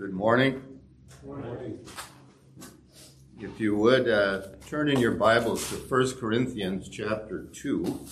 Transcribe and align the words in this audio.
Good 0.00 0.14
morning. 0.14 0.62
Morning. 1.26 1.78
If 3.38 3.60
you 3.60 3.76
would 3.76 4.08
uh, 4.08 4.40
turn 4.66 4.88
in 4.88 4.98
your 4.98 5.12
Bibles 5.12 5.68
to 5.68 5.74
1 5.74 6.12
Corinthians 6.12 6.88
chapter 6.88 7.44
2. 7.52 8.06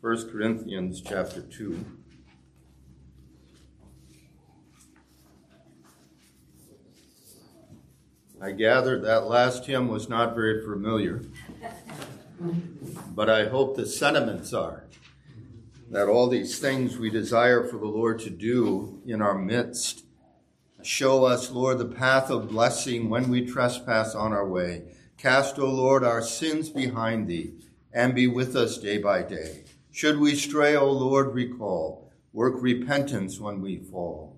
1 0.00 0.30
Corinthians 0.30 1.00
chapter 1.00 1.40
2. 1.40 1.84
I 8.40 8.52
gather 8.52 9.00
that 9.00 9.26
last 9.26 9.66
hymn 9.66 9.88
was 9.88 10.08
not 10.08 10.36
very 10.36 10.62
familiar, 10.62 11.24
but 13.16 13.28
I 13.28 13.48
hope 13.48 13.74
the 13.74 13.84
sentiments 13.84 14.52
are 14.52 14.84
that 15.90 16.06
all 16.06 16.28
these 16.28 16.60
things 16.60 16.98
we 16.98 17.10
desire 17.10 17.64
for 17.64 17.78
the 17.78 17.86
Lord 17.86 18.20
to 18.20 18.30
do 18.30 19.02
in 19.04 19.20
our 19.20 19.36
midst 19.36 20.04
Show 20.82 21.24
us, 21.24 21.50
Lord, 21.50 21.78
the 21.78 21.86
path 21.86 22.30
of 22.30 22.50
blessing 22.50 23.10
when 23.10 23.28
we 23.28 23.44
trespass 23.44 24.14
on 24.14 24.32
our 24.32 24.46
way. 24.46 24.82
Cast, 25.16 25.58
O 25.58 25.66
Lord, 25.66 26.04
our 26.04 26.22
sins 26.22 26.68
behind 26.68 27.26
thee, 27.26 27.54
and 27.92 28.14
be 28.14 28.28
with 28.28 28.54
us 28.54 28.78
day 28.78 28.98
by 28.98 29.22
day. 29.22 29.64
Should 29.90 30.20
we 30.20 30.36
stray, 30.36 30.76
O 30.76 30.88
Lord, 30.90 31.34
recall. 31.34 32.12
Work 32.32 32.62
repentance 32.62 33.40
when 33.40 33.60
we 33.60 33.78
fall. 33.78 34.36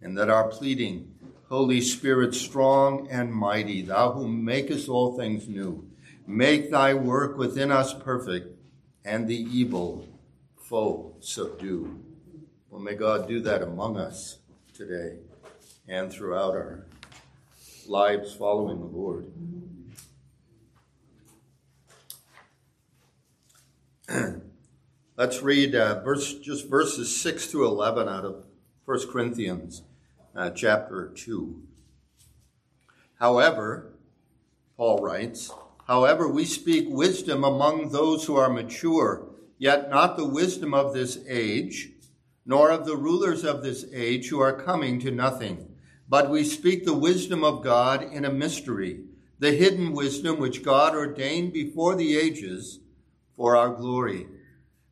And 0.00 0.16
that 0.16 0.30
our 0.30 0.46
pleading, 0.46 1.12
Holy 1.48 1.80
Spirit, 1.80 2.36
strong 2.36 3.08
and 3.10 3.34
mighty, 3.34 3.82
thou 3.82 4.12
who 4.12 4.28
makest 4.28 4.88
all 4.88 5.18
things 5.18 5.48
new, 5.48 5.90
make 6.24 6.70
thy 6.70 6.94
work 6.94 7.36
within 7.36 7.72
us 7.72 7.92
perfect, 7.92 8.56
and 9.04 9.26
the 9.26 9.36
evil 9.36 10.06
foe 10.56 11.16
subdue. 11.18 11.98
Well, 12.68 12.80
may 12.80 12.94
God 12.94 13.26
do 13.26 13.40
that 13.40 13.62
among 13.62 13.96
us 13.96 14.38
today 14.72 15.16
and 15.90 16.10
throughout 16.12 16.54
our 16.54 16.86
lives 17.88 18.32
following 18.32 18.78
the 18.78 18.86
Lord. 18.86 19.26
Let's 25.16 25.42
read 25.42 25.74
uh, 25.74 26.00
verse, 26.04 26.34
just 26.38 26.68
verses 26.68 27.20
6 27.20 27.46
through 27.46 27.66
11 27.66 28.08
out 28.08 28.24
of 28.24 28.44
1 28.84 29.08
Corinthians 29.10 29.82
uh, 30.36 30.50
chapter 30.50 31.12
2. 31.16 31.60
However, 33.18 33.92
Paul 34.76 34.98
writes, 34.98 35.50
However, 35.88 36.28
we 36.28 36.44
speak 36.44 36.86
wisdom 36.88 37.42
among 37.42 37.90
those 37.90 38.26
who 38.26 38.36
are 38.36 38.48
mature, 38.48 39.26
yet 39.58 39.90
not 39.90 40.16
the 40.16 40.28
wisdom 40.28 40.72
of 40.72 40.94
this 40.94 41.18
age, 41.28 41.90
nor 42.46 42.70
of 42.70 42.86
the 42.86 42.96
rulers 42.96 43.42
of 43.44 43.64
this 43.64 43.84
age 43.92 44.28
who 44.28 44.38
are 44.38 44.52
coming 44.52 45.00
to 45.00 45.10
nothing. 45.10 45.69
But 46.10 46.28
we 46.28 46.42
speak 46.42 46.84
the 46.84 46.92
wisdom 46.92 47.44
of 47.44 47.62
God 47.62 48.02
in 48.02 48.24
a 48.24 48.32
mystery, 48.32 49.04
the 49.38 49.52
hidden 49.52 49.92
wisdom 49.92 50.40
which 50.40 50.64
God 50.64 50.92
ordained 50.92 51.52
before 51.52 51.94
the 51.94 52.16
ages 52.16 52.80
for 53.36 53.56
our 53.56 53.72
glory, 53.72 54.26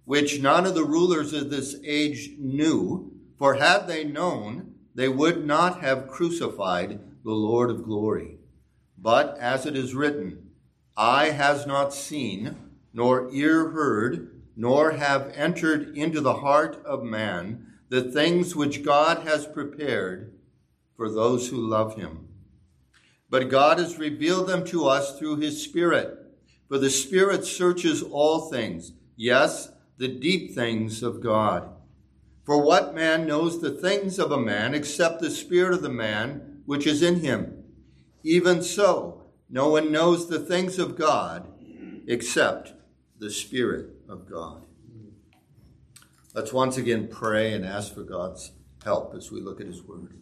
which 0.04 0.40
none 0.40 0.64
of 0.64 0.76
the 0.76 0.84
rulers 0.84 1.32
of 1.32 1.50
this 1.50 1.74
age 1.84 2.30
knew, 2.38 3.10
for 3.36 3.54
had 3.54 3.88
they 3.88 4.04
known, 4.04 4.74
they 4.94 5.08
would 5.08 5.44
not 5.44 5.80
have 5.80 6.06
crucified 6.06 7.00
the 7.24 7.32
Lord 7.32 7.68
of 7.68 7.82
glory. 7.82 8.38
But 8.96 9.36
as 9.38 9.66
it 9.66 9.76
is 9.76 9.96
written, 9.96 10.50
eye 10.96 11.30
has 11.30 11.66
not 11.66 11.92
seen, 11.92 12.56
nor 12.94 13.28
ear 13.32 13.70
heard, 13.70 14.40
nor 14.54 14.92
have 14.92 15.32
entered 15.34 15.96
into 15.96 16.20
the 16.20 16.34
heart 16.34 16.80
of 16.84 17.02
man 17.02 17.66
the 17.88 18.02
things 18.02 18.54
which 18.54 18.84
God 18.84 19.26
has 19.26 19.46
prepared 19.46 20.37
for 20.98 21.08
those 21.08 21.48
who 21.48 21.56
love 21.56 21.94
him. 21.94 22.26
But 23.30 23.48
God 23.48 23.78
has 23.78 23.98
revealed 23.98 24.48
them 24.48 24.66
to 24.66 24.86
us 24.86 25.16
through 25.16 25.36
his 25.36 25.62
Spirit. 25.62 26.18
For 26.66 26.76
the 26.76 26.90
Spirit 26.90 27.44
searches 27.44 28.02
all 28.02 28.50
things, 28.50 28.92
yes, 29.16 29.70
the 29.96 30.08
deep 30.08 30.54
things 30.54 31.04
of 31.04 31.22
God. 31.22 31.70
For 32.44 32.60
what 32.60 32.96
man 32.96 33.28
knows 33.28 33.60
the 33.60 33.70
things 33.70 34.18
of 34.18 34.32
a 34.32 34.40
man 34.40 34.74
except 34.74 35.20
the 35.20 35.30
Spirit 35.30 35.72
of 35.72 35.82
the 35.82 35.88
man 35.88 36.62
which 36.66 36.84
is 36.84 37.00
in 37.00 37.20
him? 37.20 37.62
Even 38.24 38.60
so, 38.60 39.22
no 39.48 39.70
one 39.70 39.92
knows 39.92 40.28
the 40.28 40.40
things 40.40 40.80
of 40.80 40.98
God 40.98 41.46
except 42.08 42.72
the 43.20 43.30
Spirit 43.30 43.90
of 44.08 44.28
God. 44.28 44.64
Let's 46.34 46.52
once 46.52 46.76
again 46.76 47.06
pray 47.06 47.52
and 47.52 47.64
ask 47.64 47.94
for 47.94 48.02
God's 48.02 48.50
help 48.84 49.14
as 49.14 49.30
we 49.30 49.40
look 49.40 49.60
at 49.60 49.66
his 49.68 49.82
word. 49.82 50.18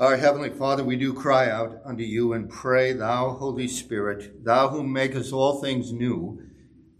Our 0.00 0.16
Heavenly 0.16 0.50
Father, 0.50 0.84
we 0.84 0.94
do 0.94 1.12
cry 1.12 1.50
out 1.50 1.80
unto 1.84 2.04
you 2.04 2.32
and 2.32 2.48
pray, 2.48 2.92
Thou, 2.92 3.30
Holy 3.30 3.66
Spirit, 3.66 4.44
Thou 4.44 4.68
who 4.68 4.84
makest 4.84 5.32
all 5.32 5.60
things 5.60 5.92
new, 5.92 6.40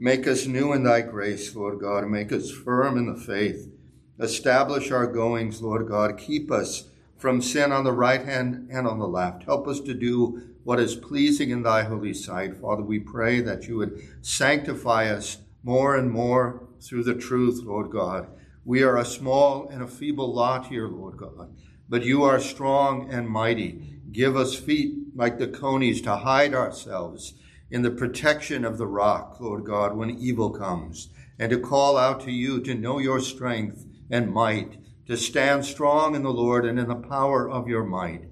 make 0.01 0.27
us 0.27 0.49
new 0.49 0.73
in 0.73 0.83
Thy 0.83 1.03
grace, 1.03 1.55
Lord 1.55 1.79
God, 1.79 2.09
make 2.09 2.33
us 2.33 2.51
firm 2.51 2.99
in 2.99 3.07
the 3.07 3.15
faith. 3.15 3.71
Establish 4.19 4.91
our 4.91 5.07
goings, 5.07 5.63
Lord 5.63 5.87
God. 5.87 6.19
Keep 6.19 6.51
us 6.51 6.91
from 7.17 7.41
sin 7.41 7.71
on 7.71 7.85
the 7.85 7.93
right 7.93 8.25
hand 8.25 8.69
and 8.69 8.85
on 8.85 8.99
the 8.99 9.07
left. 9.07 9.45
Help 9.45 9.69
us 9.69 9.79
to 9.83 9.95
do 9.95 10.43
what 10.65 10.81
is 10.81 10.97
pleasing 10.97 11.51
in 11.51 11.63
Thy 11.63 11.85
holy 11.85 12.15
sight. 12.15 12.57
Father, 12.57 12.83
we 12.83 12.99
pray 12.99 13.41
that 13.41 13.69
you 13.69 13.77
would 13.77 14.03
sanctify 14.23 15.07
us 15.07 15.39
more 15.63 15.95
and 15.95 16.11
more 16.11 16.67
through 16.81 17.05
the 17.05 17.15
truth, 17.15 17.63
Lord 17.63 17.93
God. 17.93 18.27
We 18.65 18.83
are 18.83 18.97
a 18.97 19.05
small 19.05 19.69
and 19.69 19.85
a 19.85 19.87
feeble 19.87 20.35
lot 20.35 20.67
here, 20.67 20.89
Lord 20.89 21.17
God 21.17 21.55
but 21.88 22.04
you 22.04 22.22
are 22.22 22.41
strong 22.41 23.10
and 23.10 23.28
mighty. 23.28 24.00
Give 24.12 24.37
us 24.37 24.54
feet 24.54 24.94
like 25.15 25.38
the 25.38 25.49
conies 25.49 26.00
to 26.03 26.16
hide 26.16 26.54
ourselves 26.54 27.34
in 27.71 27.82
the 27.82 27.91
protection 27.91 28.65
of 28.65 28.78
the 28.78 28.87
rock, 28.87 29.38
Lord 29.41 29.65
God, 29.65 29.97
when 29.97 30.10
evil 30.10 30.50
comes, 30.50 31.09
and 31.38 31.50
to 31.50 31.59
call 31.59 31.97
out 31.97 32.21
to 32.21 32.32
you 32.32 32.60
to 32.62 32.75
know 32.75 32.99
your 32.99 33.21
strength 33.21 33.84
and 34.10 34.32
might, 34.32 34.78
to 35.06 35.16
stand 35.16 35.65
strong 35.65 36.15
in 36.15 36.22
the 36.22 36.32
Lord 36.32 36.65
and 36.65 36.78
in 36.78 36.88
the 36.88 36.94
power 36.94 37.49
of 37.49 37.69
your 37.69 37.84
might. 37.84 38.25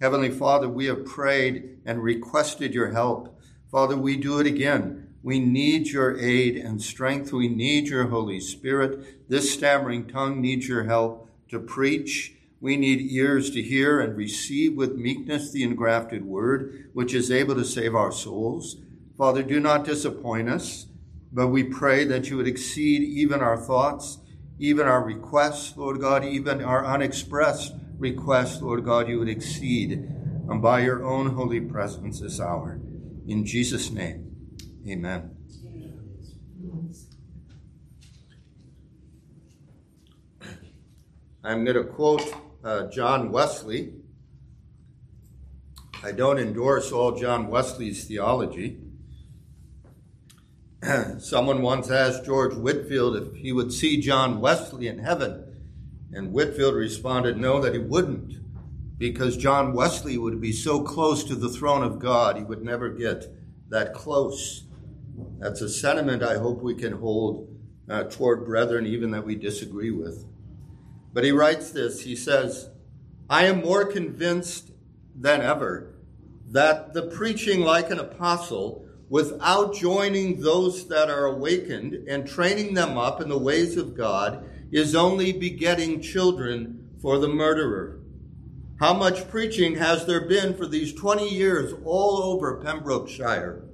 Heavenly 0.00 0.30
Father, 0.30 0.68
we 0.68 0.86
have 0.86 1.04
prayed 1.04 1.78
and 1.86 2.02
requested 2.02 2.74
your 2.74 2.90
help. 2.90 3.38
Father, 3.70 3.96
we 3.96 4.16
do 4.16 4.40
it 4.40 4.46
again. 4.46 5.14
We 5.22 5.38
need 5.38 5.88
your 5.88 6.18
aid 6.18 6.56
and 6.56 6.82
strength. 6.82 7.32
We 7.32 7.48
need 7.48 7.86
your 7.86 8.08
Holy 8.08 8.40
Spirit. 8.40 9.28
This 9.28 9.52
stammering 9.52 10.08
tongue 10.08 10.40
needs 10.40 10.68
your 10.68 10.84
help 10.84 11.30
to 11.50 11.60
preach 11.60 12.34
we 12.62 12.76
need 12.76 13.10
ears 13.10 13.50
to 13.50 13.60
hear 13.60 14.00
and 14.00 14.16
receive 14.16 14.76
with 14.76 14.94
meekness 14.94 15.50
the 15.50 15.64
engrafted 15.64 16.24
word, 16.24 16.88
which 16.92 17.12
is 17.12 17.28
able 17.28 17.56
to 17.56 17.64
save 17.64 17.92
our 17.92 18.12
souls. 18.12 18.76
Father, 19.18 19.42
do 19.42 19.58
not 19.58 19.84
disappoint 19.84 20.48
us, 20.48 20.86
but 21.32 21.48
we 21.48 21.64
pray 21.64 22.04
that 22.04 22.30
you 22.30 22.36
would 22.36 22.46
exceed 22.46 23.02
even 23.02 23.40
our 23.40 23.56
thoughts, 23.56 24.18
even 24.60 24.86
our 24.86 25.02
requests, 25.02 25.76
Lord 25.76 26.00
God, 26.00 26.24
even 26.24 26.62
our 26.62 26.86
unexpressed 26.86 27.74
requests, 27.98 28.62
Lord 28.62 28.84
God, 28.84 29.08
you 29.08 29.18
would 29.18 29.28
exceed 29.28 29.94
and 30.48 30.62
by 30.62 30.82
your 30.82 31.04
own 31.04 31.30
holy 31.34 31.60
presence 31.60 32.20
this 32.20 32.38
hour. 32.38 32.80
In 33.26 33.44
Jesus' 33.44 33.90
name, 33.90 34.36
amen. 34.88 35.34
I'm 41.42 41.64
going 41.64 41.76
to 41.76 41.82
quote 41.82 42.22
uh, 42.64 42.86
John 42.88 43.30
Wesley. 43.32 43.94
I 46.02 46.12
don't 46.12 46.38
endorse 46.38 46.90
all 46.92 47.12
John 47.12 47.48
Wesley's 47.48 48.04
theology. 48.04 48.80
Someone 51.18 51.62
once 51.62 51.90
asked 51.90 52.24
George 52.24 52.54
Whitefield 52.54 53.16
if 53.16 53.34
he 53.34 53.52
would 53.52 53.72
see 53.72 54.00
John 54.00 54.40
Wesley 54.40 54.88
in 54.88 54.98
heaven, 54.98 55.44
and 56.12 56.32
Whitefield 56.32 56.74
responded, 56.74 57.36
No, 57.36 57.60
that 57.60 57.74
he 57.74 57.78
wouldn't, 57.78 58.34
because 58.98 59.36
John 59.36 59.74
Wesley 59.74 60.18
would 60.18 60.40
be 60.40 60.52
so 60.52 60.82
close 60.82 61.22
to 61.24 61.36
the 61.36 61.48
throne 61.48 61.82
of 61.82 61.98
God, 61.98 62.36
he 62.36 62.42
would 62.42 62.62
never 62.62 62.88
get 62.88 63.26
that 63.68 63.94
close. 63.94 64.64
That's 65.38 65.60
a 65.60 65.68
sentiment 65.68 66.22
I 66.22 66.38
hope 66.38 66.62
we 66.62 66.74
can 66.74 66.94
hold 66.94 67.48
uh, 67.88 68.04
toward 68.04 68.44
brethren, 68.44 68.86
even 68.86 69.10
that 69.12 69.24
we 69.24 69.34
disagree 69.34 69.90
with. 69.90 70.24
But 71.12 71.24
he 71.24 71.32
writes 71.32 71.70
this 71.70 72.02
he 72.02 72.16
says, 72.16 72.68
I 73.28 73.46
am 73.46 73.62
more 73.62 73.84
convinced 73.84 74.70
than 75.14 75.40
ever 75.40 75.94
that 76.50 76.92
the 76.92 77.02
preaching 77.02 77.60
like 77.60 77.90
an 77.90 77.98
apostle, 77.98 78.86
without 79.08 79.74
joining 79.74 80.40
those 80.40 80.86
that 80.88 81.08
are 81.08 81.24
awakened 81.24 81.94
and 82.08 82.26
training 82.26 82.74
them 82.74 82.98
up 82.98 83.20
in 83.20 83.28
the 83.28 83.38
ways 83.38 83.76
of 83.76 83.96
God, 83.96 84.44
is 84.70 84.94
only 84.94 85.32
begetting 85.32 86.02
children 86.02 86.90
for 87.00 87.18
the 87.18 87.28
murderer. 87.28 88.00
How 88.80 88.92
much 88.92 89.30
preaching 89.30 89.76
has 89.76 90.06
there 90.06 90.26
been 90.26 90.54
for 90.54 90.66
these 90.66 90.92
20 90.92 91.28
years 91.28 91.72
all 91.84 92.22
over 92.22 92.60
Pembrokeshire? 92.62 93.64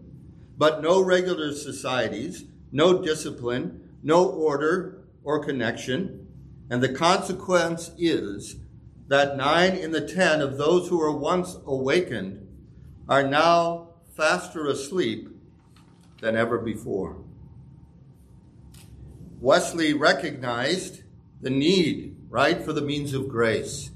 But 0.57 0.83
no 0.83 1.01
regular 1.01 1.53
societies, 1.53 2.45
no 2.71 3.03
discipline, 3.03 3.97
no 4.03 4.29
order 4.29 5.05
or 5.25 5.45
connection, 5.45 6.28
and 6.71 6.83
the 6.83 6.89
consequence 6.89 7.91
is 7.97 8.57
that 9.09 9.37
nine 9.37 9.75
in 9.75 9.91
the 9.91 10.07
ten 10.07 10.41
of 10.41 10.59
those 10.59 10.89
who 10.89 10.99
were 10.99 11.17
once 11.17 11.57
awakened 11.67 12.47
are 13.09 13.27
now 13.27 13.89
faster 14.15 14.67
asleep 14.67 15.29
than 16.21 16.37
ever 16.37 16.59
before. 16.59 17.17
Wesley 19.41 19.95
recognized 19.95 21.03
the 21.41 21.51
need, 21.51 22.17
right, 22.29 22.61
for 22.61 22.73
the 22.73 22.83
means 22.83 23.15
of 23.15 23.29
grace. 23.29 23.91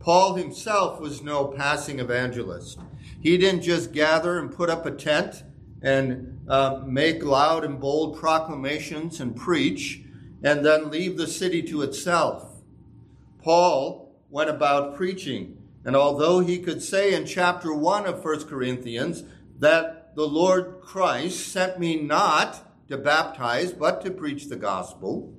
Paul 0.00 0.34
himself 0.34 0.98
was 0.98 1.22
no 1.22 1.44
passing 1.44 2.00
evangelist. 2.00 2.78
He 3.20 3.38
didn't 3.38 3.62
just 3.62 3.92
gather 3.92 4.38
and 4.38 4.50
put 4.50 4.70
up 4.70 4.86
a 4.86 4.90
tent 4.90 5.44
and 5.82 6.40
uh, 6.48 6.80
make 6.84 7.22
loud 7.22 7.64
and 7.64 7.78
bold 7.78 8.18
proclamations 8.18 9.20
and 9.20 9.36
preach 9.36 10.02
and 10.42 10.64
then 10.64 10.90
leave 10.90 11.16
the 11.16 11.26
city 11.26 11.62
to 11.62 11.82
itself. 11.82 12.62
Paul 13.42 14.14
went 14.30 14.50
about 14.50 14.96
preaching. 14.96 15.58
And 15.84 15.96
although 15.96 16.40
he 16.40 16.58
could 16.58 16.82
say 16.82 17.14
in 17.14 17.26
chapter 17.26 17.74
1 17.74 18.06
of 18.06 18.24
1 18.24 18.44
Corinthians 18.44 19.24
that 19.58 20.14
the 20.14 20.26
Lord 20.26 20.80
Christ 20.80 21.48
sent 21.48 21.78
me 21.78 22.00
not 22.00 22.88
to 22.88 22.96
baptize, 22.96 23.72
but 23.72 24.00
to 24.02 24.10
preach 24.10 24.48
the 24.48 24.56
gospel, 24.56 25.34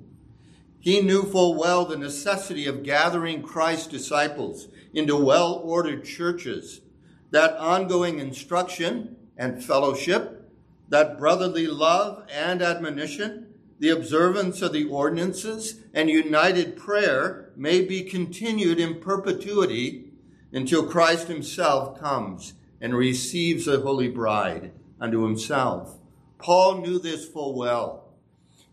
he 0.78 1.00
knew 1.00 1.22
full 1.22 1.54
well 1.54 1.86
the 1.86 1.96
necessity 1.96 2.66
of 2.66 2.82
gathering 2.82 3.42
Christ's 3.42 3.86
disciples 3.86 4.68
into 4.92 5.16
well 5.16 5.54
ordered 5.64 6.04
churches, 6.04 6.82
that 7.30 7.56
ongoing 7.56 8.18
instruction 8.18 9.16
and 9.36 9.64
fellowship, 9.64 10.50
that 10.90 11.18
brotherly 11.18 11.66
love 11.66 12.26
and 12.30 12.60
admonition, 12.60 13.53
the 13.78 13.90
observance 13.90 14.62
of 14.62 14.72
the 14.72 14.84
ordinances, 14.84 15.80
and 15.92 16.08
united 16.08 16.76
prayer 16.76 17.50
may 17.56 17.80
be 17.80 18.02
continued 18.02 18.78
in 18.78 19.00
perpetuity 19.00 20.04
until 20.52 20.86
Christ 20.86 21.28
himself 21.28 21.98
comes 21.98 22.54
and 22.80 22.94
receives 22.94 23.64
the 23.66 23.80
holy 23.80 24.08
bride 24.08 24.72
unto 25.00 25.22
himself. 25.22 25.98
Paul 26.38 26.82
knew 26.82 26.98
this 26.98 27.26
full 27.26 27.54
well. 27.56 28.04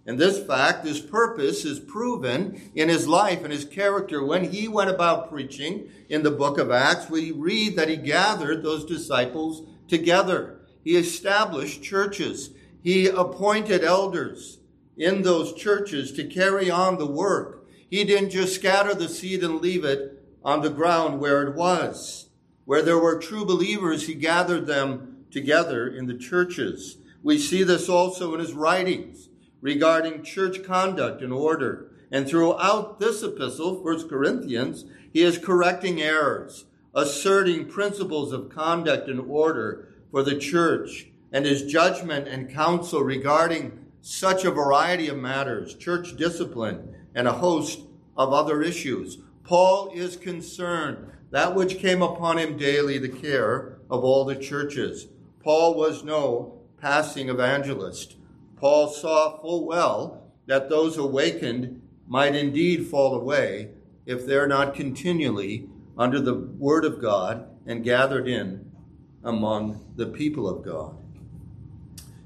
And 0.06 0.20
this 0.20 0.44
fact, 0.44 0.84
this 0.84 1.00
purpose 1.00 1.64
is 1.64 1.80
proven 1.80 2.72
in 2.76 2.90
his 2.90 3.08
life 3.08 3.44
and 3.44 3.54
his 3.54 3.66
character. 3.66 4.26
When 4.26 4.52
he 4.52 4.68
went 4.68 4.90
about 4.90 5.30
preaching 5.30 5.90
in 6.10 6.24
the 6.24 6.32
book 6.32 6.58
of 6.58 6.72
Acts, 6.72 7.10
we 7.10 7.32
read 7.32 7.76
that 7.76 7.90
he 7.90 7.98
gathered 7.98 8.64
those 8.64 8.84
disciples 8.84 9.68
together. 9.88 10.62
He 10.84 10.98
established 10.98 11.84
churches. 11.84 12.50
He 12.84 13.08
appointed 13.08 13.84
elders 13.84 14.58
in 15.02 15.24
those 15.24 15.54
churches 15.54 16.12
to 16.12 16.24
carry 16.24 16.70
on 16.70 17.00
the 17.00 17.08
work. 17.08 17.68
He 17.90 18.04
didn't 18.04 18.30
just 18.30 18.54
scatter 18.54 18.94
the 18.94 19.10
seed 19.10 19.44
and 19.44 19.60
leave 19.60 19.84
it 19.84 20.24
on 20.46 20.62
the 20.62 20.70
ground 20.70 21.20
where 21.20 21.42
it 21.42 21.56
was. 21.56 22.30
Where 22.66 22.84
there 22.84 23.00
were 23.00 23.18
true 23.18 23.44
believers, 23.44 24.06
he 24.06 24.14
gathered 24.14 24.68
them 24.68 25.26
together 25.32 25.88
in 25.88 26.06
the 26.06 26.18
churches. 26.18 26.98
We 27.24 27.40
see 27.40 27.64
this 27.64 27.90
also 27.90 28.36
in 28.36 28.40
his 28.40 28.54
writings 28.54 29.30
regarding 29.60 30.22
church 30.22 30.64
conduct 30.64 31.24
and 31.24 31.34
order. 31.34 31.92
And 32.12 32.28
throughout 32.28 33.00
this 33.00 33.24
epistle, 33.24 33.84
1 33.84 34.08
Corinthians, 34.08 34.86
he 35.12 35.24
is 35.24 35.40
correcting 35.40 36.00
errors, 36.00 36.66
asserting 36.94 37.66
principles 37.66 38.32
of 38.32 38.50
conduct 38.50 39.10
and 39.10 39.20
order 39.20 39.96
for 40.12 40.22
the 40.22 40.38
church, 40.38 41.08
and 41.32 41.46
his 41.46 41.64
judgment 41.64 42.28
and 42.28 42.52
counsel 42.52 43.02
regarding 43.02 43.81
such 44.02 44.44
a 44.44 44.52
variety 44.52 45.08
of 45.08 45.18
matters, 45.18 45.76
church 45.76 46.16
discipline, 46.18 46.96
and 47.14 47.28
a 47.28 47.34
host 47.34 47.82
of 48.18 48.34
other 48.34 48.62
issues. 48.62 49.20
Paul 49.44 49.92
is 49.94 50.18
concerned 50.18 51.12
that 51.32 51.56
which 51.56 51.78
came 51.78 52.02
upon 52.02 52.38
him 52.38 52.58
daily, 52.58 52.98
the 52.98 53.10
care 53.10 53.78
of 53.90 54.04
all 54.04 54.26
the 54.26 54.36
churches. 54.36 55.08
Paul 55.44 55.76
was 55.76 56.04
no 56.04 56.62
passing 56.78 57.30
evangelist. 57.30 58.16
Paul 58.58 58.90
saw 58.90 59.40
full 59.40 59.66
well 59.66 60.32
that 60.46 60.70
those 60.70 60.98
awakened 60.98 61.82
might 62.08 62.36
indeed 62.36 62.88
fall 62.88 63.16
away 63.16 63.70
if 64.06 64.26
they're 64.26 64.48
not 64.48 64.76
continually 64.76 65.70
under 65.98 66.20
the 66.20 66.36
word 66.36 66.84
of 66.84 67.02
God 67.02 67.48
and 67.66 67.84
gathered 67.84 68.28
in 68.28 68.72
among 69.24 69.94
the 69.96 70.08
people 70.08 70.50
of 70.50 70.66
God. 70.66 71.01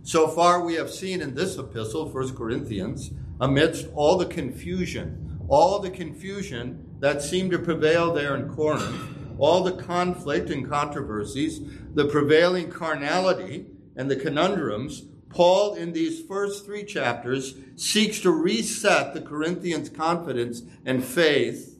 So 0.05 0.27
far, 0.27 0.63
we 0.63 0.75
have 0.75 0.91
seen 0.91 1.19
in 1.19 1.33
this 1.33 1.57
epistle, 1.57 2.07
1 2.07 2.35
Corinthians, 2.35 3.09
amidst 3.41 3.87
all 3.95 4.17
the 4.17 4.27
confusion, 4.27 5.39
all 5.47 5.79
the 5.79 5.89
confusion 5.89 6.95
that 6.99 7.23
seemed 7.23 7.49
to 7.51 7.59
prevail 7.59 8.13
there 8.13 8.35
in 8.35 8.53
Corinth, 8.53 8.95
all 9.39 9.63
the 9.63 9.71
conflict 9.71 10.51
and 10.51 10.69
controversies, 10.69 11.59
the 11.95 12.05
prevailing 12.05 12.69
carnality 12.69 13.65
and 13.95 14.09
the 14.09 14.15
conundrums 14.15 15.05
Paul, 15.29 15.73
in 15.73 15.91
these 15.91 16.21
first 16.21 16.65
three 16.65 16.85
chapters, 16.85 17.55
seeks 17.75 18.21
to 18.21 18.31
reset 18.31 19.13
the 19.13 19.21
Corinthians' 19.21 19.89
confidence 19.89 20.61
and 20.85 21.03
faith 21.03 21.77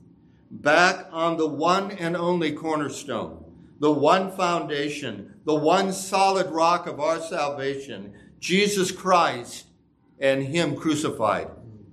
back 0.52 1.08
on 1.12 1.38
the 1.38 1.48
one 1.48 1.92
and 1.92 2.18
only 2.18 2.52
cornerstone, 2.52 3.46
the 3.80 3.92
one 3.92 4.30
foundation, 4.32 5.35
the 5.46 5.56
one 5.56 5.94
solid 5.94 6.50
rock 6.52 6.88
of 6.88 7.00
our 7.00 7.20
salvation, 7.20 8.14
Jesus 8.40 8.92
Christ 8.92 9.66
and 10.20 10.44
Him 10.44 10.76
crucified. 10.76 11.48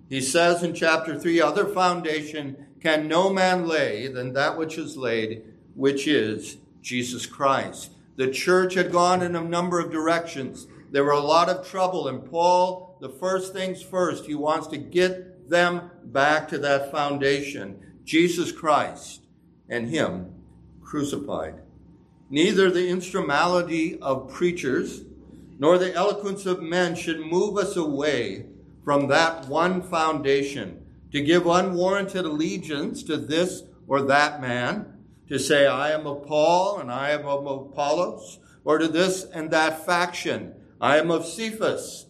He 0.09 0.21
says 0.21 0.63
in 0.63 0.75
chapter 0.75 1.19
3 1.19 1.41
Other 1.41 1.67
foundation 1.67 2.67
can 2.81 3.09
no 3.09 3.33
man 3.33 3.67
lay 3.67 4.09
than 4.09 4.33
that 4.33 4.59
which 4.59 4.77
is 4.77 4.97
laid, 4.97 5.45
which 5.75 6.09
is 6.09 6.59
Jesus 6.81 7.27
Christ. 7.27 7.93
The 8.17 8.31
church 8.31 8.75
had 8.75 8.93
gone 8.93 9.23
in 9.23 9.37
a 9.37 9.41
number 9.41 9.81
of 9.81 9.91
directions. 9.91 10.67
There 10.91 11.05
were 11.05 11.13
a 11.13 11.21
lot 11.21 11.49
of 11.49 11.67
trouble, 11.67 12.09
and 12.09 12.29
Paul, 12.29 12.99
the 13.01 13.09
first 13.09 13.53
things 13.53 13.81
first, 13.83 14.27
he 14.27 14.35
wants 14.35 14.67
to 14.69 14.77
get 14.77 15.49
them 15.49 15.91
back 16.05 16.49
to 16.49 16.59
that 16.59 16.91
foundation 16.91 17.79
Jesus 18.05 18.53
Christ 18.53 19.23
and 19.69 19.89
Him 19.89 20.35
crucified. 20.83 21.61
Neither 22.33 22.71
the 22.71 22.89
instrumentality 22.89 24.01
of 24.01 24.33
preachers 24.33 25.03
nor 25.59 25.77
the 25.77 25.93
eloquence 25.93 26.47
of 26.47 26.63
men 26.63 26.95
should 26.95 27.21
move 27.21 27.59
us 27.59 27.77
away 27.77 28.47
from 28.83 29.09
that 29.09 29.49
one 29.49 29.83
foundation 29.83 30.83
to 31.13 31.21
give 31.21 31.47
unwarranted 31.47 32.25
allegiance 32.25 33.03
to 33.03 33.19
this 33.19 33.65
or 33.87 34.01
that 34.01 34.41
man, 34.41 34.97
to 35.29 35.39
say, 35.39 35.67
I 35.67 35.91
am 35.91 36.07
of 36.07 36.27
Paul 36.27 36.79
and 36.79 36.91
I 36.91 37.11
am 37.11 37.27
of 37.27 37.47
Apollos, 37.47 38.39
or 38.65 38.79
to 38.79 38.89
this 38.89 39.25
and 39.25 39.51
that 39.51 39.85
faction 39.85 40.55
I 40.81 40.97
am 40.97 41.11
of 41.11 41.27
Cephas, 41.27 42.07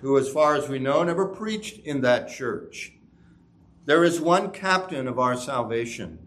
who, 0.00 0.16
as 0.16 0.32
far 0.32 0.54
as 0.54 0.70
we 0.70 0.78
know, 0.78 1.04
never 1.04 1.26
preached 1.26 1.84
in 1.84 2.00
that 2.00 2.30
church. 2.30 2.94
There 3.84 4.04
is 4.04 4.22
one 4.22 4.52
captain 4.52 5.06
of 5.06 5.18
our 5.18 5.36
salvation. 5.36 6.18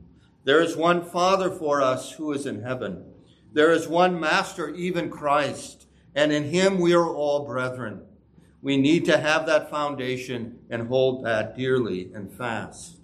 There 0.43 0.61
is 0.61 0.77
one 0.77 1.03
Father 1.03 1.49
for 1.49 1.81
us 1.81 2.11
who 2.11 2.31
is 2.31 2.45
in 2.45 2.61
heaven. 2.61 3.05
There 3.53 3.72
is 3.72 3.88
one 3.88 4.19
Master, 4.19 4.69
even 4.69 5.12
Christ, 5.12 5.86
and 6.15 6.31
in 6.31 6.45
him 6.45 6.79
we 6.79 6.93
are 6.93 7.07
all 7.07 7.45
brethren. 7.45 8.01
We 8.63 8.77
need 8.77 9.05
to 9.05 9.17
have 9.17 9.45
that 9.45 9.69
foundation 9.69 10.60
and 10.69 10.88
hold 10.88 11.24
that 11.25 11.55
dearly 11.55 12.12
and 12.15 12.33
fast. 12.33 12.98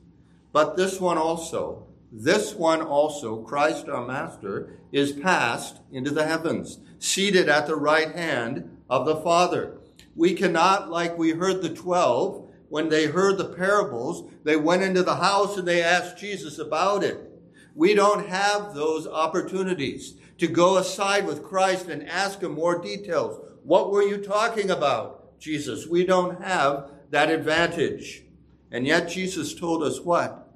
But 0.51 0.75
this 0.75 0.99
one 0.99 1.19
also, 1.19 1.85
this 2.11 2.55
one 2.55 2.81
also, 2.81 3.43
Christ 3.43 3.87
our 3.87 4.05
Master, 4.05 4.79
is 4.91 5.11
passed 5.11 5.81
into 5.91 6.09
the 6.09 6.25
heavens 6.25 6.79
seated 6.97 7.47
at 7.47 7.67
the 7.67 7.75
right 7.75 8.15
hand 8.15 8.77
of 8.89 9.05
the 9.05 9.17
Father. 9.17 9.77
We 10.15 10.33
cannot, 10.33 10.89
like 10.89 11.17
we 11.17 11.31
heard 11.31 11.61
the 11.61 11.69
12, 11.69 12.49
when 12.69 12.89
they 12.89 13.05
heard 13.05 13.37
the 13.37 13.45
parables, 13.45 14.29
they 14.43 14.55
went 14.55 14.83
into 14.83 15.03
the 15.03 15.15
house 15.15 15.57
and 15.57 15.67
they 15.67 15.81
asked 15.81 16.17
Jesus 16.17 16.59
about 16.59 17.03
it. 17.03 17.25
We 17.75 17.93
don't 17.93 18.27
have 18.27 18.73
those 18.73 19.07
opportunities 19.07 20.15
to 20.39 20.47
go 20.47 20.77
aside 20.77 21.27
with 21.27 21.43
Christ 21.43 21.87
and 21.87 22.07
ask 22.07 22.41
him 22.41 22.53
more 22.53 22.81
details. 22.81 23.39
What 23.63 23.91
were 23.91 24.03
you 24.03 24.17
talking 24.17 24.71
about, 24.71 25.39
Jesus? 25.39 25.85
We 25.85 26.05
don't 26.05 26.41
have 26.41 26.91
that 27.11 27.29
advantage. 27.29 28.23
And 28.71 28.87
yet 28.87 29.09
Jesus 29.09 29.53
told 29.53 29.83
us 29.83 29.99
what? 29.99 30.49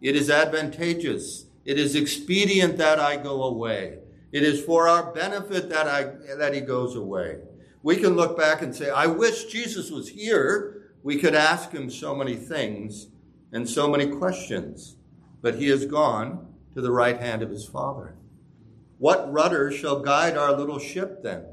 It 0.00 0.16
is 0.16 0.30
advantageous. 0.30 1.46
It 1.64 1.78
is 1.78 1.94
expedient 1.94 2.76
that 2.78 3.00
I 3.00 3.16
go 3.16 3.42
away. 3.42 3.98
It 4.32 4.42
is 4.42 4.62
for 4.62 4.88
our 4.88 5.12
benefit 5.12 5.68
that, 5.70 5.86
I, 5.86 6.04
that 6.36 6.54
he 6.54 6.60
goes 6.60 6.94
away. 6.94 7.38
We 7.82 7.96
can 7.96 8.16
look 8.16 8.36
back 8.36 8.62
and 8.62 8.74
say, 8.74 8.90
I 8.90 9.06
wish 9.06 9.46
Jesus 9.46 9.90
was 9.90 10.08
here. 10.08 10.90
We 11.02 11.18
could 11.18 11.34
ask 11.34 11.70
him 11.70 11.90
so 11.90 12.14
many 12.14 12.34
things 12.34 13.08
and 13.52 13.68
so 13.68 13.88
many 13.88 14.06
questions, 14.06 14.96
but 15.42 15.56
he 15.56 15.68
has 15.68 15.86
gone 15.86 16.48
to 16.74 16.80
the 16.80 16.90
right 16.90 17.18
hand 17.18 17.42
of 17.42 17.50
his 17.50 17.66
Father. 17.66 18.14
What 18.98 19.32
rudder 19.32 19.72
shall 19.72 20.00
guide 20.00 20.36
our 20.36 20.56
little 20.56 20.78
ship 20.78 21.22
then 21.22 21.44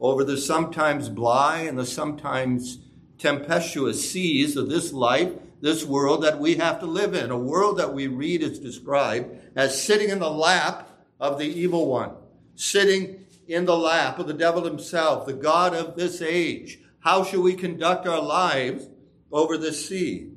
over 0.00 0.24
the 0.24 0.36
sometimes 0.36 1.08
bly 1.08 1.60
and 1.60 1.78
the 1.78 1.86
sometimes 1.86 2.78
tempestuous 3.18 4.10
seas 4.10 4.56
of 4.56 4.68
this 4.68 4.92
life 4.92 5.30
this 5.62 5.84
world 5.84 6.24
that 6.24 6.40
we 6.40 6.56
have 6.56 6.80
to 6.80 6.86
live 6.86 7.14
in, 7.14 7.30
a 7.30 7.38
world 7.38 7.78
that 7.78 7.94
we 7.94 8.08
read 8.08 8.42
is 8.42 8.58
described 8.58 9.30
as 9.54 9.80
sitting 9.80 10.10
in 10.10 10.18
the 10.18 10.30
lap 10.30 10.90
of 11.20 11.38
the 11.38 11.46
evil 11.46 11.86
one, 11.86 12.10
sitting 12.56 13.24
in 13.46 13.64
the 13.64 13.76
lap 13.76 14.18
of 14.18 14.26
the 14.26 14.34
devil 14.34 14.64
himself, 14.64 15.24
the 15.24 15.32
God 15.32 15.72
of 15.72 15.94
this 15.94 16.20
age. 16.20 16.80
How 16.98 17.22
shall 17.22 17.42
we 17.42 17.54
conduct 17.54 18.08
our 18.08 18.20
lives 18.20 18.88
over 19.30 19.56
the 19.56 19.72
sea? 19.72 20.32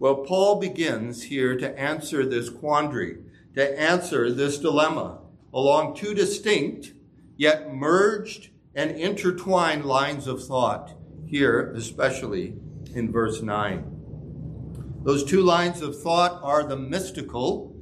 Well, 0.00 0.16
Paul 0.16 0.58
begins 0.58 1.22
here 1.22 1.56
to 1.56 1.78
answer 1.78 2.26
this 2.26 2.50
quandary, 2.50 3.18
to 3.54 3.80
answer 3.80 4.32
this 4.32 4.58
dilemma 4.58 5.20
along 5.56 5.96
two 5.96 6.12
distinct 6.12 6.92
yet 7.38 7.74
merged 7.74 8.50
and 8.74 8.90
intertwined 8.90 9.86
lines 9.86 10.26
of 10.26 10.44
thought, 10.44 10.92
here 11.24 11.72
especially 11.72 12.54
in 12.94 13.10
verse 13.10 13.40
9. 13.40 15.00
Those 15.02 15.24
two 15.24 15.40
lines 15.40 15.80
of 15.80 15.98
thought 15.98 16.42
are 16.42 16.62
the 16.62 16.76
mystical 16.76 17.74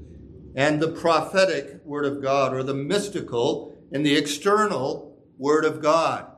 and 0.54 0.80
the 0.80 0.92
prophetic 0.92 1.84
Word 1.84 2.04
of 2.04 2.22
God, 2.22 2.54
or 2.54 2.62
the 2.62 2.74
mystical 2.74 3.76
and 3.90 4.06
the 4.06 4.16
external 4.16 5.18
Word 5.36 5.64
of 5.64 5.82
God. 5.82 6.30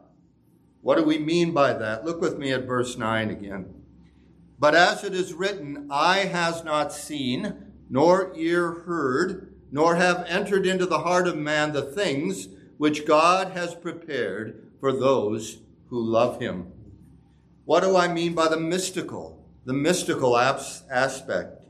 What 0.80 0.96
do 0.96 1.04
we 1.04 1.18
mean 1.18 1.52
by 1.52 1.74
that? 1.74 2.06
Look 2.06 2.18
with 2.22 2.38
me 2.38 2.50
at 2.50 2.64
verse 2.64 2.96
9 2.96 3.28
again. 3.28 3.74
But 4.58 4.74
as 4.74 5.04
it 5.04 5.12
is 5.12 5.34
written, 5.34 5.88
eye 5.90 6.20
has 6.20 6.64
not 6.64 6.94
seen, 6.94 7.72
nor 7.90 8.32
ear 8.36 8.70
heard, 8.86 9.55
nor 9.70 9.96
have 9.96 10.24
entered 10.28 10.66
into 10.66 10.86
the 10.86 11.00
heart 11.00 11.26
of 11.26 11.36
man 11.36 11.72
the 11.72 11.82
things 11.82 12.48
which 12.78 13.06
God 13.06 13.52
has 13.52 13.74
prepared 13.74 14.70
for 14.80 14.92
those 14.92 15.58
who 15.88 16.00
love 16.00 16.40
him. 16.40 16.72
What 17.64 17.82
do 17.82 17.96
I 17.96 18.08
mean 18.08 18.34
by 18.34 18.48
the 18.48 18.60
mystical? 18.60 19.44
The 19.64 19.72
mystical 19.72 20.36
aspect. 20.36 21.60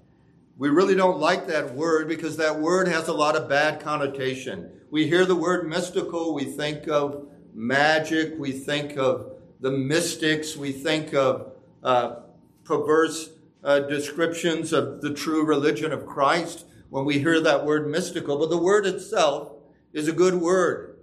We 0.58 0.68
really 0.68 0.94
don't 0.94 1.18
like 1.18 1.46
that 1.46 1.74
word 1.74 2.08
because 2.08 2.36
that 2.36 2.58
word 2.58 2.88
has 2.88 3.08
a 3.08 3.12
lot 3.12 3.36
of 3.36 3.48
bad 3.48 3.80
connotation. 3.80 4.70
We 4.90 5.06
hear 5.06 5.24
the 5.24 5.34
word 5.34 5.68
mystical, 5.68 6.34
we 6.34 6.44
think 6.44 6.88
of 6.88 7.26
magic, 7.54 8.34
we 8.38 8.52
think 8.52 8.96
of 8.96 9.32
the 9.60 9.70
mystics, 9.70 10.56
we 10.56 10.72
think 10.72 11.14
of 11.14 11.52
uh, 11.82 12.16
perverse 12.64 13.30
uh, 13.64 13.80
descriptions 13.80 14.72
of 14.72 15.00
the 15.00 15.12
true 15.12 15.44
religion 15.44 15.92
of 15.92 16.06
Christ 16.06 16.66
when 16.90 17.04
we 17.04 17.18
hear 17.18 17.40
that 17.40 17.64
word 17.64 17.88
mystical. 17.88 18.38
But 18.38 18.50
the 18.50 18.58
word 18.58 18.86
itself 18.86 19.52
is 19.92 20.08
a 20.08 20.12
good 20.12 20.34
word 20.34 20.96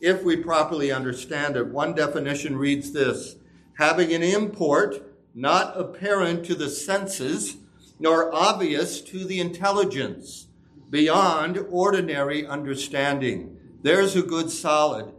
if 0.00 0.22
we 0.22 0.36
properly 0.36 0.92
understand 0.92 1.56
it. 1.56 1.68
One 1.68 1.94
definition 1.94 2.56
reads 2.56 2.92
this 2.92 3.36
having 3.78 4.12
an 4.12 4.22
import 4.22 5.02
not 5.34 5.78
apparent 5.78 6.44
to 6.46 6.54
the 6.54 6.70
senses, 6.70 7.58
nor 8.00 8.34
obvious 8.34 9.02
to 9.02 9.24
the 9.24 9.38
intelligence, 9.38 10.48
beyond 10.88 11.58
ordinary 11.70 12.46
understanding. 12.46 13.56
There's 13.82 14.16
a 14.16 14.22
good 14.22 14.50
solid 14.50 15.12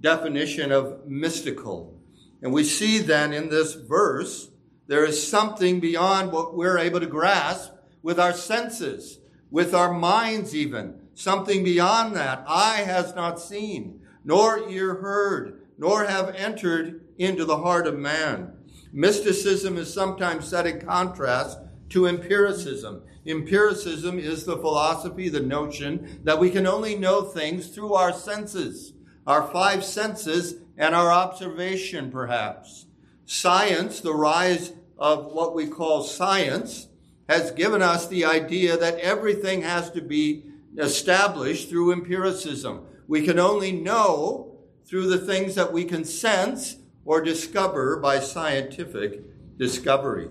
definition 0.00 0.70
of 0.70 1.06
mystical. 1.06 1.92
And 2.40 2.52
we 2.52 2.62
see 2.62 2.98
then 2.98 3.32
in 3.32 3.48
this 3.48 3.74
verse, 3.74 4.50
there 4.86 5.04
is 5.04 5.26
something 5.26 5.80
beyond 5.80 6.30
what 6.30 6.54
we're 6.54 6.78
able 6.78 7.00
to 7.00 7.06
grasp 7.06 7.72
with 8.02 8.20
our 8.20 8.32
senses, 8.32 9.18
with 9.54 9.72
our 9.72 9.94
minds 9.94 10.52
even. 10.52 10.92
Something 11.14 11.62
beyond 11.62 12.16
that. 12.16 12.44
Eye 12.48 12.82
has 12.84 13.14
not 13.14 13.38
seen, 13.38 14.00
nor 14.24 14.68
ear 14.68 14.96
heard, 14.96 15.62
nor 15.78 16.06
have 16.06 16.34
entered 16.34 17.02
into 17.18 17.44
the 17.44 17.58
heart 17.58 17.86
of 17.86 17.96
man. 17.96 18.52
Mysticism 18.92 19.76
is 19.76 19.94
sometimes 19.94 20.48
set 20.48 20.66
in 20.66 20.80
contrast 20.80 21.60
to 21.90 22.08
empiricism. 22.08 23.02
Empiricism 23.26 24.18
is 24.18 24.44
the 24.44 24.56
philosophy, 24.56 25.28
the 25.28 25.38
notion 25.38 26.20
that 26.24 26.40
we 26.40 26.50
can 26.50 26.66
only 26.66 26.96
know 26.96 27.22
things 27.22 27.68
through 27.68 27.94
our 27.94 28.12
senses, 28.12 28.92
our 29.24 29.48
five 29.52 29.84
senses, 29.84 30.56
and 30.76 30.96
our 30.96 31.12
observation, 31.12 32.10
perhaps. 32.10 32.86
Science, 33.24 34.00
the 34.00 34.14
rise 34.14 34.72
of 34.98 35.26
what 35.26 35.54
we 35.54 35.68
call 35.68 36.02
science, 36.02 36.88
has 37.28 37.50
given 37.52 37.82
us 37.82 38.06
the 38.06 38.24
idea 38.24 38.76
that 38.76 38.98
everything 38.98 39.62
has 39.62 39.90
to 39.90 40.02
be 40.02 40.44
established 40.76 41.68
through 41.68 41.92
empiricism. 41.92 42.86
We 43.06 43.24
can 43.24 43.38
only 43.38 43.72
know 43.72 44.58
through 44.84 45.08
the 45.08 45.18
things 45.18 45.54
that 45.54 45.72
we 45.72 45.84
can 45.84 46.04
sense 46.04 46.76
or 47.04 47.20
discover 47.20 47.98
by 47.98 48.20
scientific 48.20 49.56
discovery. 49.58 50.28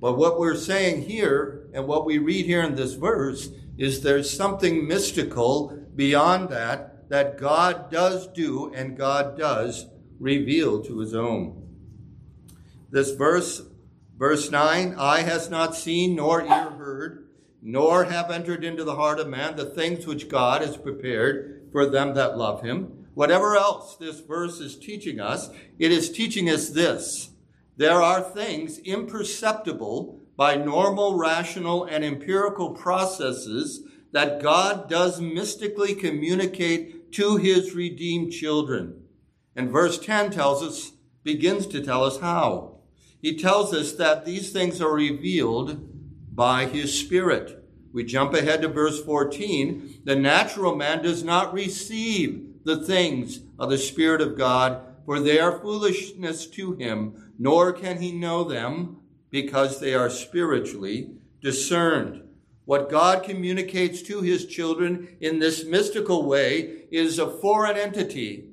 But 0.00 0.16
what 0.16 0.38
we're 0.38 0.56
saying 0.56 1.02
here 1.02 1.68
and 1.72 1.86
what 1.86 2.04
we 2.04 2.18
read 2.18 2.46
here 2.46 2.62
in 2.62 2.76
this 2.76 2.94
verse 2.94 3.48
is 3.76 4.00
there's 4.00 4.30
something 4.30 4.86
mystical 4.86 5.68
beyond 5.94 6.50
that 6.50 7.08
that 7.08 7.38
God 7.38 7.90
does 7.90 8.26
do 8.28 8.72
and 8.74 8.96
God 8.96 9.38
does 9.38 9.86
reveal 10.20 10.82
to 10.84 10.98
his 10.98 11.14
own. 11.14 11.66
This 12.90 13.12
verse, 13.12 13.62
verse 14.18 14.50
9, 14.50 14.94
eye 14.98 15.20
has 15.20 15.48
not 15.48 15.74
seen 15.74 16.16
nor 16.16 16.42
ear 16.42 16.70
heard, 16.70 17.28
nor 17.62 18.04
have 18.04 18.30
entered 18.30 18.64
into 18.64 18.84
the 18.84 18.96
heart 18.96 19.20
of 19.20 19.28
man 19.28 19.56
the 19.56 19.64
things 19.64 20.06
which 20.06 20.28
God 20.28 20.60
has 20.60 20.76
prepared 20.76 21.68
for 21.72 21.86
them 21.86 22.14
that 22.14 22.36
love 22.36 22.62
him. 22.62 23.06
Whatever 23.14 23.56
else 23.56 23.96
this 23.96 24.20
verse 24.20 24.60
is 24.60 24.78
teaching 24.78 25.18
us, 25.20 25.50
it 25.78 25.90
is 25.90 26.10
teaching 26.10 26.48
us 26.48 26.70
this. 26.70 27.30
There 27.76 28.02
are 28.02 28.20
things 28.20 28.78
imperceptible 28.80 30.20
by 30.36 30.56
normal, 30.56 31.16
rational, 31.16 31.84
and 31.84 32.04
empirical 32.04 32.70
processes 32.70 33.82
that 34.12 34.42
God 34.42 34.88
does 34.88 35.20
mystically 35.20 35.94
communicate 35.94 37.12
to 37.12 37.36
his 37.36 37.74
redeemed 37.74 38.32
children. 38.32 39.02
And 39.56 39.70
verse 39.70 39.98
10 39.98 40.30
tells 40.30 40.62
us, 40.62 40.92
begins 41.24 41.66
to 41.66 41.84
tell 41.84 42.04
us 42.04 42.20
how. 42.20 42.77
He 43.20 43.36
tells 43.36 43.74
us 43.74 43.92
that 43.92 44.24
these 44.24 44.50
things 44.50 44.80
are 44.80 44.92
revealed 44.92 45.88
by 46.34 46.66
his 46.66 46.98
Spirit. 46.98 47.64
We 47.92 48.04
jump 48.04 48.34
ahead 48.34 48.62
to 48.62 48.68
verse 48.68 49.02
14. 49.02 50.02
The 50.04 50.14
natural 50.14 50.76
man 50.76 51.02
does 51.02 51.24
not 51.24 51.52
receive 51.52 52.44
the 52.64 52.84
things 52.84 53.40
of 53.58 53.70
the 53.70 53.78
Spirit 53.78 54.20
of 54.20 54.38
God, 54.38 54.80
for 55.04 55.18
they 55.18 55.40
are 55.40 55.58
foolishness 55.58 56.46
to 56.48 56.74
him, 56.74 57.32
nor 57.38 57.72
can 57.72 58.00
he 58.00 58.12
know 58.12 58.44
them 58.44 58.98
because 59.30 59.80
they 59.80 59.94
are 59.94 60.10
spiritually 60.10 61.10
discerned. 61.40 62.22
What 62.66 62.90
God 62.90 63.22
communicates 63.22 64.02
to 64.02 64.20
his 64.20 64.44
children 64.46 65.16
in 65.20 65.38
this 65.38 65.64
mystical 65.64 66.26
way 66.26 66.82
is 66.90 67.18
a 67.18 67.30
foreign 67.38 67.76
entity 67.76 68.44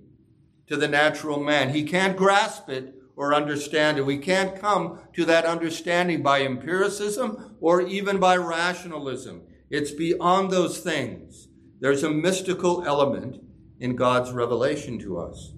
to 0.67 0.77
the 0.77 0.87
natural 0.87 1.39
man. 1.39 1.71
He 1.71 1.83
can't 1.83 2.17
grasp 2.17 2.69
it 2.69 2.94
or 3.15 3.33
understand 3.33 3.97
it. 3.97 4.05
We 4.05 4.17
can't 4.17 4.59
come 4.59 4.99
to 5.13 5.25
that 5.25 5.45
understanding 5.45 6.21
by 6.21 6.41
empiricism 6.41 7.55
or 7.61 7.81
even 7.81 8.19
by 8.19 8.37
rationalism. 8.37 9.43
It's 9.69 9.91
beyond 9.91 10.51
those 10.51 10.79
things. 10.79 11.47
There's 11.79 12.03
a 12.03 12.09
mystical 12.09 12.83
element 12.85 13.41
in 13.79 13.95
God's 13.95 14.31
revelation 14.31 14.99
to 14.99 15.17
us. 15.17 15.53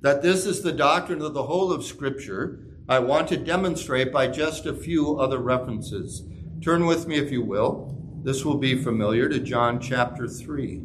That 0.00 0.22
this 0.22 0.46
is 0.46 0.62
the 0.62 0.72
doctrine 0.72 1.22
of 1.22 1.34
the 1.34 1.44
whole 1.44 1.72
of 1.72 1.84
Scripture, 1.84 2.60
I 2.88 2.98
want 2.98 3.28
to 3.28 3.38
demonstrate 3.38 4.12
by 4.12 4.26
just 4.28 4.66
a 4.66 4.74
few 4.74 5.18
other 5.18 5.38
references. 5.38 6.22
Turn 6.62 6.84
with 6.84 7.06
me, 7.06 7.16
if 7.16 7.32
you 7.32 7.42
will. 7.42 7.98
This 8.22 8.44
will 8.44 8.58
be 8.58 8.74
familiar 8.74 9.28
to 9.28 9.38
John 9.38 9.80
chapter 9.80 10.28
3. 10.28 10.82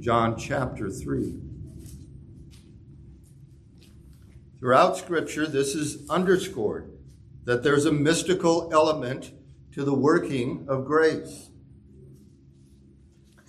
John 0.00 0.36
chapter 0.36 0.90
3. 0.90 1.38
Throughout 4.62 4.96
Scripture, 4.96 5.44
this 5.44 5.74
is 5.74 6.08
underscored 6.08 6.96
that 7.46 7.64
there's 7.64 7.84
a 7.84 7.90
mystical 7.90 8.70
element 8.72 9.32
to 9.72 9.82
the 9.82 9.92
working 9.92 10.66
of 10.68 10.86
grace 10.86 11.50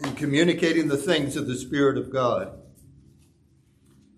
in 0.04 0.16
communicating 0.16 0.88
the 0.88 0.98
things 0.98 1.36
of 1.36 1.46
the 1.46 1.56
Spirit 1.56 2.00
of 2.00 2.12
God. 2.12 2.58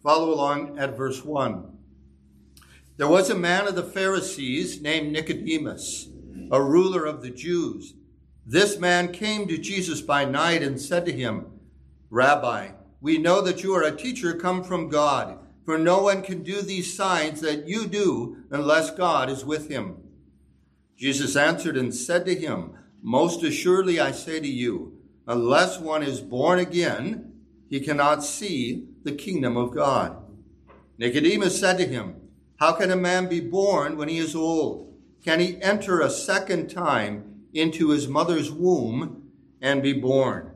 Follow 0.02 0.34
along 0.34 0.80
at 0.80 0.96
verse 0.96 1.22
1. 1.22 1.78
There 2.96 3.10
was 3.10 3.30
a 3.30 3.36
man 3.36 3.68
of 3.68 3.76
the 3.76 3.84
Pharisees 3.84 4.80
named 4.82 5.12
Nicodemus, 5.12 6.08
a 6.50 6.62
ruler 6.62 7.04
of 7.04 7.22
the 7.22 7.30
Jews. 7.30 7.94
This 8.46 8.80
man 8.80 9.12
came 9.12 9.50
to 9.50 9.58
Jesus 9.58 10.00
by 10.00 10.24
night 10.24 10.64
and 10.64 10.80
said 10.80 11.06
to 11.08 11.12
him, 11.12 11.48
Rabbi, 12.10 12.70
we 13.02 13.18
know 13.18 13.42
that 13.42 13.64
you 13.64 13.76
are 13.76 13.84
a 13.84 13.92
teacher 13.92 14.34
come 14.34 14.64
from 14.64 14.88
God 14.88 15.40
for 15.66 15.78
no 15.78 16.02
one 16.02 16.22
can 16.22 16.44
do 16.44 16.62
these 16.62 16.96
signs 16.96 17.42
that 17.42 17.68
you 17.68 17.88
do 17.88 18.44
unless 18.52 18.92
God 18.92 19.30
is 19.30 19.44
with 19.44 19.70
him. 19.70 19.98
Jesus 20.98 21.36
answered 21.36 21.76
and 21.76 21.94
said 21.94 22.26
to 22.26 22.36
him, 22.36 22.74
Most 23.02 23.44
assuredly 23.44 24.00
I 24.00 24.12
say 24.12 24.40
to 24.40 24.48
you, 24.48 24.98
unless 25.28 25.80
one 25.80 26.04
is 26.04 26.22
born 26.22 26.60
again, 26.60 27.34
he 27.70 27.80
cannot 27.80 28.24
see 28.24 28.88
the 29.04 29.12
kingdom 29.12 29.58
of 29.58 29.74
God. 29.74 30.22
Nicodemus 30.98 31.60
said 31.60 31.78
to 31.80 31.88
him, 31.88 32.16
How 32.58 32.74
can 32.74 32.92
a 32.92 32.96
man 32.96 33.28
be 33.28 33.42
born 33.42 33.98
when 33.98 34.08
he 34.08 34.20
is 34.20 34.36
old? 34.36 34.86
can 35.26 35.40
he 35.40 35.60
enter 35.60 36.02
a 36.02 36.10
second 36.10 36.70
time 36.70 37.48
into 37.52 37.90
his 37.90 38.08
mother's 38.08 38.52
womb 38.52 39.32
and 39.60 39.82
be 39.82 39.92
born? 39.92 40.52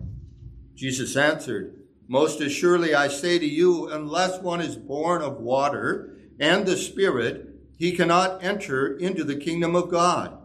Jesus 0.75 1.17
answered, 1.17 1.78
Most 2.11 2.41
assuredly 2.41 2.95
I 2.95 3.07
say 3.07 3.37
to 3.37 3.45
you, 3.45 3.87
unless 3.87 4.41
one 4.41 4.61
is 4.61 4.75
born 4.75 5.21
of 5.21 5.41
water 5.41 6.17
and 6.39 6.65
the 6.65 6.75
Spirit, 6.75 7.49
he 7.77 7.91
cannot 7.91 8.43
enter 8.43 8.97
into 8.97 9.23
the 9.23 9.35
kingdom 9.35 9.75
of 9.75 9.91
God. 9.91 10.35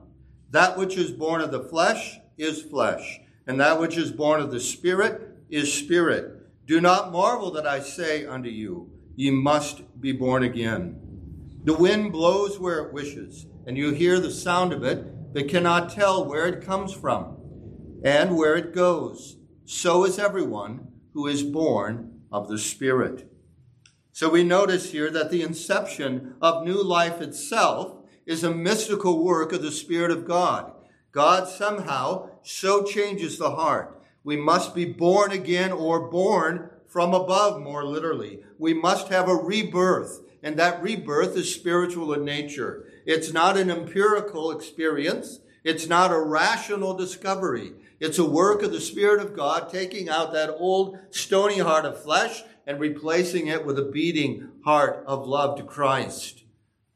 That 0.50 0.76
which 0.76 0.98
is 0.98 1.10
born 1.10 1.40
of 1.40 1.52
the 1.52 1.64
flesh 1.64 2.18
is 2.36 2.60
flesh, 2.60 3.18
and 3.46 3.58
that 3.60 3.80
which 3.80 3.96
is 3.96 4.12
born 4.12 4.42
of 4.42 4.50
the 4.50 4.60
Spirit 4.60 5.38
is 5.48 5.72
spirit. 5.72 6.66
Do 6.66 6.82
not 6.82 7.12
marvel 7.12 7.50
that 7.52 7.66
I 7.66 7.80
say 7.80 8.26
unto 8.26 8.50
you, 8.50 8.90
Ye 9.16 9.30
must 9.30 9.98
be 9.98 10.12
born 10.12 10.42
again. 10.42 11.00
The 11.64 11.72
wind 11.72 12.12
blows 12.12 12.60
where 12.60 12.80
it 12.80 12.92
wishes, 12.92 13.46
and 13.66 13.78
you 13.78 13.92
hear 13.92 14.20
the 14.20 14.30
sound 14.30 14.74
of 14.74 14.84
it, 14.84 15.32
but 15.32 15.48
cannot 15.48 15.88
tell 15.88 16.26
where 16.26 16.46
it 16.46 16.66
comes 16.66 16.92
from 16.92 17.38
and 18.04 18.36
where 18.36 18.54
it 18.54 18.74
goes. 18.74 19.38
So 19.64 20.04
is 20.04 20.18
everyone 20.18 20.88
who 21.14 21.26
is 21.26 21.42
born 21.42 22.20
of 22.30 22.48
the 22.48 22.58
Spirit. 22.58 23.30
So 24.12 24.28
we 24.28 24.44
notice 24.44 24.92
here 24.92 25.10
that 25.10 25.30
the 25.30 25.42
inception 25.42 26.34
of 26.42 26.64
new 26.64 26.82
life 26.82 27.20
itself 27.20 27.96
is 28.26 28.44
a 28.44 28.54
mystical 28.54 29.24
work 29.24 29.52
of 29.52 29.62
the 29.62 29.72
Spirit 29.72 30.10
of 30.10 30.26
God. 30.26 30.72
God 31.12 31.48
somehow 31.48 32.30
so 32.42 32.82
changes 32.82 33.38
the 33.38 33.52
heart. 33.52 34.02
We 34.24 34.36
must 34.36 34.74
be 34.74 34.84
born 34.84 35.32
again 35.32 35.72
or 35.72 36.10
born 36.10 36.70
from 36.88 37.12
above, 37.12 37.60
more 37.60 37.84
literally. 37.84 38.40
We 38.58 38.72
must 38.72 39.08
have 39.08 39.28
a 39.28 39.34
rebirth, 39.34 40.20
and 40.42 40.56
that 40.58 40.82
rebirth 40.82 41.36
is 41.36 41.52
spiritual 41.54 42.12
in 42.12 42.24
nature. 42.24 42.86
It's 43.06 43.32
not 43.32 43.56
an 43.56 43.70
empirical 43.70 44.50
experience. 44.50 45.40
It's 45.64 45.86
not 45.86 46.12
a 46.12 46.20
rational 46.20 46.94
discovery. 46.94 47.72
It's 48.00 48.18
a 48.18 48.24
work 48.24 48.62
of 48.62 48.72
the 48.72 48.80
Spirit 48.80 49.20
of 49.20 49.36
God 49.36 49.70
taking 49.70 50.08
out 50.08 50.32
that 50.32 50.54
old 50.58 50.98
stony 51.10 51.58
heart 51.58 51.84
of 51.84 52.02
flesh 52.02 52.42
and 52.66 52.80
replacing 52.80 53.46
it 53.46 53.64
with 53.64 53.78
a 53.78 53.82
beating 53.82 54.48
heart 54.64 55.04
of 55.06 55.26
love 55.26 55.56
to 55.58 55.64
Christ. 55.64 56.44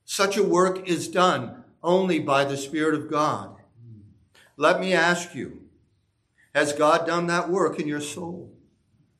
Such 0.04 0.36
a 0.36 0.42
work 0.42 0.88
is 0.88 1.08
done 1.08 1.64
only 1.82 2.18
by 2.18 2.44
the 2.44 2.56
Spirit 2.56 2.94
of 2.94 3.10
God. 3.10 3.56
Let 4.56 4.80
me 4.80 4.92
ask 4.92 5.34
you, 5.34 5.62
has 6.54 6.72
God 6.72 7.06
done 7.06 7.26
that 7.28 7.48
work 7.48 7.78
in 7.78 7.86
your 7.86 8.00
soul? 8.00 8.52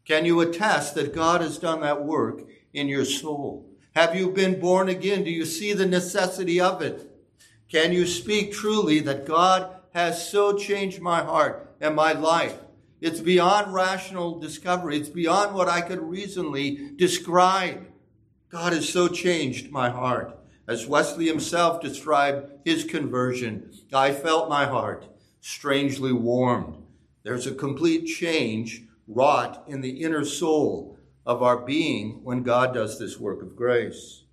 Can 0.05 0.25
you 0.25 0.41
attest 0.41 0.95
that 0.95 1.15
God 1.15 1.43
has 1.43 1.59
done 1.59 1.83
that 1.83 2.05
work 2.05 2.49
in 2.73 2.89
your 2.89 3.05
soul? 3.05 3.71
Have 3.95 4.17
you 4.17 4.31
been 4.31 4.59
born 4.59 4.89
again? 4.89 5.23
Do 5.23 5.31
you 5.31 5.45
see 5.45 5.73
the 5.73 5.87
necessity 5.87 6.61
of 6.61 6.83
it? 6.83 7.09
Can 7.71 7.93
you 7.93 8.07
speak 8.07 8.53
truly 8.53 9.01
that 9.01 9.27
God 9.27 9.77
has 9.93 10.29
so 10.29 10.57
changed 10.57 11.01
my 11.01 11.23
heart 11.23 11.68
and 11.81 11.95
my 11.95 12.13
life? 12.13 12.59
It's 13.01 13.21
beyond 13.21 13.73
rational 13.73 14.39
discovery. 14.39 14.97
It's 14.97 15.09
beyond 15.09 15.55
what 15.55 15.69
I 15.69 15.81
could 15.81 16.03
reasonably 16.03 16.91
describe. 16.97 17.87
God 18.51 18.73
has 18.73 18.89
so 18.89 19.09
changed 19.09 19.71
my 19.71 19.91
heart. 19.91 20.37
As 20.67 20.87
Wesley 20.87 21.27
himself 21.27 21.81
described 21.81 22.51
his 22.65 22.85
conversion, 22.85 23.73
I 23.93 24.13
felt 24.13 24.49
my 24.49 24.67
heart 24.67 25.07
strangely 25.41 26.13
warmed. 26.13 26.83
There's 27.23 27.47
a 27.47 27.55
complete 27.55 28.07
change 28.07 28.83
wrought 29.07 29.65
in 29.67 29.81
the 29.81 30.03
inner 30.03 30.25
soul 30.25 30.99
of 31.25 31.43
our 31.43 31.59
being 31.59 32.21
when 32.25 32.43
God 32.43 32.75
does 32.75 32.99
this 32.99 33.19
work 33.19 33.43
of 33.43 33.57
grace. 33.57 34.25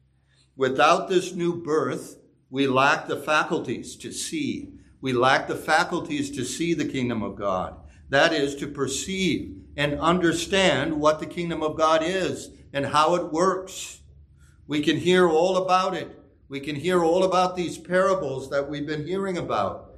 Without 0.56 1.08
this 1.08 1.34
new 1.34 1.62
birth, 1.62 2.18
we 2.50 2.68
lack 2.68 3.08
the 3.08 3.18
faculties 3.18 3.96
to 3.98 4.12
see. 4.12 4.74
We 5.06 5.14
lack 5.14 5.48
the 5.48 5.56
faculties 5.56 6.32
to 6.32 6.44
see 6.44 6.74
the 6.74 6.84
kingdom 6.84 7.22
of 7.22 7.36
God. 7.36 7.76
That 8.10 8.34
is 8.34 8.56
to 8.56 8.66
perceive 8.66 9.56
and 9.78 10.00
understand 10.00 11.00
what 11.00 11.20
the 11.20 11.28
kingdom 11.28 11.62
of 11.62 11.78
God 11.78 12.02
is 12.04 12.50
and 12.74 12.88
how 12.88 13.14
it 13.14 13.32
works. 13.32 14.02
We 14.66 14.82
can 14.82 14.98
hear 14.98 15.30
all 15.30 15.58
about 15.58 15.94
it. 15.94 16.10
We 16.50 16.60
can 16.60 16.76
hear 16.76 17.04
all 17.04 17.24
about 17.24 17.56
these 17.56 17.78
parables 17.78 18.50
that 18.50 18.68
we've 18.68 18.88
been 18.88 19.06
hearing 19.06 19.38
about. 19.38 19.94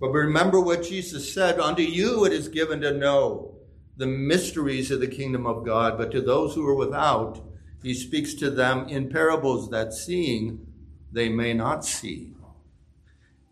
But 0.00 0.10
remember 0.10 0.60
what 0.60 0.84
Jesus 0.84 1.34
said 1.34 1.58
Unto 1.58 1.82
you 1.82 2.24
it 2.24 2.32
is 2.32 2.46
given 2.46 2.80
to 2.82 2.96
know 2.96 3.56
the 3.96 4.06
mysteries 4.06 4.92
of 4.92 5.00
the 5.00 5.08
kingdom 5.08 5.48
of 5.48 5.66
God, 5.66 5.98
but 5.98 6.12
to 6.12 6.20
those 6.20 6.54
who 6.54 6.64
are 6.68 6.76
without, 6.76 7.40
he 7.82 7.92
speaks 7.92 8.34
to 8.34 8.50
them 8.50 8.86
in 8.88 9.10
parables 9.10 9.70
that 9.70 9.92
seeing 9.92 10.64
they 11.10 11.28
may 11.28 11.54
not 11.54 11.84
see. 11.84 12.33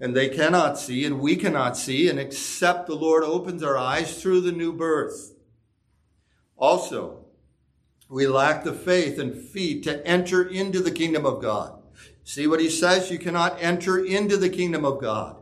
And 0.02 0.16
they 0.16 0.28
cannot 0.28 0.80
see, 0.80 1.04
and 1.04 1.20
we 1.20 1.36
cannot 1.36 1.76
see, 1.76 2.08
and 2.08 2.18
except 2.18 2.88
the 2.88 2.96
Lord 2.96 3.22
opens 3.22 3.62
our 3.62 3.78
eyes 3.78 4.20
through 4.20 4.40
the 4.40 4.50
new 4.50 4.72
birth. 4.72 5.32
Also, 6.56 7.26
we 8.08 8.26
lack 8.26 8.64
the 8.64 8.72
faith 8.72 9.16
and 9.16 9.32
feet 9.32 9.84
to 9.84 10.04
enter 10.04 10.42
into 10.42 10.80
the 10.80 10.90
kingdom 10.90 11.24
of 11.24 11.40
God. 11.40 11.80
See 12.24 12.48
what 12.48 12.58
he 12.58 12.68
says? 12.68 13.12
You 13.12 13.18
cannot 13.20 13.62
enter 13.62 14.04
into 14.04 14.36
the 14.36 14.48
kingdom 14.48 14.84
of 14.84 15.00
God. 15.00 15.36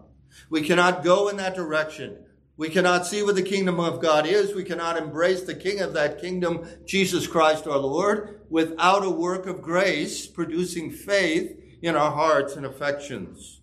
We 0.50 0.60
cannot 0.60 1.02
go 1.02 1.28
in 1.28 1.38
that 1.38 1.54
direction. 1.54 2.18
We 2.58 2.68
cannot 2.68 3.06
see 3.06 3.22
what 3.22 3.36
the 3.36 3.42
kingdom 3.42 3.80
of 3.80 4.02
God 4.02 4.26
is. 4.26 4.54
We 4.54 4.64
cannot 4.64 4.98
embrace 4.98 5.40
the 5.40 5.54
king 5.54 5.80
of 5.80 5.94
that 5.94 6.20
kingdom, 6.20 6.68
Jesus 6.84 7.26
Christ 7.26 7.66
our 7.66 7.78
Lord, 7.78 8.42
without 8.50 9.06
a 9.06 9.10
work 9.10 9.46
of 9.46 9.62
grace 9.62 10.26
producing 10.26 10.90
faith 10.90 11.58
in 11.80 11.96
our 11.96 12.10
hearts 12.10 12.56
and 12.56 12.66
affections. 12.66 13.59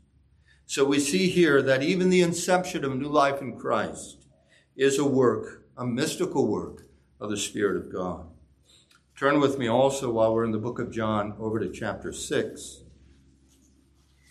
So 0.70 0.84
we 0.84 1.00
see 1.00 1.30
here 1.30 1.62
that 1.62 1.82
even 1.82 2.10
the 2.10 2.22
inception 2.22 2.84
of 2.84 2.94
new 2.94 3.08
life 3.08 3.42
in 3.42 3.58
Christ 3.58 4.26
is 4.76 5.00
a 5.00 5.06
work, 5.06 5.64
a 5.78 5.86
mystical 5.86 6.46
work 6.46 6.84
of 7.22 7.30
the 7.30 7.38
Spirit 7.38 7.78
of 7.78 7.92
God. 7.92 8.28
Turn 9.18 9.40
with 9.40 9.58
me 9.58 9.70
also 9.70 10.12
while 10.12 10.36
we're 10.36 10.44
in 10.44 10.52
the 10.52 10.58
book 10.58 10.78
of 10.78 10.92
John 10.92 11.34
over 11.40 11.58
to 11.58 11.72
chapter 11.72 12.12
6. 12.12 12.82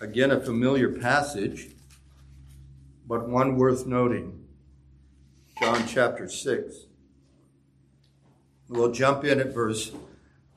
Again, 0.03 0.31
a 0.31 0.38
familiar 0.38 0.92
passage, 0.92 1.70
but 3.07 3.27
one 3.27 3.57
worth 3.57 3.87
noting. 3.87 4.44
John 5.59 5.88
chapter 5.88 6.29
6. 6.29 6.77
We'll 8.68 8.92
jump 8.92 9.25
in 9.25 9.40
at 9.40 9.55
verse 9.55 9.90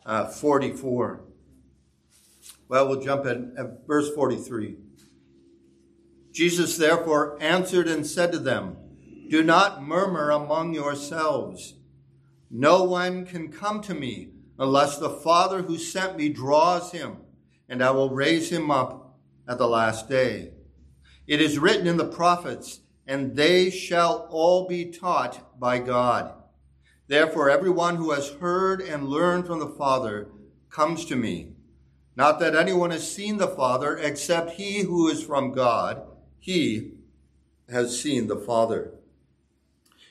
uh, 0.06 0.28
44. 0.28 1.22
Well, 2.68 2.89
we'll 2.89 3.02
jump 3.02 3.26
in 3.26 3.54
at 3.58 3.88
verse 3.88 4.13
43. 4.13 4.88
Jesus 6.39 6.78
therefore 6.78 7.38
answered 7.41 7.89
and 7.89 8.08
said 8.08 8.32
to 8.32 8.39
them, 8.39 8.78
Do 9.30 9.43
not 9.43 9.84
murmur 9.84 10.30
among 10.30 10.73
yourselves. 10.73 11.73
No 12.49 12.86
one 12.86 13.25
can 13.25 13.52
come 13.52 13.82
to 13.82 13.93
me 13.93 14.30
unless 14.58 14.97
the 14.97 15.10
Father 15.10 15.63
who 15.63 15.78
sent 15.78 16.15
me 16.15 16.30
draws 16.30 16.93
him, 16.93 17.17
and 17.67 17.84
I 17.84 17.91
will 17.91 18.12
raise 18.12 18.49
him 18.49 18.71
up 18.71 19.19
at 19.49 19.58
the 19.58 19.67
last 19.67 20.08
day. 20.08 20.52
It 21.28 21.41
is 21.41 21.60
written 21.60 21.88
in 21.88 21.97
the 21.97 22.08
prophets, 22.08 22.80
and 23.06 23.36
they 23.36 23.69
shall 23.69 24.30
all 24.32 24.65
be 24.65 24.86
taught 24.86 25.60
by 25.60 25.80
God. 25.80 26.32
Therefore, 27.10 27.49
everyone 27.49 27.97
who 27.97 28.12
has 28.12 28.30
heard 28.30 28.80
and 28.80 29.10
learned 29.10 29.45
from 29.45 29.60
the 29.60 29.67
Father 29.67 30.30
comes 30.69 31.04
to 31.08 31.17
me. 31.17 31.56
Not 32.15 32.39
that 32.39 32.56
anyone 32.56 32.91
has 32.91 33.13
seen 33.13 33.39
the 33.39 33.47
Father 33.49 33.97
except 33.97 34.52
he 34.52 34.84
who 34.84 35.10
is 35.10 35.21
from 35.21 35.52
God. 35.52 36.06
He 36.39 36.91
has 37.69 37.99
seen 37.99 38.28
the 38.28 38.38
Father. 38.38 38.91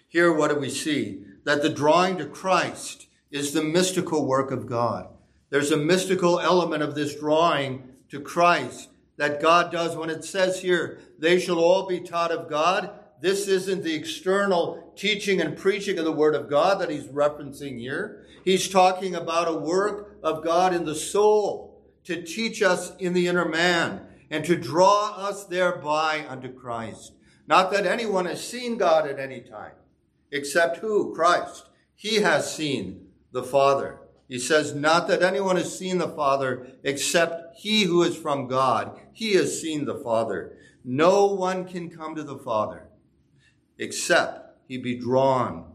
Here, 0.06 0.32
what 0.32 0.50
do 0.50 0.56
we 0.56 0.70
see? 0.70 1.22
That 1.44 1.62
the 1.62 1.68
drawing 1.68 2.18
to 2.18 2.26
Christ 2.26 3.06
is 3.30 3.52
the 3.52 3.62
mystical 3.62 4.26
work 4.26 4.50
of 4.50 4.66
God. 4.66 5.08
There's 5.50 5.70
a 5.70 5.76
mystical 5.76 6.40
element 6.40 6.82
of 6.82 6.94
this 6.94 7.14
drawing 7.18 7.82
to 8.10 8.20
Christ 8.20 8.88
that 9.16 9.42
God 9.42 9.72
does 9.72 9.96
when 9.96 10.10
it 10.10 10.24
says 10.24 10.60
here, 10.60 11.00
they 11.18 11.40
shall 11.40 11.58
all 11.58 11.86
be 11.86 12.00
taught 12.00 12.30
of 12.30 12.48
God. 12.48 12.90
This 13.20 13.48
isn't 13.48 13.82
the 13.82 13.94
external 13.94 14.92
teaching 14.94 15.40
and 15.40 15.56
preaching 15.56 15.98
of 15.98 16.04
the 16.04 16.12
Word 16.12 16.34
of 16.34 16.48
God 16.48 16.80
that 16.80 16.90
he's 16.90 17.08
referencing 17.08 17.78
here. 17.78 18.24
He's 18.44 18.68
talking 18.68 19.14
about 19.14 19.48
a 19.48 19.54
work 19.54 20.16
of 20.22 20.44
God 20.44 20.72
in 20.72 20.84
the 20.84 20.94
soul 20.94 21.82
to 22.04 22.22
teach 22.22 22.62
us 22.62 22.94
in 22.96 23.12
the 23.12 23.26
inner 23.26 23.44
man 23.44 24.06
and 24.30 24.44
to 24.44 24.56
draw 24.56 25.14
us 25.16 25.44
thereby 25.44 26.24
unto 26.28 26.52
Christ. 26.52 27.12
Not 27.46 27.70
that 27.72 27.86
anyone 27.86 28.26
has 28.26 28.46
seen 28.46 28.76
God 28.76 29.08
at 29.08 29.18
any 29.18 29.40
time, 29.40 29.72
except 30.30 30.78
who? 30.78 31.14
Christ. 31.14 31.68
He 31.94 32.16
has 32.16 32.54
seen 32.54 33.08
the 33.32 33.42
Father. 33.42 34.00
He 34.28 34.38
says, 34.38 34.74
not 34.74 35.08
that 35.08 35.22
anyone 35.22 35.56
has 35.56 35.76
seen 35.76 35.98
the 35.98 36.08
Father 36.08 36.68
except 36.82 37.56
he 37.56 37.84
who 37.84 38.02
is 38.02 38.16
from 38.16 38.46
God. 38.46 39.00
He 39.12 39.34
has 39.34 39.60
seen 39.60 39.86
the 39.86 39.96
Father. 39.96 40.56
No 40.84 41.26
one 41.26 41.64
can 41.64 41.88
come 41.88 42.14
to 42.14 42.22
the 42.22 42.38
Father 42.38 42.88
except 43.78 44.58
he 44.68 44.76
be 44.76 44.98
drawn. 44.98 45.72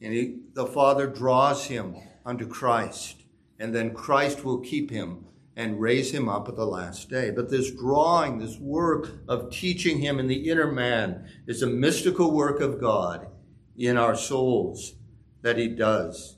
And 0.00 0.12
he, 0.12 0.40
the 0.54 0.66
Father 0.66 1.06
draws 1.06 1.66
him 1.66 1.94
unto 2.26 2.46
Christ. 2.48 3.22
And 3.60 3.72
then 3.72 3.94
Christ 3.94 4.44
will 4.44 4.58
keep 4.58 4.90
him 4.90 5.26
and 5.56 5.80
raise 5.80 6.12
him 6.12 6.28
up 6.28 6.48
at 6.48 6.56
the 6.56 6.66
last 6.66 7.10
day. 7.10 7.30
But 7.30 7.50
this 7.50 7.70
drawing, 7.70 8.38
this 8.38 8.58
work 8.58 9.10
of 9.28 9.50
teaching 9.50 10.00
him 10.00 10.18
in 10.18 10.26
the 10.26 10.50
inner 10.50 10.70
man 10.70 11.26
is 11.46 11.62
a 11.62 11.66
mystical 11.66 12.30
work 12.30 12.60
of 12.60 12.80
God 12.80 13.28
in 13.76 13.96
our 13.96 14.16
souls 14.16 14.94
that 15.42 15.58
he 15.58 15.68
does. 15.68 16.36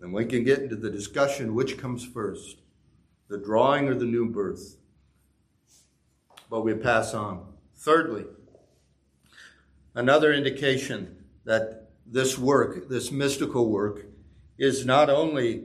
And 0.00 0.12
we 0.12 0.26
can 0.26 0.44
get 0.44 0.60
into 0.60 0.76
the 0.76 0.90
discussion 0.90 1.54
which 1.54 1.78
comes 1.78 2.04
first, 2.04 2.62
the 3.28 3.38
drawing 3.38 3.88
or 3.88 3.94
the 3.94 4.04
new 4.04 4.28
birth. 4.28 4.76
But 6.50 6.62
we 6.62 6.74
pass 6.74 7.14
on. 7.14 7.46
Thirdly, 7.76 8.24
another 9.94 10.32
indication 10.32 11.24
that 11.44 11.90
this 12.06 12.36
work, 12.36 12.88
this 12.88 13.10
mystical 13.10 13.70
work, 13.70 14.06
is 14.58 14.84
not 14.84 15.08
only 15.08 15.64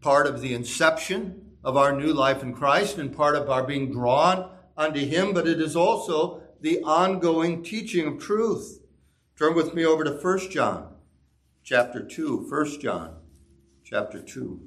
part 0.00 0.26
of 0.26 0.40
the 0.42 0.52
inception 0.52 1.43
of 1.64 1.76
our 1.76 1.98
new 1.98 2.12
life 2.12 2.42
in 2.42 2.52
Christ 2.52 2.98
and 2.98 3.16
part 3.16 3.34
of 3.34 3.48
our 3.48 3.64
being 3.64 3.90
drawn 3.90 4.50
unto 4.76 5.00
Him, 5.00 5.32
but 5.32 5.48
it 5.48 5.60
is 5.60 5.74
also 5.74 6.42
the 6.60 6.82
ongoing 6.82 7.62
teaching 7.62 8.06
of 8.06 8.18
truth. 8.18 8.80
Turn 9.38 9.54
with 9.54 9.74
me 9.74 9.84
over 9.84 10.04
to 10.04 10.12
1 10.12 10.50
John 10.50 10.94
chapter 11.62 12.02
2. 12.02 12.46
1 12.48 12.80
John 12.80 13.16
chapter 13.82 14.20
2. 14.20 14.60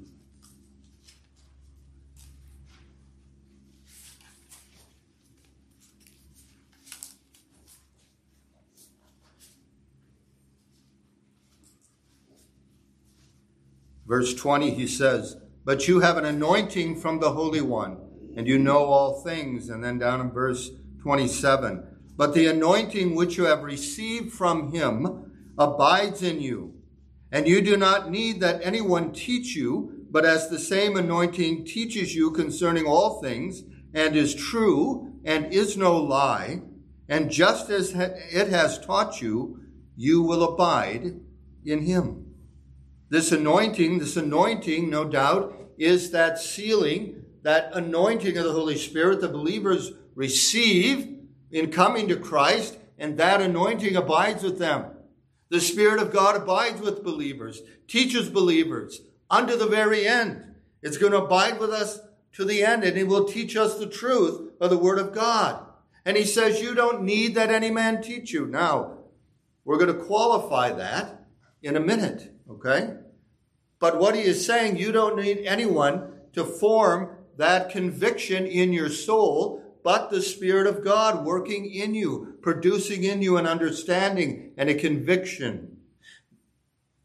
Verse 14.06 14.34
20, 14.34 14.70
he 14.70 14.86
says, 14.86 15.36
But 15.68 15.86
you 15.86 16.00
have 16.00 16.16
an 16.16 16.24
anointing 16.24 16.98
from 16.98 17.20
the 17.20 17.32
Holy 17.32 17.60
One, 17.60 17.98
and 18.34 18.46
you 18.46 18.58
know 18.58 18.86
all 18.86 19.20
things. 19.20 19.68
And 19.68 19.84
then 19.84 19.98
down 19.98 20.18
in 20.18 20.30
verse 20.30 20.70
27, 21.02 21.84
But 22.16 22.32
the 22.32 22.46
anointing 22.46 23.14
which 23.14 23.36
you 23.36 23.44
have 23.44 23.62
received 23.62 24.32
from 24.32 24.72
him 24.72 25.30
abides 25.58 26.22
in 26.22 26.40
you, 26.40 26.72
and 27.30 27.46
you 27.46 27.60
do 27.60 27.76
not 27.76 28.10
need 28.10 28.40
that 28.40 28.62
anyone 28.64 29.12
teach 29.12 29.54
you, 29.54 30.06
but 30.10 30.24
as 30.24 30.48
the 30.48 30.58
same 30.58 30.96
anointing 30.96 31.66
teaches 31.66 32.14
you 32.14 32.30
concerning 32.30 32.86
all 32.86 33.20
things, 33.20 33.62
and 33.92 34.16
is 34.16 34.34
true, 34.34 35.12
and 35.22 35.52
is 35.52 35.76
no 35.76 35.98
lie, 35.98 36.62
and 37.10 37.30
just 37.30 37.68
as 37.68 37.92
it 37.92 38.48
has 38.48 38.78
taught 38.78 39.20
you, 39.20 39.60
you 39.96 40.22
will 40.22 40.44
abide 40.44 41.20
in 41.62 41.82
him. 41.82 42.24
This 43.10 43.32
anointing, 43.32 43.98
this 43.98 44.16
anointing, 44.16 44.88
no 44.88 45.04
doubt, 45.04 45.57
is 45.78 46.10
that 46.10 46.38
sealing, 46.38 47.24
that 47.42 47.70
anointing 47.72 48.36
of 48.36 48.44
the 48.44 48.52
Holy 48.52 48.76
Spirit 48.76 49.20
the 49.20 49.28
believers 49.28 49.92
receive 50.14 51.16
in 51.50 51.70
coming 51.70 52.08
to 52.08 52.16
Christ, 52.16 52.76
and 52.98 53.16
that 53.18 53.40
anointing 53.40 53.96
abides 53.96 54.42
with 54.42 54.58
them. 54.58 54.86
The 55.50 55.60
Spirit 55.60 56.00
of 56.00 56.12
God 56.12 56.36
abides 56.36 56.80
with 56.80 57.04
believers, 57.04 57.62
teaches 57.86 58.28
believers 58.28 59.00
unto 59.30 59.56
the 59.56 59.66
very 59.66 60.06
end. 60.06 60.44
It's 60.82 60.98
going 60.98 61.12
to 61.12 61.22
abide 61.22 61.58
with 61.58 61.70
us 61.70 62.00
to 62.32 62.44
the 62.44 62.62
end, 62.62 62.84
and 62.84 62.96
it 62.96 63.08
will 63.08 63.24
teach 63.24 63.56
us 63.56 63.78
the 63.78 63.86
truth 63.86 64.52
of 64.60 64.70
the 64.70 64.78
Word 64.78 64.98
of 64.98 65.14
God. 65.14 65.64
And 66.04 66.16
he 66.16 66.24
says, 66.24 66.60
You 66.60 66.74
don't 66.74 67.02
need 67.02 67.34
that 67.34 67.50
any 67.50 67.70
man 67.70 68.02
teach 68.02 68.32
you. 68.32 68.46
Now, 68.46 68.98
we're 69.64 69.78
going 69.78 69.96
to 69.96 70.04
qualify 70.04 70.72
that 70.72 71.26
in 71.62 71.76
a 71.76 71.80
minute. 71.80 72.32
Okay? 72.50 72.94
But 73.80 73.98
what 73.98 74.14
he 74.14 74.22
is 74.22 74.44
saying, 74.44 74.76
you 74.76 74.92
don't 74.92 75.16
need 75.16 75.38
anyone 75.44 76.12
to 76.32 76.44
form 76.44 77.16
that 77.36 77.70
conviction 77.70 78.46
in 78.46 78.72
your 78.72 78.90
soul, 78.90 79.62
but 79.84 80.10
the 80.10 80.20
Spirit 80.20 80.66
of 80.66 80.84
God 80.84 81.24
working 81.24 81.66
in 81.66 81.94
you, 81.94 82.36
producing 82.42 83.04
in 83.04 83.22
you 83.22 83.36
an 83.36 83.46
understanding 83.46 84.52
and 84.56 84.68
a 84.68 84.74
conviction. 84.74 85.78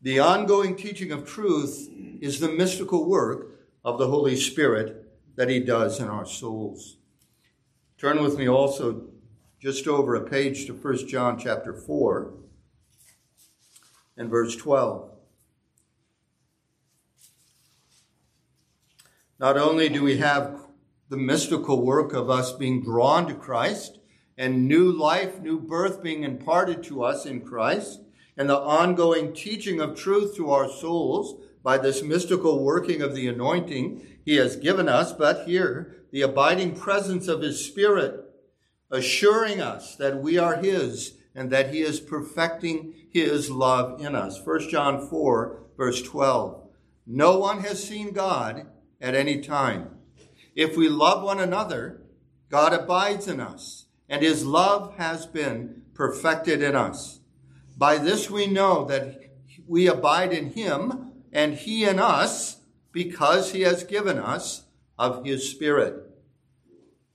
The 0.01 0.19
ongoing 0.19 0.75
teaching 0.75 1.11
of 1.11 1.25
truth 1.25 1.87
is 2.19 2.39
the 2.39 2.49
mystical 2.49 3.07
work 3.07 3.59
of 3.85 3.99
the 3.99 4.07
Holy 4.07 4.35
Spirit 4.35 5.07
that 5.35 5.49
he 5.49 5.59
does 5.59 5.99
in 5.99 6.07
our 6.07 6.25
souls. 6.25 6.97
Turn 7.97 8.21
with 8.21 8.37
me 8.37 8.49
also 8.49 9.05
just 9.61 9.87
over 9.87 10.15
a 10.15 10.27
page 10.29 10.65
to 10.65 10.73
1 10.73 11.07
John 11.07 11.39
chapter 11.39 11.73
4 11.73 12.33
and 14.17 14.29
verse 14.29 14.55
12. 14.57 15.12
Not 19.43 19.57
only 19.57 19.89
do 19.89 20.01
we 20.01 20.19
have 20.19 20.67
the 21.09 21.17
mystical 21.17 21.85
work 21.85 22.13
of 22.13 22.29
us 22.29 22.53
being 22.53 22.81
drawn 22.81 23.27
to 23.27 23.33
Christ 23.33 23.99
and 24.37 24.69
new 24.69 24.89
life, 24.89 25.41
new 25.41 25.59
birth 25.59 26.01
being 26.01 26.23
imparted 26.23 26.81
to 26.83 27.03
us 27.03 27.25
in 27.25 27.41
Christ, 27.41 27.99
and 28.37 28.49
the 28.49 28.57
ongoing 28.57 29.33
teaching 29.33 29.81
of 29.81 29.97
truth 29.97 30.33
to 30.37 30.49
our 30.51 30.69
souls 30.69 31.43
by 31.61 31.77
this 31.77 32.01
mystical 32.01 32.63
working 32.63 33.01
of 33.01 33.15
the 33.15 33.27
anointing 33.27 34.19
he 34.23 34.37
has 34.37 34.55
given 34.55 34.87
us, 34.87 35.11
but 35.11 35.45
here, 35.45 36.05
the 36.13 36.21
abiding 36.21 36.73
presence 36.77 37.27
of 37.27 37.41
his 37.41 37.65
Spirit, 37.65 38.23
assuring 38.89 39.59
us 39.59 39.97
that 39.97 40.21
we 40.21 40.37
are 40.37 40.55
his 40.55 41.17
and 41.35 41.49
that 41.49 41.73
he 41.73 41.81
is 41.81 41.99
perfecting 41.99 42.93
his 43.11 43.51
love 43.51 43.99
in 43.99 44.15
us. 44.15 44.39
1 44.41 44.69
John 44.69 45.05
4, 45.05 45.63
verse 45.75 46.01
12. 46.01 46.61
No 47.05 47.37
one 47.39 47.59
has 47.59 47.85
seen 47.85 48.13
God 48.13 48.67
at 49.03 49.13
any 49.13 49.41
time. 49.41 49.89
If 50.55 50.77
we 50.77 50.87
love 50.87 51.21
one 51.23 51.39
another, 51.39 52.01
God 52.49 52.73
abides 52.73 53.27
in 53.27 53.41
us, 53.41 53.85
and 54.07 54.23
his 54.23 54.45
love 54.45 54.95
has 54.95 55.25
been 55.25 55.81
perfected 55.93 56.63
in 56.63 56.75
us. 56.75 57.19
By 57.77 57.97
this 57.97 58.29
we 58.29 58.47
know 58.47 58.85
that 58.85 59.19
we 59.67 59.87
abide 59.87 60.31
in 60.31 60.51
him, 60.51 61.11
and 61.33 61.55
he 61.55 61.83
in 61.83 61.99
us, 61.99 62.61
because 62.93 63.51
he 63.51 63.61
has 63.61 63.83
given 63.83 64.17
us 64.17 64.63
of 64.97 65.25
his 65.25 65.49
Spirit. 65.49 66.09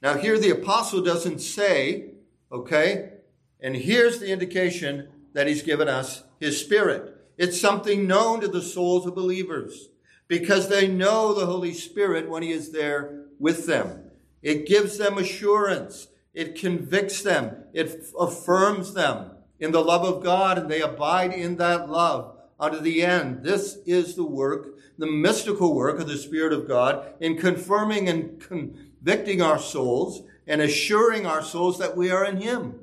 Now, 0.03 0.19
here 0.19 0.39
the 0.39 0.51
apostle 0.51 1.01
doesn't 1.01 1.39
say, 1.39 2.11
okay, 2.53 3.13
and 3.61 3.77
here's 3.77 4.19
the 4.19 4.31
indication 4.31 5.09
that 5.33 5.47
he's 5.47 5.63
given 5.63 5.89
us 5.89 6.25
his 6.39 6.61
Spirit. 6.61 7.15
It's 7.39 7.61
something 7.61 8.07
known 8.07 8.41
to 8.41 8.49
the 8.49 8.63
souls 8.63 9.07
of 9.07 9.15
believers 9.15 9.89
because 10.29 10.69
they 10.69 10.87
know 10.87 11.33
the 11.33 11.47
Holy 11.47 11.75
Spirit 11.75 12.29
when 12.29 12.43
He 12.43 12.53
is 12.53 12.71
there 12.71 13.25
with 13.39 13.67
them. 13.67 14.11
It 14.43 14.67
gives 14.67 14.99
them 14.99 15.19
assurance. 15.19 16.09
It 16.35 16.55
convicts 16.55 17.23
them. 17.23 17.65
It 17.73 18.07
affirms 18.19 18.95
them 18.95 19.33
in 19.59 19.73
the 19.73 19.83
love 19.83 20.05
of 20.05 20.23
God, 20.23 20.59
and 20.59 20.71
they 20.71 20.83
abide 20.83 21.33
in 21.33 21.57
that 21.57 21.91
love 21.91 22.37
unto 22.61 22.79
the 22.79 23.03
end. 23.03 23.43
This 23.43 23.79
is 23.87 24.15
the 24.15 24.25
work, 24.25 24.79
the 24.99 25.11
mystical 25.11 25.75
work 25.75 25.99
of 25.99 26.07
the 26.07 26.17
Spirit 26.17 26.53
of 26.53 26.69
God 26.69 27.15
in 27.21 27.37
confirming 27.37 28.09
and 28.09 28.41
convicting 28.41 29.43
our 29.43 29.59
souls 29.59 30.23
and 30.47 30.61
assuring 30.61 31.27
our 31.27 31.43
souls 31.43 31.79
that 31.79 31.97
we 31.97 32.11
are 32.11 32.25
in 32.25 32.41
Him 32.41 32.81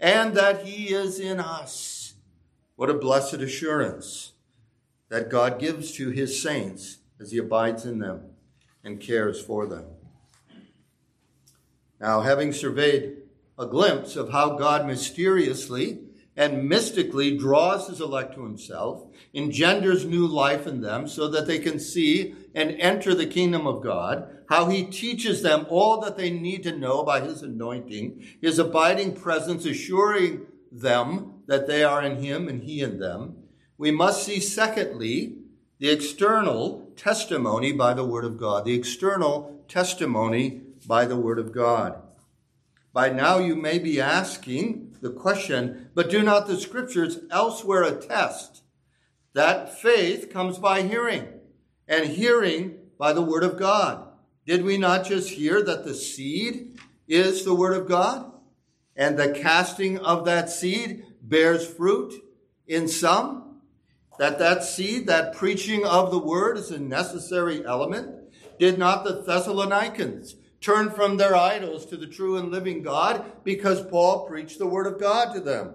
and 0.00 0.34
that 0.34 0.66
He 0.66 0.92
is 0.92 1.18
in 1.20 1.40
us. 1.40 2.14
What 2.76 2.90
a 2.90 2.94
blessed 2.94 3.34
assurance 3.34 4.32
that 5.10 5.30
God 5.30 5.58
gives 5.58 5.92
to 5.92 6.10
his 6.10 6.42
saints 6.42 6.98
as 7.20 7.32
he 7.32 7.38
abides 7.38 7.84
in 7.84 7.98
them 7.98 8.22
and 8.84 9.00
cares 9.00 9.40
for 9.40 9.66
them. 9.66 9.84
Now, 12.00 12.20
having 12.20 12.52
surveyed 12.52 13.16
a 13.58 13.66
glimpse 13.66 14.14
of 14.14 14.30
how 14.30 14.56
God 14.56 14.86
mysteriously 14.86 16.00
and 16.36 16.68
mystically 16.68 17.36
draws 17.36 17.88
his 17.88 18.00
elect 18.00 18.34
to 18.34 18.44
himself, 18.44 19.02
engenders 19.34 20.04
new 20.04 20.24
life 20.24 20.68
in 20.68 20.80
them 20.80 21.08
so 21.08 21.26
that 21.28 21.48
they 21.48 21.58
can 21.58 21.80
see 21.80 22.36
and 22.54 22.70
enter 22.78 23.12
the 23.12 23.26
kingdom 23.26 23.66
of 23.66 23.82
God, 23.82 24.28
how 24.48 24.66
he 24.66 24.84
teaches 24.84 25.42
them 25.42 25.66
all 25.68 26.00
that 26.00 26.16
they 26.16 26.30
need 26.30 26.62
to 26.62 26.76
know 26.76 27.02
by 27.02 27.20
his 27.20 27.42
anointing, 27.42 28.24
his 28.40 28.60
abiding 28.60 29.16
presence 29.16 29.66
assuring 29.66 30.46
them 30.70 31.42
that 31.48 31.66
they 31.66 31.82
are 31.82 32.04
in 32.04 32.22
him 32.22 32.46
and 32.46 32.62
he 32.62 32.82
in 32.82 33.00
them, 33.00 33.37
we 33.78 33.92
must 33.92 34.24
see, 34.24 34.40
secondly, 34.40 35.36
the 35.78 35.88
external 35.88 36.90
testimony 36.96 37.72
by 37.72 37.94
the 37.94 38.04
Word 38.04 38.24
of 38.24 38.36
God. 38.36 38.64
The 38.64 38.74
external 38.74 39.62
testimony 39.68 40.62
by 40.86 41.04
the 41.04 41.16
Word 41.16 41.38
of 41.38 41.52
God. 41.52 42.02
By 42.92 43.10
now, 43.10 43.38
you 43.38 43.54
may 43.54 43.78
be 43.78 44.00
asking 44.00 44.96
the 45.00 45.10
question, 45.10 45.90
but 45.94 46.10
do 46.10 46.22
not 46.24 46.48
the 46.48 46.58
Scriptures 46.58 47.20
elsewhere 47.30 47.84
attest 47.84 48.62
that 49.34 49.78
faith 49.80 50.30
comes 50.32 50.58
by 50.58 50.82
hearing, 50.82 51.28
and 51.86 52.06
hearing 52.06 52.78
by 52.98 53.12
the 53.12 53.22
Word 53.22 53.44
of 53.44 53.56
God? 53.56 54.08
Did 54.44 54.64
we 54.64 54.76
not 54.76 55.06
just 55.06 55.30
hear 55.30 55.62
that 55.62 55.84
the 55.84 55.94
seed 55.94 56.80
is 57.06 57.44
the 57.44 57.54
Word 57.54 57.76
of 57.76 57.86
God, 57.86 58.32
and 58.96 59.16
the 59.16 59.30
casting 59.30 59.98
of 59.98 60.24
that 60.24 60.50
seed 60.50 61.04
bears 61.22 61.64
fruit 61.64 62.14
in 62.66 62.88
some? 62.88 63.47
That 64.18 64.38
that 64.38 64.64
seed, 64.64 65.06
that 65.06 65.34
preaching 65.34 65.84
of 65.84 66.10
the 66.10 66.18
word 66.18 66.58
is 66.58 66.70
a 66.70 66.78
necessary 66.78 67.64
element. 67.64 68.14
Did 68.58 68.78
not 68.78 69.04
the 69.04 69.22
Thessalonians 69.22 70.36
turn 70.60 70.90
from 70.90 71.16
their 71.16 71.36
idols 71.36 71.86
to 71.86 71.96
the 71.96 72.06
true 72.06 72.36
and 72.36 72.50
living 72.50 72.82
God 72.82 73.24
because 73.44 73.86
Paul 73.86 74.26
preached 74.26 74.58
the 74.58 74.66
word 74.66 74.86
of 74.86 75.00
God 75.00 75.32
to 75.32 75.40
them? 75.40 75.74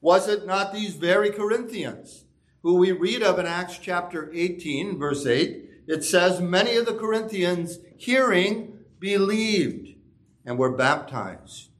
Was 0.00 0.28
it 0.28 0.46
not 0.46 0.72
these 0.72 0.94
very 0.94 1.30
Corinthians 1.30 2.24
who 2.62 2.76
we 2.76 2.92
read 2.92 3.22
of 3.22 3.38
in 3.38 3.46
Acts 3.46 3.78
chapter 3.78 4.30
18, 4.32 4.98
verse 4.98 5.26
8? 5.26 5.64
It 5.88 6.04
says, 6.04 6.40
Many 6.40 6.76
of 6.76 6.86
the 6.86 6.94
Corinthians 6.94 7.78
hearing 7.96 8.78
believed 9.00 9.96
and 10.44 10.58
were 10.58 10.76
baptized. 10.76 11.70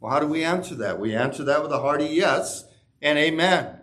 Well, 0.00 0.12
how 0.12 0.20
do 0.20 0.26
we 0.26 0.44
answer 0.44 0.74
that? 0.76 1.00
We 1.00 1.14
answer 1.14 1.44
that 1.44 1.62
with 1.62 1.72
a 1.72 1.80
hearty 1.80 2.06
yes 2.06 2.64
and 3.00 3.18
amen. 3.18 3.80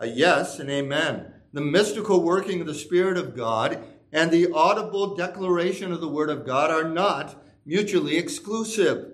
A 0.00 0.06
yes 0.06 0.60
and 0.60 0.70
amen. 0.70 1.32
The 1.52 1.60
mystical 1.60 2.22
working 2.22 2.60
of 2.60 2.66
the 2.68 2.74
Spirit 2.74 3.16
of 3.16 3.36
God 3.36 3.82
and 4.12 4.30
the 4.30 4.52
audible 4.52 5.16
declaration 5.16 5.92
of 5.92 6.00
the 6.00 6.08
Word 6.08 6.30
of 6.30 6.46
God 6.46 6.70
are 6.70 6.88
not 6.88 7.42
mutually 7.66 8.16
exclusive. 8.16 9.12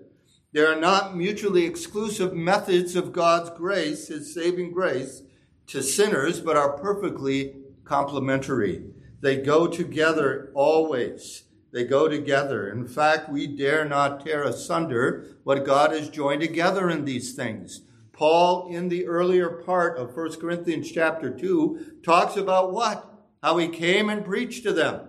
They 0.53 0.61
are 0.61 0.79
not 0.79 1.17
mutually 1.17 1.65
exclusive 1.65 2.35
methods 2.35 2.97
of 2.97 3.13
God's 3.13 3.51
grace, 3.51 4.09
His 4.09 4.35
saving 4.35 4.73
grace, 4.73 5.23
to 5.69 5.83
sinners, 5.83 6.41
but 6.41 6.57
are 6.57 6.77
perfectly 6.77 7.57
complementary. 7.85 8.85
They 9.21 9.39
go 9.39 9.67
together 9.67 10.51
always. 10.55 11.45
They 11.73 11.85
go 11.85 12.09
together. 12.09 12.69
In 12.69 12.87
fact, 12.87 13.31
we 13.31 13.47
dare 13.47 13.85
not 13.85 14.25
tear 14.25 14.45
asunder 14.45 15.39
what 15.45 15.65
God 15.65 15.93
has 15.93 16.11
joined 16.11 16.43
together 16.43 16.91
in 16.91 17.05
these 17.05 17.35
things. 17.35 17.81
Paul, 18.15 18.69
in 18.69 18.89
the 18.89 19.07
earlier 19.07 19.51
part 19.51 19.99
of 19.99 20.17
1 20.17 20.41
Corinthians 20.41 20.91
chapter 20.91 21.31
2, 21.31 21.99
talks 22.03 22.37
about 22.37 22.73
what? 22.73 23.13
How 23.43 23.59
he 23.59 23.69
came 23.69 24.09
and 24.09 24.25
preached 24.25 24.63
to 24.63 24.73
them. 24.73 25.09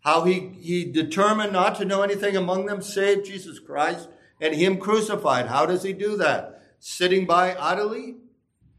How 0.00 0.24
he, 0.24 0.50
he 0.60 0.84
determined 0.84 1.52
not 1.52 1.76
to 1.76 1.84
know 1.84 2.02
anything 2.02 2.36
among 2.36 2.66
them 2.66 2.82
save 2.82 3.24
Jesus 3.24 3.58
Christ 3.58 4.08
and 4.40 4.54
him 4.54 4.78
crucified. 4.78 5.46
How 5.46 5.66
does 5.66 5.82
he 5.82 5.92
do 5.92 6.16
that? 6.18 6.62
Sitting 6.78 7.26
by 7.26 7.56
idly 7.56 8.16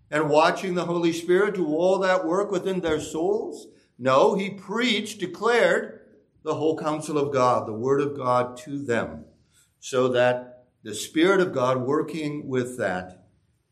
and 0.10 0.30
watching 0.30 0.76
the 0.76 0.86
Holy 0.86 1.14
Spirit 1.14 1.56
do 1.56 1.68
all 1.68 2.00
that 2.00 2.26
work 2.26 2.52
within 2.52 2.82
their 2.82 3.00
souls? 3.00 3.68
No, 3.98 4.36
he 4.36 4.50
preached, 4.50 5.20
declared, 5.20 6.00
the 6.44 6.56
whole 6.56 6.78
counsel 6.78 7.18
of 7.18 7.32
God, 7.32 7.68
the 7.68 7.74
Word 7.74 8.02
of 8.02 8.18
God 8.18 8.58
to 8.58 8.84
them, 8.84 9.26
so 9.80 10.08
that 10.10 10.66
the 10.84 10.96
Spirit 10.96 11.40
of 11.40 11.54
God 11.54 11.78
working 11.78 12.48
with 12.48 12.78
that, 12.80 13.21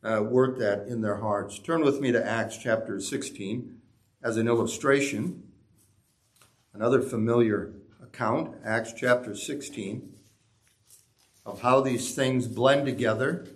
uh, 0.04 0.22
work 0.24 0.58
that 0.58 0.88
in 0.88 1.02
their 1.02 1.18
hearts. 1.18 1.60
Turn 1.60 1.82
with 1.82 2.00
me 2.00 2.12
to 2.12 2.26
Acts 2.26 2.58
chapter 2.58 3.00
16 3.00 3.78
as 4.24 4.38
an 4.38 4.48
illustration. 4.48 5.44
Another 6.74 7.02
familiar 7.02 7.74
account, 8.02 8.56
Acts 8.66 8.94
chapter 8.96 9.36
16, 9.36 10.14
of 11.46 11.62
how 11.62 11.82
these 11.82 12.16
things 12.16 12.48
blend 12.48 12.86
together, 12.86 13.48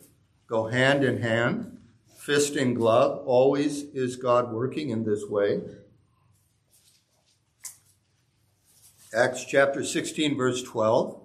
go 0.48 0.68
hand 0.68 1.04
in 1.04 1.22
hand, 1.22 1.78
fist 2.18 2.56
in 2.56 2.74
glove. 2.74 3.22
Always 3.26 3.84
is 3.94 4.16
God 4.16 4.52
working 4.52 4.90
in 4.90 5.04
this 5.04 5.24
way. 5.30 5.62
Acts 9.16 9.46
chapter 9.46 9.84
16, 9.84 10.36
verse 10.36 10.64
12. 10.64 11.23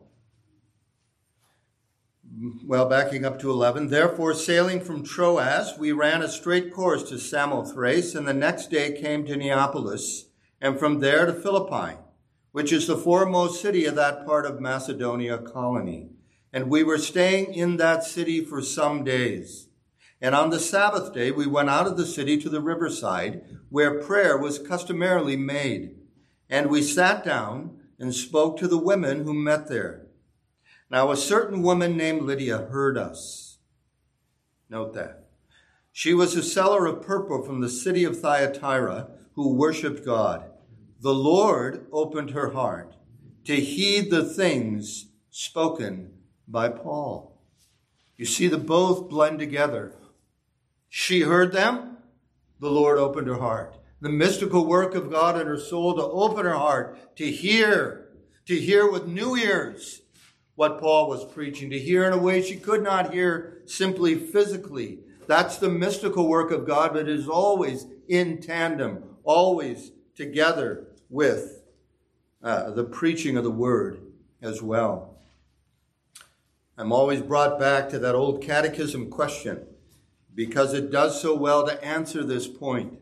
Well, 2.68 2.86
backing 2.86 3.24
up 3.24 3.38
to 3.38 3.50
11. 3.50 3.88
Therefore, 3.88 4.34
sailing 4.34 4.82
from 4.82 5.02
Troas, 5.02 5.78
we 5.78 5.90
ran 5.90 6.20
a 6.20 6.28
straight 6.28 6.70
course 6.70 7.02
to 7.04 7.18
Samothrace, 7.18 8.14
and 8.14 8.28
the 8.28 8.34
next 8.34 8.70
day 8.70 8.92
came 8.92 9.24
to 9.24 9.38
Neapolis, 9.38 10.26
and 10.60 10.78
from 10.78 11.00
there 11.00 11.24
to 11.24 11.32
Philippi, 11.32 11.96
which 12.52 12.70
is 12.70 12.86
the 12.86 12.98
foremost 12.98 13.62
city 13.62 13.86
of 13.86 13.94
that 13.94 14.26
part 14.26 14.44
of 14.44 14.60
Macedonia 14.60 15.38
colony. 15.38 16.10
And 16.52 16.68
we 16.68 16.82
were 16.82 16.98
staying 16.98 17.54
in 17.54 17.78
that 17.78 18.04
city 18.04 18.44
for 18.44 18.60
some 18.60 19.02
days. 19.02 19.68
And 20.20 20.34
on 20.34 20.50
the 20.50 20.60
Sabbath 20.60 21.14
day, 21.14 21.30
we 21.30 21.46
went 21.46 21.70
out 21.70 21.86
of 21.86 21.96
the 21.96 22.04
city 22.04 22.36
to 22.36 22.50
the 22.50 22.60
riverside, 22.60 23.44
where 23.70 24.02
prayer 24.02 24.36
was 24.36 24.58
customarily 24.58 25.38
made. 25.38 25.96
And 26.50 26.68
we 26.68 26.82
sat 26.82 27.24
down 27.24 27.80
and 27.98 28.14
spoke 28.14 28.58
to 28.58 28.68
the 28.68 28.76
women 28.76 29.24
who 29.24 29.32
met 29.32 29.70
there. 29.70 30.07
Now, 30.90 31.10
a 31.10 31.16
certain 31.16 31.62
woman 31.62 31.96
named 31.96 32.22
Lydia 32.22 32.58
heard 32.58 32.96
us. 32.96 33.58
Note 34.70 34.94
that. 34.94 35.28
She 35.92 36.14
was 36.14 36.34
a 36.34 36.42
seller 36.42 36.86
of 36.86 37.02
purple 37.02 37.42
from 37.42 37.60
the 37.60 37.68
city 37.68 38.04
of 38.04 38.20
Thyatira 38.20 39.08
who 39.34 39.54
worshiped 39.54 40.04
God. 40.04 40.50
The 41.00 41.14
Lord 41.14 41.86
opened 41.92 42.30
her 42.30 42.50
heart 42.50 42.96
to 43.44 43.56
heed 43.56 44.10
the 44.10 44.24
things 44.24 45.06
spoken 45.30 46.12
by 46.46 46.68
Paul. 46.68 47.42
You 48.16 48.24
see, 48.24 48.48
the 48.48 48.58
both 48.58 49.08
blend 49.08 49.38
together. 49.38 49.94
She 50.88 51.22
heard 51.22 51.52
them, 51.52 51.98
the 52.60 52.70
Lord 52.70 52.98
opened 52.98 53.28
her 53.28 53.38
heart 53.38 53.78
the 54.00 54.08
mystical 54.08 54.64
work 54.64 54.94
of 54.94 55.10
God 55.10 55.40
in 55.40 55.46
her 55.46 55.58
soul 55.58 55.94
to 55.96 56.02
open 56.02 56.44
her 56.44 56.54
heart 56.54 57.16
to 57.16 57.30
hear, 57.30 58.08
to 58.46 58.56
hear 58.58 58.90
with 58.90 59.06
new 59.06 59.36
ears 59.36 60.02
what 60.58 60.80
Paul 60.80 61.08
was 61.08 61.24
preaching, 61.24 61.70
to 61.70 61.78
hear 61.78 62.04
in 62.04 62.12
a 62.12 62.18
way 62.18 62.42
she 62.42 62.56
could 62.56 62.82
not 62.82 63.14
hear 63.14 63.62
simply 63.64 64.16
physically. 64.16 64.98
That's 65.28 65.56
the 65.56 65.68
mystical 65.68 66.26
work 66.26 66.50
of 66.50 66.66
God, 66.66 66.94
but 66.94 67.02
it 67.02 67.08
is 67.08 67.28
always 67.28 67.86
in 68.08 68.40
tandem, 68.40 69.04
always 69.22 69.92
together 70.16 70.88
with 71.08 71.62
uh, 72.42 72.72
the 72.72 72.82
preaching 72.82 73.36
of 73.36 73.44
the 73.44 73.52
word 73.52 74.00
as 74.42 74.60
well. 74.60 75.20
I'm 76.76 76.90
always 76.90 77.22
brought 77.22 77.60
back 77.60 77.88
to 77.90 78.00
that 78.00 78.16
old 78.16 78.42
catechism 78.42 79.10
question 79.10 79.64
because 80.34 80.74
it 80.74 80.90
does 80.90 81.22
so 81.22 81.36
well 81.36 81.68
to 81.68 81.84
answer 81.84 82.24
this 82.24 82.48
point. 82.48 82.98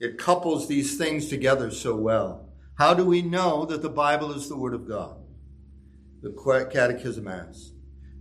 It 0.00 0.16
couples 0.16 0.66
these 0.66 0.96
things 0.96 1.28
together 1.28 1.70
so 1.70 1.94
well. 1.94 2.48
How 2.76 2.94
do 2.94 3.04
we 3.04 3.20
know 3.20 3.66
that 3.66 3.82
the 3.82 3.90
Bible 3.90 4.32
is 4.32 4.48
the 4.48 4.56
Word 4.56 4.72
of 4.72 4.88
God? 4.88 5.21
The 6.22 6.68
Catechism 6.70 7.26
asks. 7.26 7.72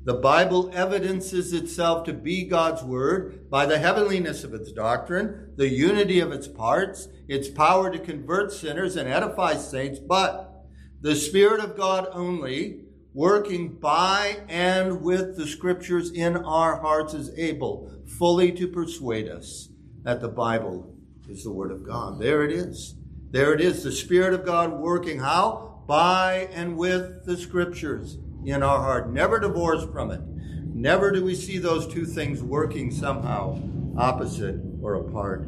The 0.03 0.15
Bible 0.15 0.71
evidences 0.73 1.53
itself 1.53 2.05
to 2.05 2.13
be 2.13 2.45
God's 2.45 2.83
Word 2.83 3.47
by 3.51 3.67
the 3.67 3.77
heavenliness 3.77 4.43
of 4.43 4.55
its 4.55 4.71
doctrine, 4.71 5.53
the 5.57 5.69
unity 5.69 6.19
of 6.19 6.31
its 6.31 6.47
parts, 6.47 7.07
its 7.27 7.47
power 7.47 7.91
to 7.91 7.99
convert 7.99 8.51
sinners 8.51 8.95
and 8.95 9.07
edify 9.07 9.53
saints, 9.53 9.99
but 9.99 10.65
the 11.01 11.15
Spirit 11.15 11.63
of 11.63 11.77
God 11.77 12.07
only, 12.13 12.85
working 13.13 13.75
by 13.75 14.39
and 14.49 15.03
with 15.03 15.37
the 15.37 15.45
Scriptures 15.45 16.09
in 16.09 16.35
our 16.35 16.81
hearts, 16.81 17.13
is 17.13 17.37
able 17.37 17.91
fully 18.17 18.51
to 18.53 18.67
persuade 18.67 19.29
us 19.29 19.69
that 20.01 20.19
the 20.19 20.27
Bible 20.27 20.95
is 21.29 21.43
the 21.43 21.51
Word 21.51 21.71
of 21.71 21.85
God. 21.85 22.19
There 22.19 22.43
it 22.43 22.51
is. 22.51 22.95
There 23.29 23.53
it 23.53 23.61
is. 23.61 23.83
The 23.83 23.91
Spirit 23.91 24.33
of 24.33 24.45
God 24.45 24.73
working 24.73 25.19
how? 25.19 25.70
By 25.87 26.49
and 26.53 26.77
with 26.77 27.25
the 27.25 27.37
Scriptures 27.37 28.17
in 28.45 28.63
our 28.63 28.79
heart. 28.79 29.11
Never 29.11 29.39
divorced 29.39 29.91
from 29.91 30.11
it. 30.11 30.21
Never 30.21 31.11
do 31.11 31.23
we 31.23 31.35
see 31.35 31.57
those 31.57 31.87
two 31.87 32.05
things 32.05 32.41
working 32.41 32.91
somehow 32.91 33.61
opposite 33.97 34.59
or 34.81 34.95
apart. 34.95 35.47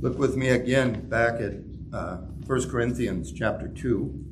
Look 0.00 0.18
with 0.18 0.36
me 0.36 0.48
again 0.50 1.08
back 1.08 1.40
at 1.40 1.54
uh, 1.92 2.18
1 2.46 2.70
Corinthians 2.70 3.32
chapter 3.32 3.68
2. 3.68 4.24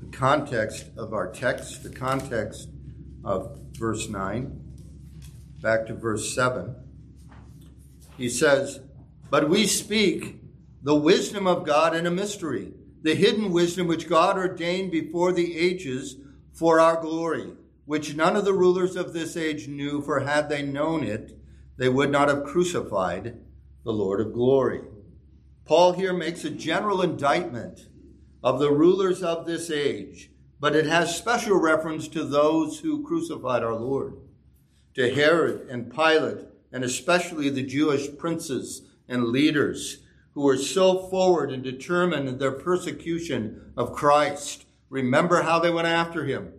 The 0.00 0.16
context 0.16 0.86
of 0.96 1.12
our 1.12 1.30
text, 1.32 1.82
the 1.82 1.90
context 1.90 2.68
of 3.24 3.58
verse 3.72 4.08
9, 4.08 4.60
back 5.60 5.86
to 5.86 5.94
verse 5.94 6.34
7 6.34 6.76
he 8.16 8.28
says, 8.28 8.80
But 9.30 9.48
we 9.48 9.66
speak 9.66 10.40
the 10.82 10.94
wisdom 10.94 11.46
of 11.46 11.66
God 11.66 11.96
in 11.96 12.06
a 12.06 12.10
mystery, 12.10 12.72
the 13.02 13.14
hidden 13.14 13.52
wisdom 13.52 13.86
which 13.86 14.08
God 14.08 14.36
ordained 14.36 14.90
before 14.90 15.32
the 15.32 15.58
ages 15.58 16.16
for 16.52 16.80
our 16.80 17.00
glory, 17.00 17.52
which 17.84 18.14
none 18.14 18.36
of 18.36 18.44
the 18.44 18.52
rulers 18.52 18.96
of 18.96 19.12
this 19.12 19.36
age 19.36 19.68
knew, 19.68 20.00
for 20.00 20.20
had 20.20 20.48
they 20.48 20.62
known 20.62 21.02
it, 21.02 21.38
they 21.76 21.88
would 21.88 22.10
not 22.10 22.28
have 22.28 22.44
crucified 22.44 23.38
the 23.84 23.92
Lord 23.92 24.20
of 24.20 24.32
glory. 24.32 24.82
Paul 25.64 25.92
here 25.92 26.12
makes 26.12 26.44
a 26.44 26.50
general 26.50 27.02
indictment 27.02 27.88
of 28.42 28.58
the 28.58 28.70
rulers 28.70 29.22
of 29.22 29.46
this 29.46 29.70
age, 29.70 30.30
but 30.60 30.76
it 30.76 30.86
has 30.86 31.16
special 31.16 31.56
reference 31.56 32.08
to 32.08 32.24
those 32.24 32.80
who 32.80 33.04
crucified 33.04 33.62
our 33.62 33.74
Lord, 33.74 34.14
to 34.94 35.12
Herod 35.14 35.68
and 35.68 35.92
Pilate 35.92 36.46
and 36.72 36.82
especially 36.82 37.50
the 37.50 37.62
Jewish 37.62 38.16
princes 38.16 38.82
and 39.08 39.26
leaders 39.26 39.98
who 40.34 40.42
were 40.42 40.56
so 40.56 41.08
forward 41.08 41.50
and 41.50 41.62
determined 41.62 42.28
in 42.28 42.38
their 42.38 42.52
persecution 42.52 43.72
of 43.76 43.92
Christ. 43.92 44.66
Remember 44.88 45.42
how 45.42 45.58
they 45.58 45.70
went 45.70 45.88
after 45.88 46.24
him. 46.24 46.52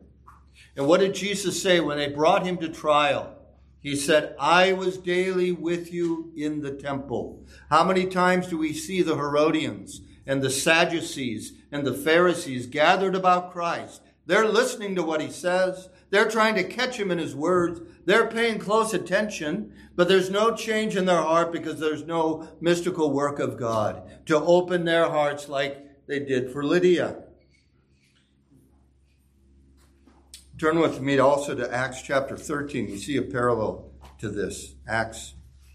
And 0.76 0.88
what 0.88 1.00
did 1.00 1.16
Jesus 1.16 1.62
say 1.62 1.80
when 1.80 1.98
they 1.98 2.08
brought 2.08 2.46
him 2.46 2.58
to 2.58 2.70
trial? 2.70 3.36
He 3.82 3.96
said, 3.96 4.36
I 4.40 4.74
was 4.74 4.98
daily 4.98 5.52
with 5.52 5.94
you 5.94 6.32
in 6.36 6.62
the 6.62 6.72
temple. 6.72 7.46
How 7.70 7.84
many 7.84 8.06
times 8.06 8.48
do 8.48 8.58
we 8.58 8.74
see 8.74 9.02
the 9.02 9.16
Herodians 9.16 10.02
and 10.26 10.42
the 10.42 10.50
Sadducees 10.50 11.54
and 11.72 11.86
the 11.86 11.94
Pharisees 11.94 12.68
gathered 12.68 13.16
about 13.16 13.52
Christ. 13.52 14.02
They're 14.26 14.48
listening 14.48 14.96
to 14.96 15.04
what 15.04 15.22
he 15.22 15.30
says. 15.30 15.90
They're 16.10 16.30
trying 16.30 16.56
to 16.56 16.64
catch 16.64 16.98
him 16.98 17.12
in 17.12 17.18
his 17.18 17.36
words. 17.36 17.82
They're 18.06 18.28
paying 18.28 18.60
close 18.60 18.94
attention, 18.94 19.74
but 19.96 20.08
there's 20.08 20.30
no 20.30 20.56
change 20.56 20.96
in 20.96 21.06
their 21.06 21.22
heart 21.22 21.52
because 21.52 21.80
there's 21.80 22.04
no 22.04 22.48
mystical 22.60 23.12
work 23.12 23.40
of 23.40 23.58
God 23.58 24.26
to 24.26 24.38
open 24.38 24.86
their 24.86 25.10
hearts 25.10 25.48
like 25.48 26.08
they 26.08 26.20
did 26.20 26.52
for 26.52 26.64
Lydia. 26.64 27.18
Turn 30.60 30.80
with 30.80 31.02
me 31.02 31.20
also 31.20 31.56
to 31.56 31.74
Acts 31.74 32.02
chapter 32.02 32.38
13. 32.38 32.88
We 32.88 32.98
see 32.98 33.18
a 33.18 33.22
parallel 33.22 33.92
to 34.20 34.30
this. 34.30 34.76
Acts 34.88 35.34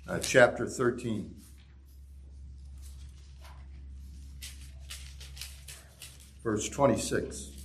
uh, 0.08 0.18
chapter 0.18 0.66
13. 0.66 1.34
Verse 6.42 6.68
26. 6.68 7.57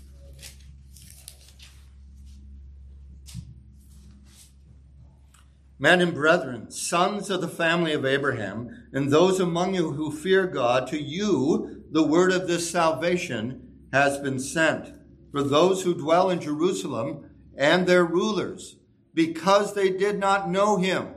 Men 5.80 6.02
and 6.02 6.14
brethren, 6.14 6.70
sons 6.70 7.30
of 7.30 7.42
the 7.42 7.48
family 7.48 7.94
of 7.94 8.06
Abraham, 8.06 8.88
and 8.94 9.10
those 9.10 9.40
among 9.40 9.74
you 9.74 9.92
who 9.92 10.12
fear 10.12 10.46
God, 10.46 10.88
to 10.88 11.02
you 11.02 11.84
the 11.92 12.04
word 12.04 12.32
of 12.32 12.48
this 12.48 12.70
salvation 12.70 13.88
has 13.92 14.20
been 14.20 14.40
sent. 14.40 14.94
For 15.32 15.42
those 15.42 15.84
who 15.84 15.96
dwell 15.96 16.30
in 16.30 16.40
Jerusalem 16.40 17.30
and 17.58 17.88
their 17.88 18.06
rulers, 18.06 18.78
because 19.16 19.74
they 19.74 19.90
did 19.90 20.20
not 20.20 20.50
know 20.50 20.78
him, 20.78 21.16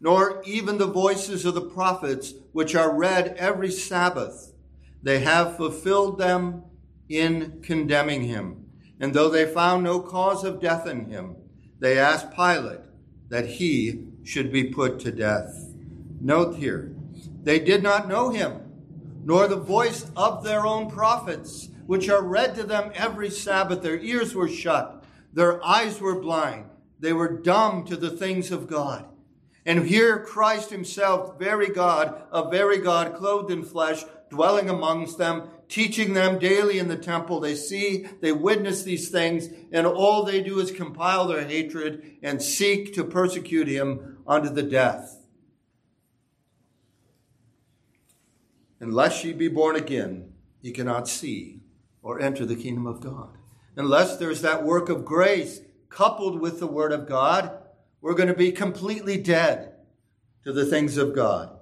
nor 0.00 0.42
even 0.46 0.78
the 0.78 0.86
voices 0.86 1.44
of 1.44 1.54
the 1.54 1.60
prophets, 1.60 2.34
which 2.52 2.74
are 2.74 2.96
read 2.96 3.36
every 3.38 3.70
Sabbath, 3.70 4.52
they 5.02 5.20
have 5.20 5.56
fulfilled 5.56 6.18
them 6.18 6.64
in 7.08 7.60
condemning 7.62 8.22
him. 8.22 8.66
And 8.98 9.12
though 9.12 9.28
they 9.28 9.46
found 9.46 9.84
no 9.84 10.00
cause 10.00 10.44
of 10.44 10.60
death 10.60 10.86
in 10.86 11.10
him, 11.10 11.36
they 11.78 11.98
asked 11.98 12.34
Pilate 12.34 12.80
that 13.32 13.46
he 13.46 13.98
should 14.22 14.52
be 14.52 14.62
put 14.62 15.00
to 15.00 15.10
death. 15.10 15.70
Note 16.20 16.54
here, 16.54 16.94
they 17.42 17.58
did 17.58 17.82
not 17.82 18.06
know 18.06 18.28
him, 18.28 18.60
nor 19.24 19.48
the 19.48 19.56
voice 19.56 20.10
of 20.14 20.44
their 20.44 20.66
own 20.66 20.90
prophets, 20.90 21.70
which 21.86 22.10
are 22.10 22.22
read 22.22 22.54
to 22.54 22.62
them 22.62 22.92
every 22.94 23.30
Sabbath. 23.30 23.80
Their 23.80 23.98
ears 24.00 24.34
were 24.34 24.50
shut, 24.50 25.02
their 25.32 25.64
eyes 25.64 25.98
were 25.98 26.20
blind, 26.20 26.66
they 27.00 27.14
were 27.14 27.38
dumb 27.38 27.86
to 27.86 27.96
the 27.96 28.10
things 28.10 28.50
of 28.50 28.68
God. 28.68 29.06
And 29.64 29.86
here 29.86 30.18
Christ 30.18 30.68
himself, 30.68 31.38
very 31.38 31.70
God, 31.70 32.24
a 32.32 32.50
very 32.50 32.80
God, 32.80 33.14
clothed 33.14 33.50
in 33.50 33.64
flesh, 33.64 34.04
dwelling 34.28 34.68
amongst 34.68 35.16
them, 35.16 35.48
teaching 35.72 36.12
them 36.12 36.38
daily 36.38 36.78
in 36.78 36.88
the 36.88 36.96
temple. 36.98 37.40
They 37.40 37.54
see, 37.54 38.06
they 38.20 38.30
witness 38.30 38.82
these 38.82 39.08
things, 39.08 39.48
and 39.72 39.86
all 39.86 40.22
they 40.22 40.42
do 40.42 40.60
is 40.60 40.70
compile 40.70 41.26
their 41.26 41.46
hatred 41.46 42.18
and 42.22 42.42
seek 42.42 42.92
to 42.92 43.02
persecute 43.02 43.68
him 43.68 44.18
unto 44.26 44.50
the 44.50 44.62
death. 44.62 45.24
Unless 48.80 49.24
ye 49.24 49.32
be 49.32 49.48
born 49.48 49.74
again, 49.74 50.34
ye 50.60 50.72
cannot 50.72 51.08
see 51.08 51.62
or 52.02 52.20
enter 52.20 52.44
the 52.44 52.54
kingdom 52.54 52.86
of 52.86 53.00
God. 53.00 53.38
Unless 53.74 54.18
there's 54.18 54.42
that 54.42 54.64
work 54.64 54.90
of 54.90 55.06
grace 55.06 55.62
coupled 55.88 56.38
with 56.38 56.60
the 56.60 56.66
word 56.66 56.92
of 56.92 57.08
God, 57.08 57.50
we're 58.02 58.12
going 58.12 58.28
to 58.28 58.34
be 58.34 58.52
completely 58.52 59.16
dead 59.16 59.72
to 60.44 60.52
the 60.52 60.66
things 60.66 60.98
of 60.98 61.14
God. 61.14 61.58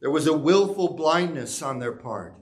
There 0.00 0.10
was 0.10 0.26
a 0.26 0.36
willful 0.36 0.94
blindness 0.94 1.62
on 1.62 1.78
their 1.78 1.92
part 1.92 2.39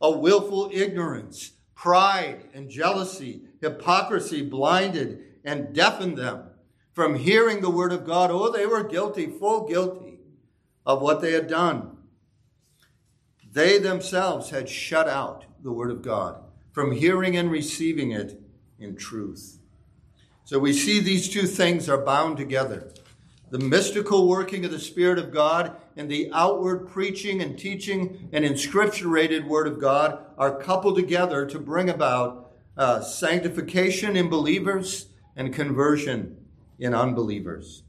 a 0.00 0.10
willful 0.10 0.70
ignorance, 0.72 1.52
pride 1.74 2.48
and 2.54 2.70
jealousy, 2.70 3.42
hypocrisy 3.60 4.42
blinded 4.42 5.20
and 5.44 5.74
deafened 5.74 6.16
them 6.16 6.44
from 6.92 7.14
hearing 7.14 7.60
the 7.60 7.70
word 7.70 7.92
of 7.92 8.06
God. 8.06 8.30
Oh, 8.30 8.50
they 8.50 8.66
were 8.66 8.82
guilty, 8.82 9.26
full 9.26 9.68
guilty 9.68 10.20
of 10.84 11.02
what 11.02 11.20
they 11.20 11.32
had 11.32 11.46
done. 11.46 11.96
They 13.52 13.78
themselves 13.78 14.50
had 14.50 14.68
shut 14.68 15.08
out 15.08 15.44
the 15.62 15.72
word 15.72 15.90
of 15.90 16.02
God 16.02 16.42
from 16.72 16.92
hearing 16.92 17.36
and 17.36 17.50
receiving 17.50 18.12
it 18.12 18.40
in 18.78 18.96
truth. 18.96 19.58
So 20.44 20.58
we 20.58 20.72
see 20.72 21.00
these 21.00 21.28
two 21.28 21.46
things 21.46 21.88
are 21.88 22.04
bound 22.04 22.36
together 22.36 22.92
the 23.50 23.58
mystical 23.58 24.28
working 24.28 24.64
of 24.64 24.70
the 24.70 24.78
Spirit 24.78 25.18
of 25.18 25.32
God 25.32 25.76
and 25.96 26.08
the 26.08 26.30
outward 26.32 26.88
preaching 26.88 27.42
and 27.42 27.58
teaching 27.58 28.28
and 28.32 28.44
inscripturated 28.44 29.46
Word 29.46 29.66
of 29.66 29.80
God 29.80 30.24
are 30.38 30.60
coupled 30.60 30.96
together 30.96 31.46
to 31.46 31.58
bring 31.58 31.90
about 31.90 32.52
uh, 32.76 33.00
sanctification 33.00 34.16
in 34.16 34.28
believers 34.28 35.08
and 35.36 35.52
conversion 35.52 36.36
in 36.78 36.94
unbelievers. 36.94 37.82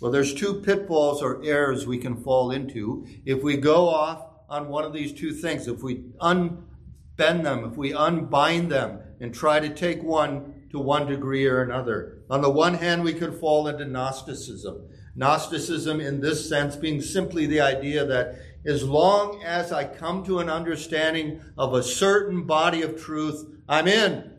Well, 0.00 0.10
there's 0.10 0.34
two 0.34 0.54
pitfalls 0.54 1.22
or 1.22 1.42
errors 1.44 1.86
we 1.86 1.98
can 1.98 2.16
fall 2.16 2.50
into 2.50 3.06
if 3.24 3.42
we 3.42 3.56
go 3.56 3.88
off 3.88 4.26
on 4.48 4.68
one 4.68 4.84
of 4.84 4.92
these 4.92 5.12
two 5.12 5.32
things. 5.32 5.68
If 5.68 5.82
we 5.82 6.04
unbend 6.20 6.64
them, 7.16 7.64
if 7.64 7.76
we 7.76 7.92
unbind 7.92 8.70
them 8.70 9.00
and 9.20 9.34
try 9.34 9.60
to 9.60 9.68
take 9.68 10.02
one 10.02 10.66
to 10.70 10.78
one 10.78 11.06
degree 11.06 11.46
or 11.46 11.62
another. 11.62 12.13
On 12.30 12.40
the 12.40 12.50
one 12.50 12.74
hand, 12.74 13.04
we 13.04 13.12
could 13.12 13.34
fall 13.34 13.68
into 13.68 13.84
Gnosticism. 13.84 14.88
Gnosticism, 15.14 16.00
in 16.00 16.20
this 16.20 16.48
sense, 16.48 16.76
being 16.76 17.00
simply 17.00 17.46
the 17.46 17.60
idea 17.60 18.04
that 18.04 18.36
as 18.66 18.82
long 18.82 19.42
as 19.42 19.72
I 19.72 19.84
come 19.84 20.24
to 20.24 20.38
an 20.38 20.48
understanding 20.48 21.40
of 21.58 21.74
a 21.74 21.82
certain 21.82 22.44
body 22.44 22.82
of 22.82 23.00
truth, 23.00 23.46
I'm 23.68 23.86
in. 23.86 24.32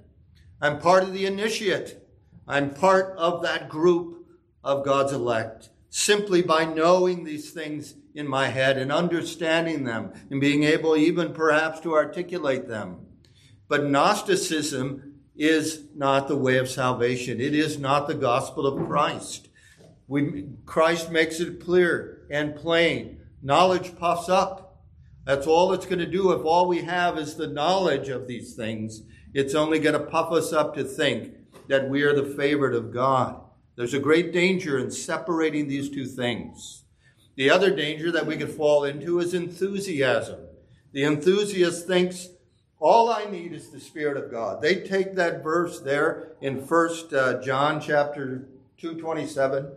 I'm 0.61 0.79
part 0.79 1.03
of 1.03 1.13
the 1.13 1.25
initiate. 1.25 2.01
I'm 2.47 2.73
part 2.73 3.15
of 3.17 3.43
that 3.43 3.69
group 3.69 4.25
of 4.63 4.83
God's 4.83 5.13
elect. 5.13 5.69
Simply 5.89 6.41
by 6.41 6.65
knowing 6.65 7.23
these 7.23 7.51
things 7.51 7.95
in 8.15 8.27
my 8.27 8.47
head 8.47 8.77
and 8.77 8.91
understanding 8.91 9.83
them 9.83 10.11
and 10.29 10.41
being 10.41 10.63
able 10.63 10.97
even 10.97 11.33
perhaps 11.33 11.79
to 11.81 11.93
articulate 11.93 12.67
them. 12.67 13.05
But 13.67 13.85
Gnosticism 13.85 15.14
is 15.37 15.83
not 15.95 16.27
the 16.27 16.35
way 16.35 16.57
of 16.57 16.69
salvation. 16.69 17.41
It 17.41 17.53
is 17.53 17.77
not 17.77 18.07
the 18.07 18.13
gospel 18.13 18.65
of 18.65 18.87
Christ. 18.87 19.49
We, 20.07 20.47
Christ 20.65 21.11
makes 21.11 21.39
it 21.39 21.63
clear 21.63 22.25
and 22.29 22.55
plain. 22.55 23.19
Knowledge 23.41 23.97
puffs 23.97 24.29
up. 24.29 24.83
That's 25.25 25.47
all 25.47 25.73
it's 25.73 25.85
going 25.85 25.99
to 25.99 26.05
do. 26.05 26.31
If 26.31 26.45
all 26.45 26.67
we 26.67 26.81
have 26.81 27.17
is 27.17 27.35
the 27.35 27.47
knowledge 27.47 28.09
of 28.09 28.27
these 28.27 28.55
things, 28.55 29.01
it's 29.33 29.55
only 29.55 29.79
going 29.79 29.99
to 29.99 30.05
puff 30.05 30.31
us 30.31 30.53
up 30.53 30.75
to 30.75 30.83
think 30.83 31.33
that 31.67 31.89
we 31.89 32.03
are 32.03 32.15
the 32.15 32.35
favorite 32.35 32.75
of 32.75 32.93
God. 32.93 33.41
There's 33.75 33.93
a 33.93 33.99
great 33.99 34.31
danger 34.31 34.77
in 34.77 34.91
separating 34.91 35.67
these 35.67 35.89
two 35.89 36.05
things. 36.05 36.83
The 37.35 37.49
other 37.49 37.75
danger 37.75 38.11
that 38.11 38.25
we 38.25 38.37
could 38.37 38.51
fall 38.51 38.85
into 38.85 39.19
is 39.19 39.33
enthusiasm. 39.33 40.39
The 40.93 41.03
enthusiast 41.03 41.85
thinks 41.85 42.29
all 42.85 43.09
I 43.09 43.25
need 43.25 43.51
is 43.51 43.69
the 43.69 43.79
Spirit 43.79 44.15
of 44.15 44.29
God. 44.29 44.61
They 44.61 44.75
take 44.75 45.15
that 45.15 45.41
verse 45.41 45.79
there 45.79 46.33
in 46.39 46.63
First 46.67 47.11
uh, 47.15 47.41
John 47.41 47.81
chapter 47.81 48.47
227 48.77 49.71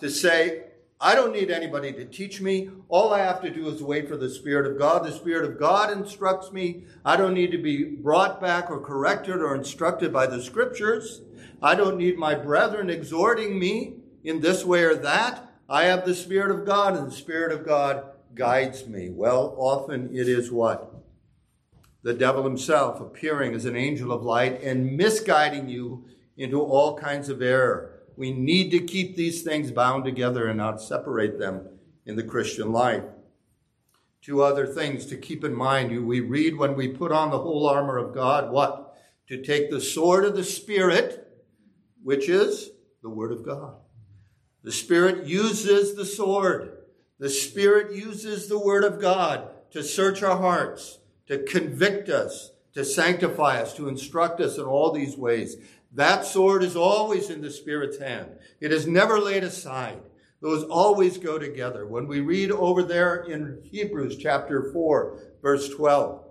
to 0.00 0.10
say, 0.10 0.64
I 1.00 1.14
don't 1.14 1.32
need 1.32 1.50
anybody 1.50 1.94
to 1.94 2.04
teach 2.04 2.42
me. 2.42 2.68
All 2.90 3.14
I 3.14 3.20
have 3.20 3.40
to 3.40 3.48
do 3.48 3.68
is 3.68 3.82
wait 3.82 4.06
for 4.06 4.18
the 4.18 4.28
Spirit 4.28 4.70
of 4.70 4.78
God. 4.78 5.02
The 5.02 5.12
Spirit 5.12 5.50
of 5.50 5.58
God 5.58 5.90
instructs 5.90 6.52
me. 6.52 6.84
I 7.06 7.16
don't 7.16 7.32
need 7.32 7.52
to 7.52 7.58
be 7.58 7.84
brought 7.84 8.38
back 8.38 8.70
or 8.70 8.80
corrected 8.80 9.36
or 9.36 9.54
instructed 9.54 10.12
by 10.12 10.26
the 10.26 10.42
Scriptures. 10.42 11.22
I 11.62 11.74
don't 11.74 11.96
need 11.96 12.18
my 12.18 12.34
brethren 12.34 12.90
exhorting 12.90 13.58
me 13.58 13.94
in 14.24 14.40
this 14.40 14.62
way 14.62 14.84
or 14.84 14.96
that. 14.96 15.50
I 15.70 15.84
have 15.84 16.04
the 16.04 16.14
Spirit 16.14 16.50
of 16.50 16.66
God, 16.66 16.98
and 16.98 17.06
the 17.06 17.16
Spirit 17.16 17.50
of 17.50 17.64
God 17.64 18.04
guides 18.34 18.86
me. 18.86 19.08
Well, 19.08 19.54
often 19.56 20.14
it 20.14 20.28
is 20.28 20.52
what? 20.52 20.91
The 22.02 22.14
devil 22.14 22.44
himself 22.44 23.00
appearing 23.00 23.54
as 23.54 23.64
an 23.64 23.76
angel 23.76 24.12
of 24.12 24.22
light 24.22 24.60
and 24.62 24.96
misguiding 24.96 25.68
you 25.68 26.04
into 26.36 26.60
all 26.60 26.98
kinds 26.98 27.28
of 27.28 27.42
error. 27.42 28.00
We 28.16 28.32
need 28.32 28.70
to 28.72 28.80
keep 28.80 29.16
these 29.16 29.42
things 29.42 29.70
bound 29.70 30.04
together 30.04 30.46
and 30.46 30.58
not 30.58 30.82
separate 30.82 31.38
them 31.38 31.68
in 32.04 32.16
the 32.16 32.22
Christian 32.22 32.72
life. 32.72 33.04
Two 34.20 34.42
other 34.42 34.66
things 34.66 35.06
to 35.06 35.16
keep 35.16 35.44
in 35.44 35.54
mind. 35.54 36.06
We 36.06 36.20
read 36.20 36.56
when 36.56 36.76
we 36.76 36.88
put 36.88 37.12
on 37.12 37.30
the 37.30 37.38
whole 37.38 37.68
armor 37.68 37.98
of 37.98 38.14
God, 38.14 38.50
what? 38.50 38.96
To 39.28 39.42
take 39.42 39.70
the 39.70 39.80
sword 39.80 40.24
of 40.24 40.36
the 40.36 40.44
Spirit, 40.44 41.28
which 42.02 42.28
is 42.28 42.70
the 43.02 43.10
Word 43.10 43.32
of 43.32 43.44
God. 43.44 43.74
The 44.62 44.72
Spirit 44.72 45.26
uses 45.26 45.94
the 45.94 46.04
sword. 46.04 46.78
The 47.18 47.30
Spirit 47.30 47.92
uses 47.92 48.48
the 48.48 48.58
Word 48.58 48.84
of 48.84 49.00
God 49.00 49.48
to 49.72 49.82
search 49.82 50.22
our 50.22 50.36
hearts, 50.36 50.98
to 51.26 51.42
convict 51.44 52.08
us, 52.08 52.52
to 52.74 52.84
sanctify 52.84 53.60
us, 53.60 53.74
to 53.74 53.88
instruct 53.88 54.40
us 54.40 54.58
in 54.58 54.64
all 54.64 54.92
these 54.92 55.16
ways. 55.16 55.56
That 55.92 56.24
sword 56.24 56.62
is 56.62 56.76
always 56.76 57.30
in 57.30 57.42
the 57.42 57.50
Spirit's 57.50 57.98
hand. 57.98 58.30
It 58.60 58.72
is 58.72 58.86
never 58.86 59.20
laid 59.20 59.44
aside. 59.44 60.00
Those 60.40 60.64
always 60.64 61.18
go 61.18 61.38
together. 61.38 61.86
When 61.86 62.08
we 62.08 62.20
read 62.20 62.50
over 62.50 62.82
there 62.82 63.16
in 63.16 63.60
Hebrews 63.62 64.16
chapter 64.16 64.72
4, 64.72 65.18
verse 65.40 65.68
12, 65.68 66.24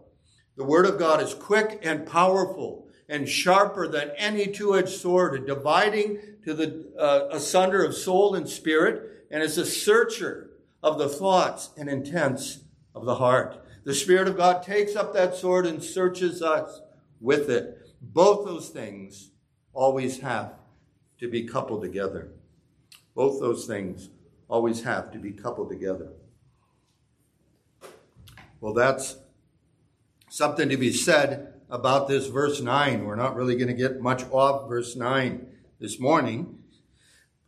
The 0.57 0.65
Word 0.65 0.85
of 0.85 0.99
God 0.99 1.21
is 1.21 1.33
quick 1.33 1.79
and 1.83 2.05
powerful 2.05 2.87
and 3.07 3.27
sharper 3.27 3.87
than 3.87 4.11
any 4.17 4.47
two 4.47 4.75
edged 4.75 4.89
sword, 4.89 5.45
dividing 5.45 6.19
to 6.43 6.53
the 6.53 6.91
uh, 6.97 7.27
asunder 7.31 7.85
of 7.85 7.95
soul 7.95 8.35
and 8.35 8.49
spirit, 8.49 9.25
and 9.29 9.43
is 9.43 9.57
a 9.57 9.65
searcher 9.65 10.49
of 10.81 10.97
the 10.97 11.09
thoughts 11.09 11.69
and 11.77 11.87
intents 11.87 12.59
of 12.95 13.05
the 13.05 13.15
heart. 13.15 13.61
The 13.84 13.95
Spirit 13.95 14.27
of 14.27 14.38
God 14.38 14.63
takes 14.63 14.95
up 14.95 15.13
that 15.13 15.36
sword 15.36 15.65
and 15.65 15.84
searches 15.84 16.41
us 16.41 16.82
with 17.19 17.49
it. 17.49 17.89
Both 18.01 18.45
those 18.45 18.69
things 18.69 19.32
always 19.73 20.19
have 20.19 20.53
to 21.19 21.27
be 21.27 21.43
coupled 21.43 21.82
together. 21.82 22.29
Both 23.15 23.39
those 23.39 23.65
things 23.65 24.09
always 24.47 24.84
have 24.84 25.11
to 25.13 25.19
be 25.19 25.32
coupled 25.32 25.69
together. 25.69 26.09
Well, 28.59 28.73
that's 28.73 29.17
something 30.29 30.69
to 30.69 30.77
be 30.77 30.93
said 30.93 31.53
about 31.69 32.07
this 32.07 32.27
verse 32.27 32.61
9. 32.61 33.05
We're 33.05 33.15
not 33.15 33.36
really 33.36 33.55
going 33.55 33.67
to 33.67 33.73
get 33.73 34.01
much 34.01 34.23
off 34.29 34.69
verse 34.69 34.95
9 34.95 35.47
this 35.79 35.99
morning. 35.99 36.59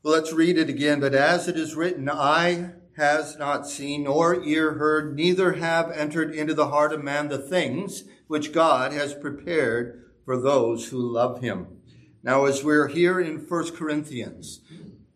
Let's 0.02 0.34
read 0.34 0.58
it 0.58 0.70
again. 0.70 1.00
But 1.00 1.14
as 1.14 1.48
it 1.48 1.58
is 1.58 1.76
written, 1.76 2.10
eye 2.10 2.72
has 2.98 3.38
not 3.38 3.68
seen, 3.68 4.04
nor 4.04 4.44
ear 4.44 4.74
heard, 4.74 5.16
neither 5.16 5.54
have 5.54 5.92
entered 5.92 6.34
into 6.34 6.54
the 6.54 6.68
heart 6.68 6.94
of 6.94 7.04
man 7.04 7.28
the 7.28 7.38
things 7.38 8.04
which 8.28 8.54
God 8.54 8.94
has 8.94 9.14
prepared 9.14 10.06
for 10.26 10.40
those 10.40 10.90
who 10.90 11.00
love 11.00 11.42
him. 11.42 11.68
Now, 12.24 12.46
as 12.46 12.64
we're 12.64 12.88
here 12.88 13.20
in 13.20 13.38
1 13.40 13.76
Corinthians, 13.76 14.62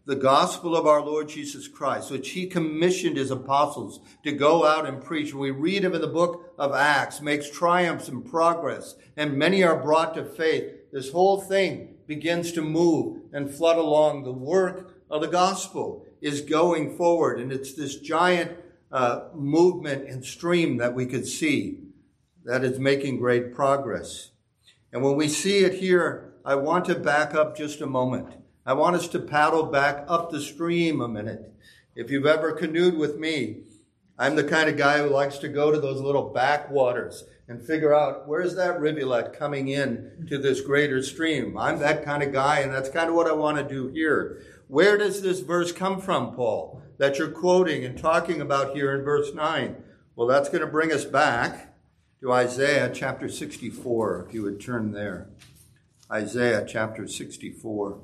the 0.08 0.16
gospel 0.16 0.76
of 0.76 0.88
our 0.88 1.02
Lord 1.02 1.28
Jesus 1.28 1.68
Christ, 1.68 2.12
which 2.12 2.30
he 2.30 2.48
commissioned 2.48 3.18
his 3.18 3.30
apostles 3.30 4.00
to 4.24 4.32
go 4.32 4.66
out 4.66 4.88
and 4.88 5.04
preach. 5.04 5.34
We 5.34 5.52
read 5.52 5.84
of 5.84 5.94
in 5.94 6.02
the 6.02 6.08
book 6.08 6.54
of 6.58 6.74
Acts, 6.74 7.22
makes 7.22 7.50
triumphs 7.50 8.08
and 8.08 8.26
progress, 8.26 8.96
and 9.18 9.38
many 9.38 9.64
are 9.64 9.82
brought 9.82 10.16
to 10.16 10.24
faith. 10.24 10.74
This 10.94 11.12
whole 11.12 11.42
thing 11.42 11.96
begins 12.08 12.54
to 12.54 12.62
move 12.62 13.24
and 13.34 13.54
flood 13.54 13.78
along. 13.78 14.24
The 14.24 14.32
work 14.32 14.96
of 15.12 15.22
the 15.22 15.28
gospel 15.28 16.06
is 16.22 16.42
going 16.42 16.98
forward, 16.98 17.40
and 17.40 17.52
it's 17.52 17.74
this 17.74 17.98
giant 17.98 18.52
uh, 18.92 19.26
movement 19.34 20.08
and 20.08 20.24
stream 20.24 20.78
that 20.78 20.94
we 20.94 21.06
could 21.06 21.28
see 21.28 21.80
that 22.46 22.64
is 22.64 22.80
making 22.80 23.18
great 23.18 23.54
progress. 23.54 24.32
And 24.94 25.04
when 25.04 25.16
we 25.16 25.28
see 25.28 25.60
it 25.60 25.76
here, 25.76 26.34
I 26.46 26.56
want 26.56 26.86
to 26.86 26.96
back 26.96 27.36
up 27.36 27.58
just 27.58 27.82
a 27.82 27.86
moment 27.86 28.34
I 28.68 28.74
want 28.74 28.98
us 28.98 29.08
to 29.10 29.20
paddle 29.20 29.64
back 29.64 30.04
up 30.10 30.30
the 30.30 30.42
stream 30.42 31.00
a 31.00 31.08
minute. 31.08 31.54
If 31.96 32.12
you've 32.12 32.26
ever 32.26 32.52
canoed 32.52 32.98
with 32.98 33.18
me, 33.18 33.62
I'm 34.20 34.36
the 34.36 34.44
kind 34.44 34.70
of 34.70 34.76
guy 34.76 34.98
who 34.98 35.08
likes 35.08 35.38
to 35.38 35.48
go 35.48 35.72
to 35.72 35.80
those 35.80 36.02
little 36.02 36.34
backwaters 36.34 37.24
and 37.48 37.66
figure 37.66 37.94
out 37.94 38.28
where's 38.28 38.56
that 38.56 38.82
rivulet 38.82 39.32
coming 39.32 39.70
in 39.70 40.26
to 40.28 40.38
this 40.38 40.60
greater 40.60 41.02
stream. 41.02 41.58
I'm 41.58 41.80
that 41.80 42.04
kind 42.04 42.22
of 42.22 42.34
guy, 42.34 42.60
and 42.60 42.74
that's 42.74 42.90
kind 42.90 43.08
of 43.08 43.16
what 43.16 43.28
I 43.28 43.32
want 43.32 43.58
to 43.58 43.64
do 43.64 43.88
here. 43.88 44.42
Where 44.68 44.98
does 44.98 45.22
this 45.22 45.40
verse 45.40 45.72
come 45.72 46.02
from, 46.02 46.36
Paul, 46.36 46.82
that 46.98 47.18
you're 47.18 47.32
quoting 47.32 47.86
and 47.86 47.98
talking 47.98 48.42
about 48.42 48.76
here 48.76 48.94
in 48.94 49.04
verse 49.04 49.34
9? 49.34 49.78
Well, 50.16 50.28
that's 50.28 50.50
going 50.50 50.62
to 50.62 50.68
bring 50.68 50.92
us 50.92 51.06
back 51.06 51.76
to 52.20 52.34
Isaiah 52.34 52.92
chapter 52.94 53.30
64, 53.30 54.26
if 54.28 54.34
you 54.34 54.44
would 54.44 54.60
turn 54.60 54.92
there. 54.92 55.30
Isaiah 56.12 56.66
chapter 56.68 57.08
64. 57.08 58.02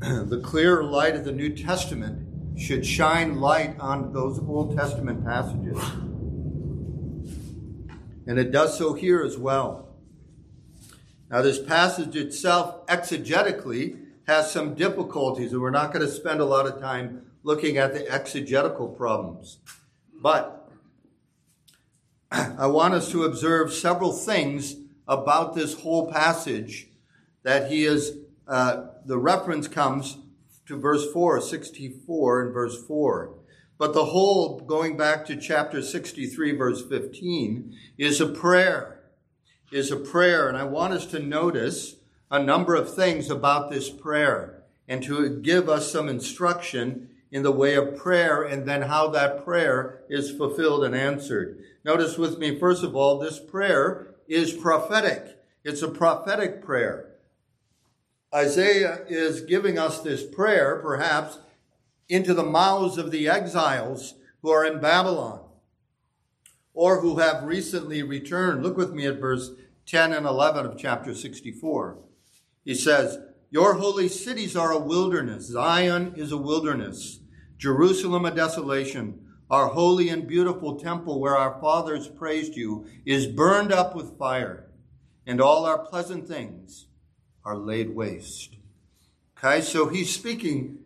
the 0.00 0.40
clear 0.44 0.84
light 0.84 1.16
of 1.16 1.24
the 1.24 1.32
New 1.32 1.56
Testament 1.56 2.58
should 2.58 2.86
shine 2.86 3.40
light 3.40 3.78
on 3.80 4.12
those 4.12 4.38
Old 4.38 4.76
Testament 4.76 5.24
passages. 5.24 5.78
And 8.28 8.38
it 8.38 8.52
does 8.52 8.76
so 8.76 8.92
here 8.92 9.22
as 9.22 9.38
well. 9.38 9.88
Now, 11.30 11.40
this 11.40 11.58
passage 11.58 12.14
itself, 12.14 12.86
exegetically, 12.86 13.98
has 14.26 14.52
some 14.52 14.74
difficulties, 14.74 15.52
and 15.52 15.62
we're 15.62 15.70
not 15.70 15.94
going 15.94 16.04
to 16.04 16.12
spend 16.12 16.40
a 16.40 16.44
lot 16.44 16.66
of 16.66 16.78
time 16.78 17.22
looking 17.42 17.78
at 17.78 17.94
the 17.94 18.06
exegetical 18.06 18.86
problems. 18.86 19.58
But 20.14 20.70
I 22.30 22.66
want 22.66 22.92
us 22.92 23.10
to 23.12 23.24
observe 23.24 23.72
several 23.72 24.12
things 24.12 24.76
about 25.06 25.54
this 25.54 25.80
whole 25.80 26.12
passage 26.12 26.88
that 27.44 27.70
he 27.70 27.84
is 27.84 28.18
uh, 28.46 28.88
the 29.06 29.16
reference 29.16 29.68
comes 29.68 30.18
to 30.66 30.76
verse 30.76 31.10
4, 31.12 31.40
64 31.40 32.42
and 32.42 32.52
verse 32.52 32.84
4. 32.86 33.37
But 33.78 33.94
the 33.94 34.06
whole, 34.06 34.60
going 34.60 34.96
back 34.96 35.24
to 35.26 35.36
chapter 35.36 35.80
63, 35.80 36.56
verse 36.56 36.84
15, 36.84 37.74
is 37.96 38.20
a 38.20 38.26
prayer. 38.26 39.00
Is 39.70 39.92
a 39.92 39.96
prayer. 39.96 40.48
And 40.48 40.58
I 40.58 40.64
want 40.64 40.94
us 40.94 41.06
to 41.06 41.20
notice 41.20 41.96
a 42.30 42.42
number 42.42 42.74
of 42.74 42.94
things 42.94 43.30
about 43.30 43.70
this 43.70 43.88
prayer 43.88 44.64
and 44.88 45.02
to 45.04 45.28
give 45.40 45.68
us 45.68 45.92
some 45.92 46.08
instruction 46.08 47.10
in 47.30 47.42
the 47.42 47.52
way 47.52 47.74
of 47.74 47.96
prayer 47.96 48.42
and 48.42 48.66
then 48.66 48.82
how 48.82 49.08
that 49.08 49.44
prayer 49.44 50.02
is 50.08 50.30
fulfilled 50.30 50.84
and 50.84 50.94
answered. 50.94 51.62
Notice 51.84 52.18
with 52.18 52.38
me, 52.38 52.58
first 52.58 52.82
of 52.82 52.96
all, 52.96 53.18
this 53.18 53.38
prayer 53.38 54.14
is 54.26 54.52
prophetic. 54.52 55.38
It's 55.62 55.82
a 55.82 55.88
prophetic 55.88 56.62
prayer. 56.62 57.14
Isaiah 58.34 59.04
is 59.08 59.42
giving 59.42 59.78
us 59.78 60.00
this 60.00 60.22
prayer, 60.22 60.80
perhaps, 60.82 61.38
into 62.08 62.34
the 62.34 62.44
mouths 62.44 62.98
of 62.98 63.10
the 63.10 63.28
exiles 63.28 64.14
who 64.42 64.50
are 64.50 64.64
in 64.64 64.80
Babylon 64.80 65.40
or 66.72 67.00
who 67.00 67.18
have 67.18 67.44
recently 67.44 68.02
returned. 68.02 68.62
Look 68.62 68.76
with 68.76 68.92
me 68.92 69.06
at 69.06 69.20
verse 69.20 69.50
10 69.86 70.12
and 70.12 70.26
11 70.26 70.66
of 70.66 70.78
chapter 70.78 71.14
64. 71.14 71.98
He 72.64 72.74
says, 72.74 73.18
Your 73.50 73.74
holy 73.74 74.08
cities 74.08 74.56
are 74.56 74.72
a 74.72 74.78
wilderness. 74.78 75.46
Zion 75.46 76.14
is 76.16 76.30
a 76.30 76.36
wilderness. 76.36 77.20
Jerusalem 77.56 78.24
a 78.24 78.30
desolation. 78.30 79.26
Our 79.50 79.68
holy 79.68 80.10
and 80.10 80.26
beautiful 80.26 80.78
temple 80.78 81.20
where 81.20 81.36
our 81.36 81.58
fathers 81.60 82.06
praised 82.06 82.54
you 82.54 82.86
is 83.06 83.26
burned 83.26 83.72
up 83.72 83.96
with 83.96 84.18
fire, 84.18 84.70
and 85.26 85.40
all 85.40 85.64
our 85.64 85.78
pleasant 85.78 86.28
things 86.28 86.86
are 87.44 87.56
laid 87.56 87.94
waste. 87.94 88.56
Okay, 89.38 89.62
so 89.62 89.88
he's 89.88 90.14
speaking 90.14 90.80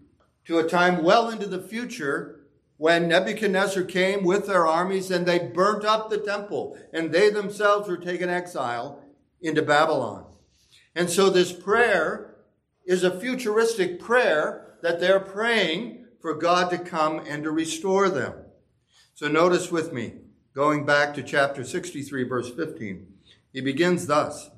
to 0.47 0.59
a 0.59 0.69
time 0.69 1.03
well 1.03 1.29
into 1.31 1.47
the 1.47 1.63
future 1.63 2.41
when 2.77 3.09
Nebuchadnezzar 3.09 3.85
came 3.85 4.25
with 4.25 4.47
their 4.47 4.67
armies 4.67 5.11
and 5.11 5.25
they 5.25 5.39
burnt 5.39 5.85
up 5.85 6.11
the 6.11 6.19
temple 6.19 6.77
and 6.93 7.13
they 7.13 7.31
themselves 7.31 7.89
were 7.89 7.97
taken 7.97 8.29
exile 8.29 9.03
into 9.41 9.63
Babylon. 9.63 10.27
And 10.95 11.09
so 11.09 11.31
this 11.31 11.53
prayer 11.53 12.35
is 12.85 13.05
a 13.05 13.21
futuristic 13.21 14.01
prayer 14.01 14.77
that 14.83 15.01
they're 15.01 15.21
praying 15.21 16.07
for 16.21 16.35
God 16.35 16.71
to 16.71 16.79
come 16.79 17.21
and 17.27 17.43
to 17.45 17.51
restore 17.51 18.09
them. 18.09 18.35
So 19.15 19.29
notice 19.29 19.71
with 19.71 19.93
me, 19.93 20.15
going 20.55 20.85
back 20.85 21.15
to 21.15 21.23
chapter 21.23 21.65
63, 21.65 22.25
verse 22.25 22.51
15, 22.51 23.07
he 23.53 23.61
begins 23.61 24.07
thus 24.07 24.51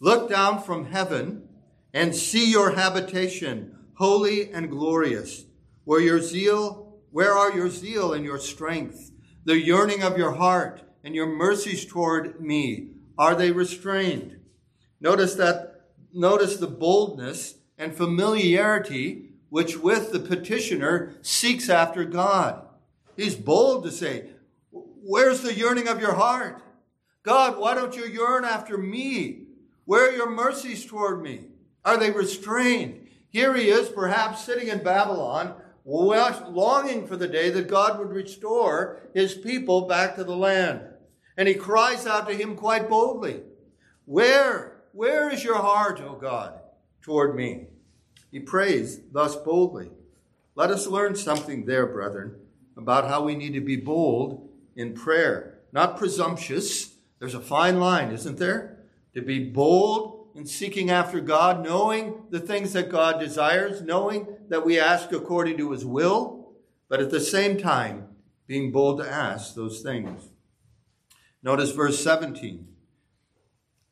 Look 0.00 0.30
down 0.30 0.62
from 0.62 0.86
heaven 0.86 1.46
and 1.92 2.14
see 2.14 2.50
your 2.50 2.70
habitation, 2.70 3.76
holy 4.00 4.50
and 4.50 4.70
glorious, 4.70 5.44
where 5.84 6.00
your 6.00 6.20
zeal, 6.20 6.96
where 7.10 7.34
are 7.34 7.54
your 7.54 7.68
zeal 7.68 8.14
and 8.14 8.24
your 8.24 8.38
strength, 8.38 9.10
the 9.44 9.60
yearning 9.60 10.02
of 10.02 10.16
your 10.16 10.32
heart 10.32 10.80
and 11.04 11.14
your 11.14 11.26
mercies 11.26 11.84
toward 11.84 12.40
me? 12.40 12.88
Are 13.18 13.34
they 13.34 13.52
restrained? 13.52 14.40
Notice 15.02 15.34
that, 15.34 15.90
notice 16.14 16.56
the 16.56 16.66
boldness 16.66 17.56
and 17.76 17.94
familiarity 17.94 19.32
which 19.50 19.76
with 19.76 20.12
the 20.12 20.20
petitioner 20.20 21.14
seeks 21.20 21.68
after 21.68 22.06
God. 22.06 22.64
He's 23.18 23.34
bold 23.34 23.84
to 23.84 23.90
say, 23.90 24.30
Where's 24.72 25.42
the 25.42 25.52
yearning 25.52 25.88
of 25.88 26.00
your 26.00 26.14
heart? 26.14 26.62
God, 27.22 27.58
why 27.58 27.74
don't 27.74 27.94
you 27.94 28.06
yearn 28.06 28.46
after 28.46 28.78
me? 28.78 29.42
Where 29.84 30.08
are 30.08 30.16
your 30.16 30.30
mercies 30.30 30.86
toward 30.86 31.22
me? 31.22 31.48
Are 31.84 31.98
they 31.98 32.10
restrained? 32.10 32.99
Here 33.30 33.54
he 33.54 33.68
is, 33.68 33.88
perhaps 33.88 34.44
sitting 34.44 34.68
in 34.68 34.82
Babylon, 34.82 35.54
longing 35.84 37.06
for 37.06 37.16
the 37.16 37.28
day 37.28 37.50
that 37.50 37.68
God 37.68 37.98
would 37.98 38.10
restore 38.10 39.00
his 39.14 39.34
people 39.34 39.88
back 39.88 40.16
to 40.16 40.24
the 40.24 40.36
land. 40.36 40.82
And 41.36 41.48
he 41.48 41.54
cries 41.54 42.06
out 42.06 42.28
to 42.28 42.34
him 42.34 42.56
quite 42.56 42.88
boldly, 42.88 43.42
Where, 44.04 44.82
where 44.92 45.30
is 45.30 45.42
your 45.42 45.58
heart, 45.58 46.00
O 46.00 46.14
God, 46.14 46.60
toward 47.00 47.34
me? 47.34 47.68
He 48.30 48.40
prays 48.40 49.00
thus 49.12 49.36
boldly. 49.36 49.90
Let 50.54 50.70
us 50.70 50.86
learn 50.86 51.14
something 51.14 51.64
there, 51.64 51.86
brethren, 51.86 52.36
about 52.76 53.08
how 53.08 53.24
we 53.24 53.34
need 53.34 53.54
to 53.54 53.60
be 53.60 53.76
bold 53.76 54.48
in 54.76 54.94
prayer, 54.94 55.60
not 55.72 55.96
presumptuous. 55.96 56.94
There's 57.18 57.34
a 57.34 57.40
fine 57.40 57.80
line, 57.80 58.10
isn't 58.10 58.38
there? 58.38 58.80
to 59.14 59.22
be 59.22 59.44
bold 59.44 60.19
in 60.40 60.46
seeking 60.46 60.90
after 60.90 61.20
God, 61.20 61.62
knowing 61.62 62.22
the 62.30 62.40
things 62.40 62.72
that 62.72 62.88
God 62.88 63.20
desires, 63.20 63.82
knowing 63.82 64.26
that 64.48 64.64
we 64.64 64.80
ask 64.80 65.12
according 65.12 65.58
to 65.58 65.72
his 65.72 65.84
will, 65.84 66.54
but 66.88 66.98
at 66.98 67.10
the 67.10 67.20
same 67.20 67.58
time, 67.58 68.08
being 68.46 68.72
bold 68.72 69.00
to 69.00 69.08
ask 69.08 69.54
those 69.54 69.82
things. 69.82 70.30
Notice 71.42 71.72
verse 71.72 72.02
17. 72.02 72.66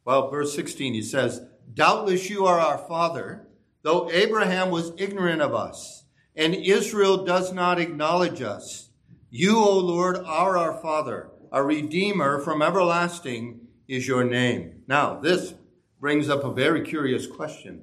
Well, 0.06 0.30
verse 0.30 0.54
16, 0.54 0.94
he 0.94 1.02
says, 1.02 1.42
Doubtless 1.74 2.30
you 2.30 2.46
are 2.46 2.58
our 2.58 2.78
father, 2.78 3.46
though 3.82 4.10
Abraham 4.10 4.70
was 4.70 4.92
ignorant 4.96 5.42
of 5.42 5.54
us, 5.54 6.04
and 6.34 6.54
Israel 6.54 7.26
does 7.26 7.52
not 7.52 7.78
acknowledge 7.78 8.40
us. 8.40 8.88
You, 9.28 9.58
O 9.58 9.78
Lord, 9.78 10.16
are 10.16 10.56
our 10.56 10.80
father, 10.80 11.30
our 11.52 11.66
redeemer 11.66 12.40
from 12.40 12.62
everlasting 12.62 13.68
is 13.86 14.08
your 14.08 14.24
name. 14.24 14.84
Now, 14.86 15.20
this 15.20 15.52
brings 16.00 16.28
up 16.28 16.44
a 16.44 16.52
very 16.52 16.82
curious 16.82 17.26
question. 17.26 17.82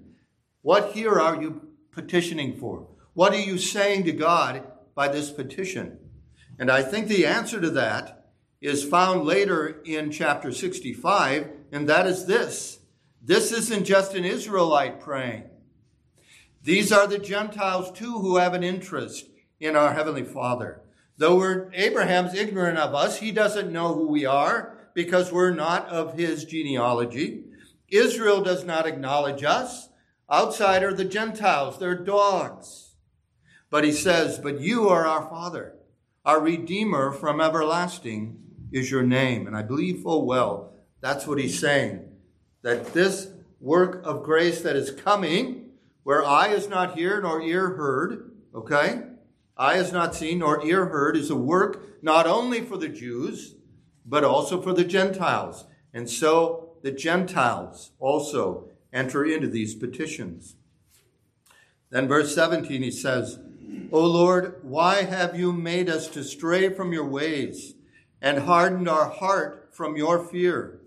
What 0.61 0.93
here 0.93 1.19
are 1.19 1.41
you 1.41 1.61
petitioning 1.91 2.55
for? 2.57 2.87
What 3.13 3.33
are 3.33 3.39
you 3.39 3.57
saying 3.57 4.05
to 4.05 4.11
God 4.11 4.63
by 4.93 5.07
this 5.07 5.31
petition? 5.31 5.99
And 6.57 6.71
I 6.71 6.81
think 6.81 7.07
the 7.07 7.25
answer 7.25 7.59
to 7.59 7.69
that 7.71 8.31
is 8.61 8.83
found 8.83 9.25
later 9.25 9.81
in 9.85 10.11
chapter 10.11 10.51
65, 10.51 11.49
and 11.71 11.87
that 11.89 12.07
is 12.07 12.25
this. 12.25 12.79
This 13.21 13.51
isn't 13.51 13.85
just 13.85 14.15
an 14.15 14.25
Israelite 14.25 14.99
praying. 14.99 15.43
These 16.63 16.91
are 16.91 17.07
the 17.07 17.19
Gentiles 17.19 17.91
too 17.91 18.19
who 18.19 18.37
have 18.37 18.53
an 18.53 18.63
interest 18.63 19.27
in 19.59 19.75
our 19.75 19.93
Heavenly 19.93 20.23
Father. 20.23 20.81
Though 21.17 21.37
we're, 21.37 21.71
Abraham's 21.73 22.33
ignorant 22.33 22.77
of 22.77 22.93
us, 22.93 23.19
he 23.19 23.31
doesn't 23.31 23.71
know 23.71 23.93
who 23.93 24.07
we 24.07 24.25
are 24.25 24.89
because 24.93 25.31
we're 25.31 25.53
not 25.53 25.87
of 25.89 26.17
his 26.17 26.45
genealogy. 26.45 27.44
Israel 27.97 28.41
does 28.41 28.63
not 28.63 28.87
acknowledge 28.87 29.43
us. 29.43 29.89
Outside 30.29 30.83
are 30.83 30.93
the 30.93 31.05
Gentiles, 31.05 31.77
they're 31.79 31.95
dogs. 31.95 32.95
But 33.69 33.83
he 33.83 33.91
says, 33.91 34.39
But 34.39 34.59
you 34.59 34.89
are 34.89 35.05
our 35.05 35.29
Father, 35.29 35.75
our 36.23 36.41
Redeemer 36.41 37.11
from 37.11 37.39
everlasting 37.39 38.39
is 38.71 38.89
your 38.89 39.03
name. 39.03 39.47
And 39.47 39.55
I 39.55 39.61
believe 39.61 40.01
full 40.01 40.25
well 40.25 40.75
that's 41.05 41.27
what 41.27 41.37
he's 41.37 41.59
saying. 41.59 42.03
That 42.63 42.93
this 42.93 43.29
work 43.61 44.01
of 44.03 44.23
grace 44.23 44.61
that 44.61 44.75
is 44.75 44.89
coming, 44.89 45.69
where 46.01 46.25
eye 46.25 46.47
is 46.47 46.67
not 46.67 46.97
here 46.97 47.21
nor 47.21 47.39
ear 47.43 47.75
heard, 47.75 48.31
okay? 48.55 49.03
Eye 49.55 49.77
is 49.77 49.91
not 49.91 50.15
seen 50.15 50.39
nor 50.39 50.65
ear 50.65 50.87
heard, 50.87 51.15
is 51.15 51.29
a 51.29 51.35
work 51.35 52.01
not 52.01 52.25
only 52.25 52.61
for 52.61 52.77
the 52.77 52.89
Jews, 52.89 53.53
but 54.03 54.23
also 54.23 54.59
for 54.59 54.73
the 54.73 54.83
Gentiles. 54.83 55.65
And 55.93 56.09
so 56.09 56.64
the 56.85 56.91
Gentiles 56.91 57.93
also 57.99 58.69
enter 58.93 59.25
into 59.25 59.47
these 59.47 59.73
petitions. 59.73 60.55
Then, 61.89 62.07
verse 62.07 62.35
17, 62.35 62.83
he 62.83 62.91
says, 62.91 63.39
O 63.91 64.05
Lord, 64.05 64.59
why 64.61 65.01
have 65.01 65.35
you 65.35 65.51
made 65.51 65.89
us 65.89 66.07
to 66.09 66.23
stray 66.23 66.69
from 66.69 66.93
your 66.93 67.07
ways 67.07 67.73
and 68.21 68.43
hardened 68.43 68.87
our 68.87 69.09
heart 69.09 69.69
from 69.71 69.97
your 69.97 70.23
fear? 70.23 70.79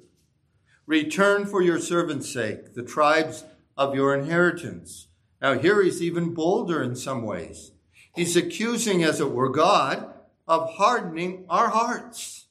Return 0.87 1.45
for 1.45 1.63
your 1.63 1.81
servant's 1.81 2.33
sake 2.33 2.75
the 2.75 2.85
tribes 2.85 3.43
of 3.77 3.97
your 3.97 4.15
inheritance. 4.15 5.09
Now, 5.43 5.59
here 5.59 5.83
he's 5.83 6.01
even 6.01 6.33
bolder 6.33 6.81
in 6.81 6.95
some 6.95 7.25
ways. 7.25 7.73
He's 8.15 8.37
accusing, 8.37 9.03
as 9.03 9.21
it 9.21 9.33
were, 9.33 9.49
God 9.49 10.15
of 10.47 10.75
hardening 10.75 11.45
our 11.51 11.71
hearts, 11.71 12.47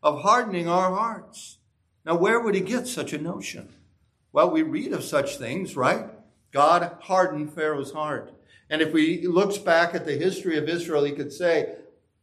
of 0.00 0.20
hardening 0.20 0.68
our 0.68 0.94
hearts. 0.94 1.53
Now, 2.04 2.16
where 2.16 2.40
would 2.40 2.54
he 2.54 2.60
get 2.60 2.86
such 2.86 3.12
a 3.12 3.18
notion? 3.18 3.68
Well, 4.32 4.50
we 4.50 4.62
read 4.62 4.92
of 4.92 5.04
such 5.04 5.36
things, 5.36 5.76
right? 5.76 6.06
God 6.52 6.98
hardened 7.00 7.52
Pharaoh's 7.52 7.92
heart. 7.92 8.32
And 8.68 8.82
if 8.82 8.92
we 8.92 9.26
looks 9.26 9.58
back 9.58 9.94
at 9.94 10.04
the 10.04 10.16
history 10.16 10.58
of 10.58 10.68
Israel, 10.68 11.04
he 11.04 11.12
could 11.12 11.32
say, 11.32 11.76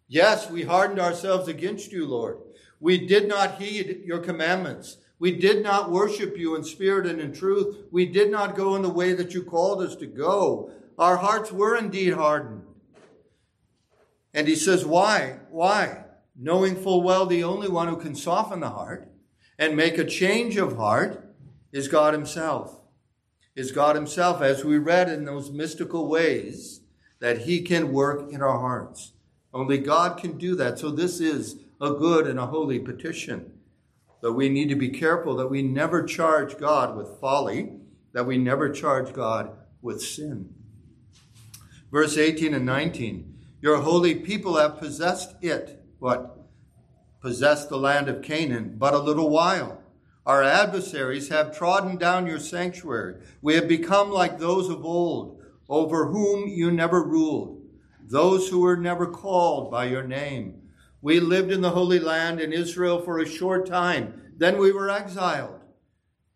Yes, 0.08 0.50
we 0.50 0.64
hardened 0.64 1.00
ourselves 1.00 1.48
against 1.48 1.92
you, 1.92 2.06
Lord. 2.06 2.38
We 2.80 3.08
did 3.08 3.28
not 3.28 3.62
heed 3.62 4.02
your 4.04 4.20
commandments. 4.20 4.98
We 5.20 5.32
did 5.38 5.64
not 5.64 5.92
worship 5.92 6.38
you 6.38 6.56
in 6.56 6.64
spirit 6.64 7.06
and 7.06 7.22
in 7.22 7.32
truth. 7.32 7.78
We 7.92 8.06
did 8.08 8.32
not 8.32 8.56
go 8.56 8.76
in 8.76 8.82
the 8.82 8.90
way 8.90 9.14
that 9.14 9.34
you 9.34 9.44
called 9.44 9.82
us 9.82 9.96
to 9.98 10.08
go. 10.08 10.72
Our 10.98 11.18
hearts 11.18 11.52
were 11.52 11.78
indeed 11.78 12.14
hardened. 12.14 12.64
And 14.34 14.48
he 14.48 14.56
says, 14.56 14.86
Why? 14.86 15.40
Why? 15.50 16.06
Knowing 16.36 16.76
full 16.76 17.04
well 17.04 17.26
the 17.26 17.44
only 17.44 17.70
one 17.70 17.88
who 17.88 17.98
can 17.98 18.16
soften 18.16 18.62
the 18.62 18.70
heart 18.70 19.11
and 19.62 19.78
make 19.78 20.00
a 20.00 20.04
change 20.04 20.58
of 20.58 20.76
heart 20.76 21.24
is 21.72 21.88
God 21.88 22.16
Himself. 22.16 22.80
Is 23.56 23.72
God 23.72 23.96
Himself, 23.96 24.42
as 24.42 24.66
we 24.66 24.80
read 24.80 25.08
in 25.08 25.24
those 25.24 25.52
mystical 25.52 26.08
ways, 26.08 26.82
that 27.20 27.44
He 27.44 27.62
can 27.62 27.94
work 27.94 28.34
in 28.34 28.42
our 28.42 28.60
hearts. 28.60 29.14
Only 29.54 29.78
God 29.78 30.18
can 30.18 30.40
do 30.40 30.56
that. 30.56 30.80
So 30.80 30.90
this 30.90 31.20
is 31.20 31.58
a 31.80 31.92
good 31.92 32.26
and 32.26 32.40
a 32.40 32.48
holy 32.48 32.80
petition. 32.80 33.54
But 34.20 34.34
we 34.34 34.50
need 34.50 34.70
to 34.70 34.76
be 34.76 34.90
careful 34.90 35.36
that 35.36 35.52
we 35.52 35.62
never 35.62 36.04
charge 36.04 36.58
God 36.58 36.98
with 36.98 37.20
folly, 37.20 37.74
that 38.14 38.26
we 38.26 38.40
never 38.40 38.68
charge 38.68 39.14
God 39.14 39.52
with 39.84 40.02
sin. 40.02 40.56
Verse 41.92 42.18
18 42.18 42.56
and 42.56 42.66
19 42.66 43.38
Your 43.62 43.78
holy 43.82 44.16
people 44.16 44.58
have 44.58 44.80
possessed 44.80 45.36
it. 45.44 45.86
What? 46.00 46.41
Possess 47.22 47.66
the 47.66 47.78
land 47.78 48.10
of 48.10 48.22
Canaan 48.22 48.76
but 48.78 48.94
a 48.94 49.00
little 49.00 49.30
while. 49.30 49.82
Our 50.26 50.44
adversaries 50.44 51.30
have 51.30 51.58
trodden 51.58 51.98
down 51.98 52.28
your 52.28 52.40
sanctuary. 52.40 53.16
We 53.42 53.56
have 53.56 53.68
become 53.68 54.12
like 54.12 54.38
those 54.38 54.70
of 54.70 54.86
old, 54.86 55.42
over 55.70 56.08
whom 56.08 56.48
you 56.48 56.72
never 56.72 57.02
ruled, 57.02 57.62
those 58.02 58.50
who 58.50 58.62
were 58.62 58.78
never 58.78 59.08
called 59.08 59.72
by 59.72 59.86
your 59.86 60.04
name. 60.04 60.62
We 61.02 61.20
lived 61.20 61.52
in 61.52 61.62
the 61.62 61.72
Holy 61.72 62.00
Land 62.00 62.40
in 62.40 62.54
Israel 62.54 63.02
for 63.02 63.18
a 63.18 63.28
short 63.28 63.66
time. 63.66 64.34
Then 64.38 64.58
we 64.58 64.72
were 64.72 64.90
exiled. 64.90 65.60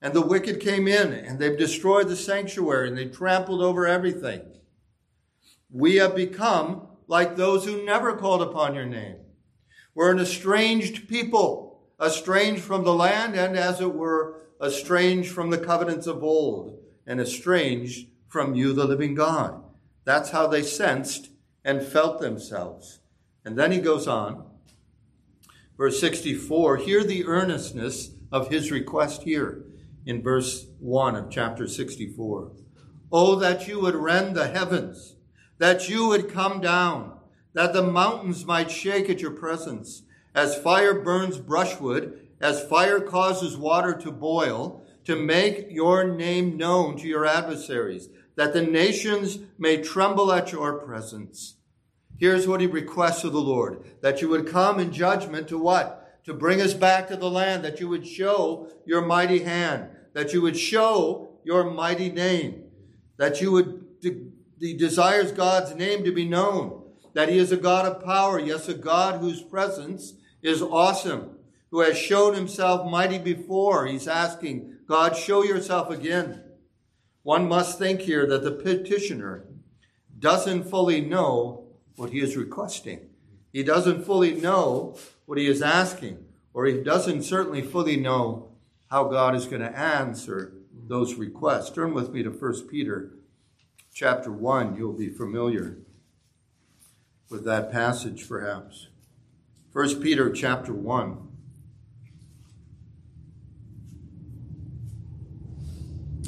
And 0.02 0.14
the 0.14 0.26
wicked 0.26 0.60
came 0.60 0.88
in 0.88 1.14
and 1.14 1.40
they've 1.40 1.58
destroyed 1.58 2.08
the 2.08 2.16
sanctuary 2.16 2.88
and 2.88 2.98
they 2.98 3.06
trampled 3.06 3.62
over 3.62 3.86
everything. 3.86 4.42
We 5.72 5.96
have 5.96 6.16
become 6.16 6.88
like 7.08 7.36
those 7.36 7.66
who 7.66 7.86
never 7.86 8.16
called 8.16 8.42
upon 8.42 8.76
your 8.76 8.86
name. 8.86 9.18
We're 9.96 10.12
an 10.12 10.20
estranged 10.20 11.08
people, 11.08 11.80
estranged 12.04 12.62
from 12.62 12.84
the 12.84 12.94
land, 12.94 13.36
and 13.36 13.58
as 13.58 13.80
it 13.80 13.96
were, 13.96 14.42
estranged 14.62 15.32
from 15.32 15.50
the 15.50 15.58
covenants 15.58 16.06
of 16.06 16.22
old, 16.22 16.78
and 17.08 17.22
estranged 17.22 18.10
from 18.28 18.56
you, 18.56 18.74
the 18.74 18.86
living 18.86 19.16
God. 19.16 19.64
That's 20.04 20.32
how 20.32 20.48
they 20.48 20.64
sensed 20.64 21.30
and 21.64 21.82
felt 21.82 22.20
themselves. 22.20 23.00
And 23.46 23.58
then 23.58 23.72
he 23.72 23.80
goes 23.80 24.06
on, 24.08 24.46
verse 25.78 26.00
64 26.00 26.78
hear 26.78 27.04
the 27.04 27.26
earnestness 27.26 28.12
of 28.32 28.50
his 28.50 28.72
request 28.72 29.24
here 29.24 29.64
in 30.06 30.22
verse 30.22 30.68
1 30.80 31.16
of 31.16 31.30
chapter 31.32 31.68
64. 31.68 32.52
Oh, 33.12 33.36
that 33.36 33.68
you 33.68 33.80
would 33.80 33.96
rend 33.96 34.36
the 34.36 34.48
heavens, 34.48 35.16
that 35.58 35.88
you 35.88 36.08
would 36.08 36.30
come 36.30 36.60
down 36.60 37.15
that 37.56 37.72
the 37.72 37.82
mountains 37.82 38.46
might 38.46 38.70
shake 38.70 39.10
at 39.10 39.22
your 39.22 39.32
presence. 39.32 40.04
As 40.36 40.58
fire 40.58 40.94
burns 40.94 41.40
brushwood, 41.40 42.20
as 42.42 42.68
fire 42.68 43.00
causes 43.00 43.58
water 43.58 43.94
to 43.94 44.12
boil, 44.12 44.86
to 45.06 45.16
make 45.16 45.68
your 45.70 46.04
name 46.04 46.58
known 46.58 46.98
to 46.98 47.08
your 47.08 47.26
adversaries, 47.26 48.10
that 48.36 48.54
the 48.54 48.62
nations 48.62 49.40
may 49.58 49.82
tremble 49.82 50.34
at 50.34 50.52
your 50.52 50.74
presence. 50.80 51.56
Here's 52.18 52.48
what 52.48 52.60
he 52.60 52.68
requests 52.68 53.24
of 53.24 53.32
the 53.32 53.42
Lord 53.42 53.86
that 54.02 54.22
you 54.22 54.28
would 54.30 54.48
come 54.48 54.80
in 54.80 54.92
judgment 54.92 55.48
to 55.48 55.58
what? 55.58 56.24
To 56.26 56.34
bring 56.34 56.60
us 56.60 56.74
back 56.74 57.08
to 57.08 57.16
the 57.16 57.30
land, 57.30 57.64
that 57.64 57.80
you 57.80 57.88
would 57.88 58.06
show 58.06 58.70
your 58.86 59.06
mighty 59.06 59.40
hand, 59.40 59.90
that 60.14 60.34
you 60.34 60.42
would 60.42 60.58
show 60.58 61.30
your 61.46 61.72
mighty 61.72 62.12
name, 62.12 62.64
that 63.18 63.40
you 63.42 63.52
would, 63.54 63.86
he 64.60 64.74
desires 64.74 65.32
God's 65.32 65.74
name 65.76 66.04
to 66.04 66.12
be 66.12 66.28
known 66.28 66.85
that 67.16 67.30
he 67.30 67.38
is 67.38 67.52
a 67.54 67.58
God 67.58 67.86
of 67.86 68.04
power, 68.04 68.38
yes, 68.38 68.68
a 68.68 68.74
God 68.74 69.22
whose 69.22 69.42
presence 69.42 70.16
is 70.44 70.62
awesome, 70.62 71.38
who 71.72 71.80
has 71.80 71.98
shown 71.98 72.36
himself 72.36 72.92
mighty 72.92 73.18
before. 73.18 73.88
He's 73.88 74.08
asking, 74.08 74.76
God, 74.86 75.16
show 75.16 75.42
yourself 75.42 75.90
again. 75.90 76.44
One 77.24 77.48
must 77.48 77.80
think 77.80 78.02
here 78.02 78.28
that 78.28 78.44
the 78.44 78.52
petitioner 78.52 79.46
doesn't 80.20 80.70
fully 80.70 81.00
know 81.00 81.68
what 81.96 82.10
he 82.10 82.20
is 82.20 82.36
requesting. 82.36 83.08
He 83.54 83.64
doesn't 83.64 84.06
fully 84.06 84.36
know 84.36 84.98
what 85.26 85.38
he 85.38 85.48
is 85.48 85.62
asking, 85.62 86.24
or 86.54 86.66
he 86.66 86.84
doesn't 86.84 87.24
certainly 87.24 87.62
fully 87.62 87.96
know 87.96 88.50
how 88.88 89.06
God 89.06 89.36
is 89.36 89.46
going 89.46 89.62
to 89.62 89.78
answer 89.78 90.52
those 90.88 91.16
requests. 91.16 91.72
Turn 91.72 91.94
with 91.94 92.12
me 92.12 92.24
to 92.24 92.30
1 92.30 92.68
Peter 92.68 93.14
chapter 93.94 94.34
1. 94.34 94.76
You'll 94.76 94.92
be 94.92 95.10
familiar 95.10 95.78
with 97.30 97.46
that 97.46 97.72
passage, 97.72 98.28
perhaps. 98.28 98.88
1 99.74 100.02
Peter 100.02 100.32
chapter 100.32 100.74
1. 100.74 101.26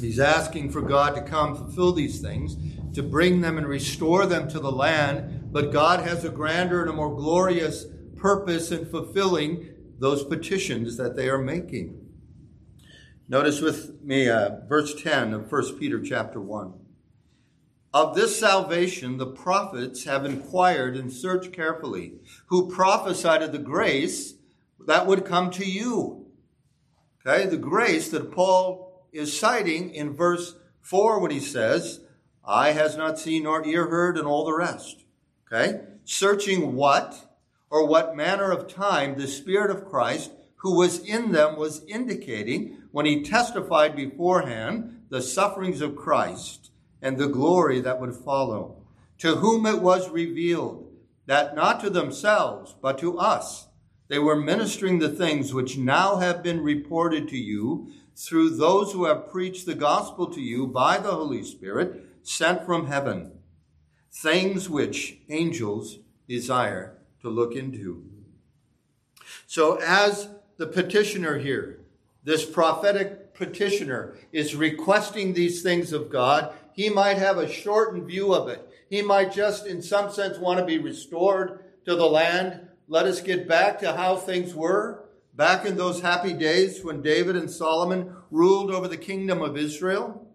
He's 0.00 0.20
asking 0.20 0.70
for 0.70 0.80
God 0.80 1.14
to 1.14 1.22
come 1.22 1.56
fulfill 1.56 1.92
these 1.92 2.20
things, 2.20 2.56
to 2.94 3.02
bring 3.02 3.40
them 3.40 3.58
and 3.58 3.66
restore 3.66 4.26
them 4.26 4.48
to 4.48 4.60
the 4.60 4.70
land. 4.70 5.52
But 5.52 5.72
God 5.72 6.00
has 6.00 6.24
a 6.24 6.30
grander 6.30 6.82
and 6.82 6.90
a 6.90 6.92
more 6.92 7.14
glorious 7.14 7.86
purpose 8.16 8.70
in 8.70 8.86
fulfilling 8.86 9.68
those 9.98 10.22
petitions 10.24 10.96
that 10.96 11.16
they 11.16 11.28
are 11.28 11.38
making. 11.38 12.06
Notice 13.28 13.60
with 13.60 14.02
me 14.02 14.28
uh, 14.28 14.60
verse 14.68 15.00
10 15.02 15.34
of 15.34 15.50
1 15.50 15.78
Peter 15.78 16.00
chapter 16.00 16.40
1. 16.40 16.72
Of 17.92 18.14
this 18.14 18.38
salvation 18.38 19.16
the 19.16 19.26
prophets 19.26 20.04
have 20.04 20.26
inquired 20.26 20.94
and 20.94 21.10
searched 21.10 21.52
carefully, 21.52 22.14
who 22.46 22.70
prophesied 22.70 23.42
of 23.42 23.52
the 23.52 23.58
grace 23.58 24.34
that 24.86 25.06
would 25.06 25.24
come 25.24 25.50
to 25.52 25.64
you. 25.64 26.26
Okay, 27.26 27.46
the 27.46 27.56
grace 27.56 28.10
that 28.10 28.30
Paul 28.30 29.06
is 29.10 29.38
citing 29.38 29.90
in 29.94 30.14
verse 30.14 30.54
4 30.82 31.18
when 31.18 31.30
he 31.30 31.40
says, 31.40 32.00
Eye 32.44 32.72
has 32.72 32.96
not 32.96 33.18
seen 33.18 33.44
nor 33.44 33.66
ear 33.66 33.88
heard, 33.88 34.18
and 34.18 34.26
all 34.26 34.44
the 34.44 34.54
rest. 34.54 35.04
Okay, 35.46 35.80
searching 36.04 36.74
what 36.74 37.38
or 37.70 37.86
what 37.86 38.16
manner 38.16 38.50
of 38.50 38.68
time 38.68 39.16
the 39.16 39.26
Spirit 39.26 39.70
of 39.70 39.88
Christ 39.88 40.30
who 40.56 40.76
was 40.76 40.98
in 40.98 41.32
them 41.32 41.56
was 41.56 41.84
indicating 41.86 42.82
when 42.90 43.06
he 43.06 43.22
testified 43.22 43.94
beforehand 43.94 45.02
the 45.08 45.22
sufferings 45.22 45.80
of 45.80 45.96
Christ 45.96 46.70
and 47.00 47.16
the 47.16 47.28
glory 47.28 47.80
that 47.80 48.00
would 48.00 48.14
follow, 48.14 48.76
to 49.18 49.36
whom 49.36 49.66
it 49.66 49.80
was 49.80 50.08
revealed 50.10 50.88
that 51.26 51.54
not 51.54 51.80
to 51.80 51.90
themselves, 51.90 52.74
but 52.80 52.98
to 52.98 53.18
us, 53.18 53.68
they 54.08 54.18
were 54.18 54.36
ministering 54.36 54.98
the 54.98 55.10
things 55.10 55.52
which 55.52 55.76
now 55.76 56.16
have 56.16 56.42
been 56.42 56.62
reported 56.62 57.28
to 57.28 57.36
you 57.36 57.92
through 58.16 58.50
those 58.50 58.92
who 58.92 59.04
have 59.04 59.30
preached 59.30 59.66
the 59.66 59.74
gospel 59.74 60.26
to 60.26 60.40
you 60.40 60.66
by 60.66 60.98
the 60.98 61.10
Holy 61.10 61.44
Spirit 61.44 62.04
sent 62.22 62.64
from 62.64 62.86
heaven, 62.86 63.32
things 64.10 64.68
which 64.68 65.18
angels 65.28 65.98
desire 66.26 66.98
to 67.20 67.28
look 67.28 67.54
into. 67.54 68.04
So, 69.46 69.76
as 69.76 70.28
the 70.56 70.66
petitioner 70.66 71.38
here, 71.38 71.80
this 72.24 72.44
prophetic 72.44 73.34
petitioner, 73.34 74.16
is 74.32 74.56
requesting 74.56 75.32
these 75.32 75.62
things 75.62 75.92
of 75.92 76.10
God, 76.10 76.52
he 76.78 76.88
might 76.88 77.18
have 77.18 77.38
a 77.38 77.52
shortened 77.52 78.06
view 78.06 78.32
of 78.32 78.46
it. 78.46 78.64
He 78.88 79.02
might 79.02 79.32
just, 79.32 79.66
in 79.66 79.82
some 79.82 80.12
sense, 80.12 80.38
want 80.38 80.60
to 80.60 80.64
be 80.64 80.78
restored 80.78 81.64
to 81.84 81.96
the 81.96 82.06
land. 82.06 82.68
Let 82.86 83.04
us 83.04 83.20
get 83.20 83.48
back 83.48 83.80
to 83.80 83.96
how 83.96 84.14
things 84.14 84.54
were 84.54 85.04
back 85.34 85.66
in 85.66 85.76
those 85.76 86.02
happy 86.02 86.32
days 86.32 86.84
when 86.84 87.02
David 87.02 87.34
and 87.34 87.50
Solomon 87.50 88.14
ruled 88.30 88.70
over 88.70 88.86
the 88.86 88.96
kingdom 88.96 89.42
of 89.42 89.56
Israel. 89.56 90.30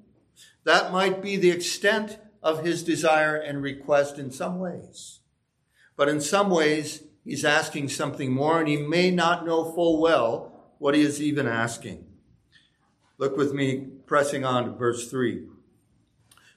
That 0.66 0.92
might 0.92 1.22
be 1.22 1.38
the 1.38 1.50
extent 1.52 2.20
of 2.42 2.66
his 2.66 2.84
desire 2.84 3.38
and 3.38 3.64
request 3.64 4.20
in 4.20 4.30
some 4.30 4.60
ways. 4.60 5.22
But 5.96 6.10
in 6.10 6.20
some 6.20 6.50
ways, 6.50 7.04
he's 7.24 7.46
asking 7.46 7.88
something 7.88 8.34
more, 8.34 8.60
and 8.60 8.68
he 8.68 8.76
may 8.76 9.12
not 9.12 9.46
know 9.46 9.72
full 9.72 10.02
well 10.02 10.74
what 10.78 10.94
he 10.94 11.04
is 11.04 11.22
even 11.22 11.48
asking. 11.48 12.04
Look 13.18 13.38
with 13.38 13.54
me, 13.54 13.88
pressing 14.06 14.44
on 14.44 14.66
to 14.66 14.72
verse 14.72 15.10
3. 15.10 15.53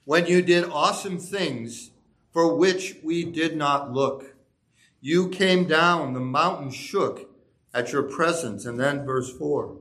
When 0.07 0.25
you 0.25 0.41
did 0.41 0.63
awesome 0.63 1.19
things 1.19 1.91
for 2.31 2.55
which 2.55 2.95
we 3.03 3.25
did 3.25 3.57
not 3.57 3.91
look, 3.91 4.37
you 5.01 5.27
came 5.27 5.67
down, 5.67 6.13
the 6.13 6.21
mountain 6.21 6.71
shook 6.71 7.29
at 7.73 7.91
your 7.91 8.03
presence. 8.03 8.65
And 8.65 8.79
then 8.79 9.05
verse 9.05 9.29
4. 9.37 9.75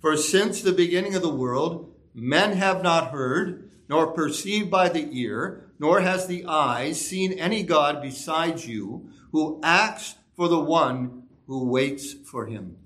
For 0.00 0.16
since 0.16 0.62
the 0.62 0.72
beginning 0.72 1.14
of 1.14 1.22
the 1.22 1.32
world, 1.32 1.94
men 2.12 2.56
have 2.56 2.82
not 2.82 3.12
heard, 3.12 3.70
nor 3.88 4.08
perceived 4.08 4.68
by 4.68 4.88
the 4.88 5.16
ear, 5.16 5.70
nor 5.78 6.00
has 6.00 6.26
the 6.26 6.44
eye 6.46 6.90
seen 6.90 7.34
any 7.34 7.62
God 7.62 8.02
besides 8.02 8.66
you 8.66 9.08
who 9.30 9.60
acts 9.62 10.16
for 10.34 10.48
the 10.48 10.58
one 10.58 11.28
who 11.46 11.68
waits 11.68 12.14
for 12.14 12.46
him. 12.46 12.78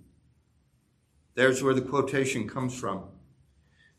There's 1.37 1.63
where 1.63 1.73
the 1.73 1.81
quotation 1.81 2.47
comes 2.47 2.79
from. 2.79 3.05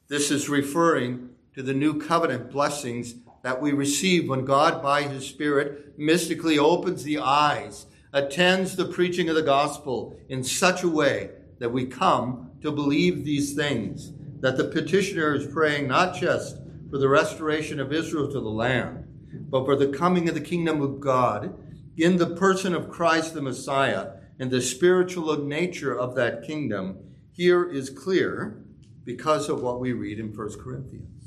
This 0.10 0.30
is 0.30 0.48
referring 0.48 1.33
to 1.56 1.64
the 1.64 1.74
new 1.74 2.00
covenant 2.00 2.52
blessings 2.52 3.16
that 3.44 3.62
we 3.62 3.72
receive 3.72 4.30
when 4.30 4.46
God, 4.46 4.82
by 4.82 5.04
his 5.04 5.28
Spirit, 5.28 5.98
mystically 5.98 6.58
opens 6.58 7.04
the 7.04 7.20
eyes, 7.20 7.86
attends 8.12 8.76
the 8.76 8.86
preaching 8.86 9.30
of 9.30 9.36
the 9.36 9.42
gospel 9.42 10.18
in 10.30 10.44
such 10.44 10.84
a 10.84 10.90
way 10.90 11.32
that 11.60 11.72
we 11.72 11.86
come 11.86 12.52
to 12.62 12.72
believe 12.72 13.24
these 13.24 13.54
things. 13.54 14.12
That 14.40 14.58
the 14.58 14.66
petitioner 14.66 15.36
is 15.36 15.48
praying 15.48 15.88
not 15.88 16.16
just 16.16 16.58
for 16.90 16.98
the 16.98 17.10
restoration 17.10 17.80
of 17.80 17.94
Israel 17.94 18.28
to 18.28 18.40
the 18.40 18.50
land, 18.50 19.06
but 19.50 19.66
for 19.66 19.76
the 19.76 19.88
coming 19.88 20.28
of 20.30 20.36
the 20.36 20.42
kingdom 20.42 20.82
of 20.82 21.00
God 21.00 21.58
in 21.98 22.18
the 22.18 22.36
person 22.36 22.74
of 22.74 22.90
Christ 22.90 23.34
the 23.34 23.42
Messiah 23.42 24.14
and 24.40 24.50
the 24.50 24.62
spiritual 24.62 25.38
nature 25.38 25.98
of 25.98 26.16
that 26.16 26.44
kingdom 26.44 26.98
here 27.32 27.70
is 27.70 27.90
clear 27.90 28.64
because 29.06 29.50
of 29.50 29.62
what 29.62 29.80
we 29.80 29.92
read 29.92 30.20
in 30.20 30.36
1 30.36 30.60
Corinthians. 30.60 31.23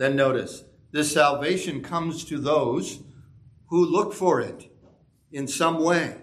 Then 0.00 0.16
notice, 0.16 0.64
this 0.92 1.12
salvation 1.12 1.82
comes 1.82 2.24
to 2.24 2.38
those 2.38 3.00
who 3.68 3.84
look 3.84 4.14
for 4.14 4.40
it 4.40 4.72
in 5.30 5.46
some 5.46 5.78
way. 5.78 6.16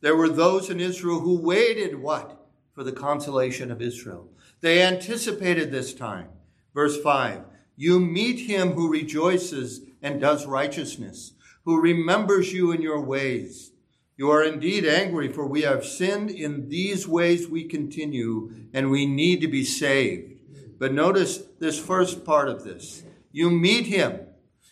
There 0.00 0.14
were 0.14 0.28
those 0.28 0.70
in 0.70 0.78
Israel 0.78 1.18
who 1.18 1.40
waited 1.40 2.00
what? 2.00 2.46
For 2.72 2.84
the 2.84 2.92
consolation 2.92 3.72
of 3.72 3.82
Israel. 3.82 4.28
They 4.60 4.80
anticipated 4.80 5.72
this 5.72 5.92
time. 5.92 6.28
Verse 6.72 6.96
5 7.02 7.40
You 7.74 7.98
meet 7.98 8.48
him 8.48 8.74
who 8.74 8.88
rejoices 8.88 9.80
and 10.00 10.20
does 10.20 10.46
righteousness, 10.46 11.32
who 11.64 11.80
remembers 11.80 12.52
you 12.52 12.70
in 12.70 12.80
your 12.80 13.00
ways. 13.00 13.72
You 14.16 14.30
are 14.30 14.44
indeed 14.44 14.86
angry, 14.86 15.32
for 15.32 15.48
we 15.48 15.62
have 15.62 15.84
sinned 15.84 16.30
in 16.30 16.68
these 16.68 17.08
ways 17.08 17.48
we 17.48 17.64
continue, 17.64 18.54
and 18.72 18.88
we 18.88 19.04
need 19.04 19.40
to 19.40 19.48
be 19.48 19.64
saved. 19.64 20.33
But 20.78 20.92
notice 20.92 21.38
this 21.58 21.78
first 21.78 22.24
part 22.24 22.48
of 22.48 22.64
this. 22.64 23.02
You 23.32 23.50
meet 23.50 23.86
him. 23.86 24.20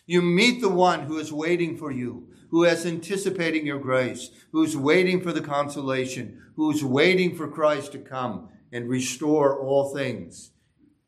You 0.05 0.21
meet 0.21 0.61
the 0.61 0.69
one 0.69 1.01
who 1.01 1.17
is 1.17 1.31
waiting 1.31 1.77
for 1.77 1.91
you, 1.91 2.27
who 2.51 2.65
is 2.65 2.85
anticipating 2.85 3.65
your 3.65 3.79
grace, 3.79 4.29
who's 4.51 4.75
waiting 4.75 5.21
for 5.21 5.31
the 5.31 5.41
consolation, 5.41 6.41
who's 6.55 6.83
waiting 6.83 7.35
for 7.35 7.47
Christ 7.47 7.93
to 7.93 7.99
come 7.99 8.49
and 8.71 8.89
restore 8.89 9.57
all 9.57 9.93
things 9.93 10.51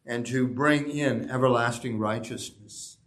and 0.05 0.25
to 0.27 0.47
bring 0.47 0.89
in 0.89 1.29
everlasting 1.29 1.97
righteousness. 1.97 2.97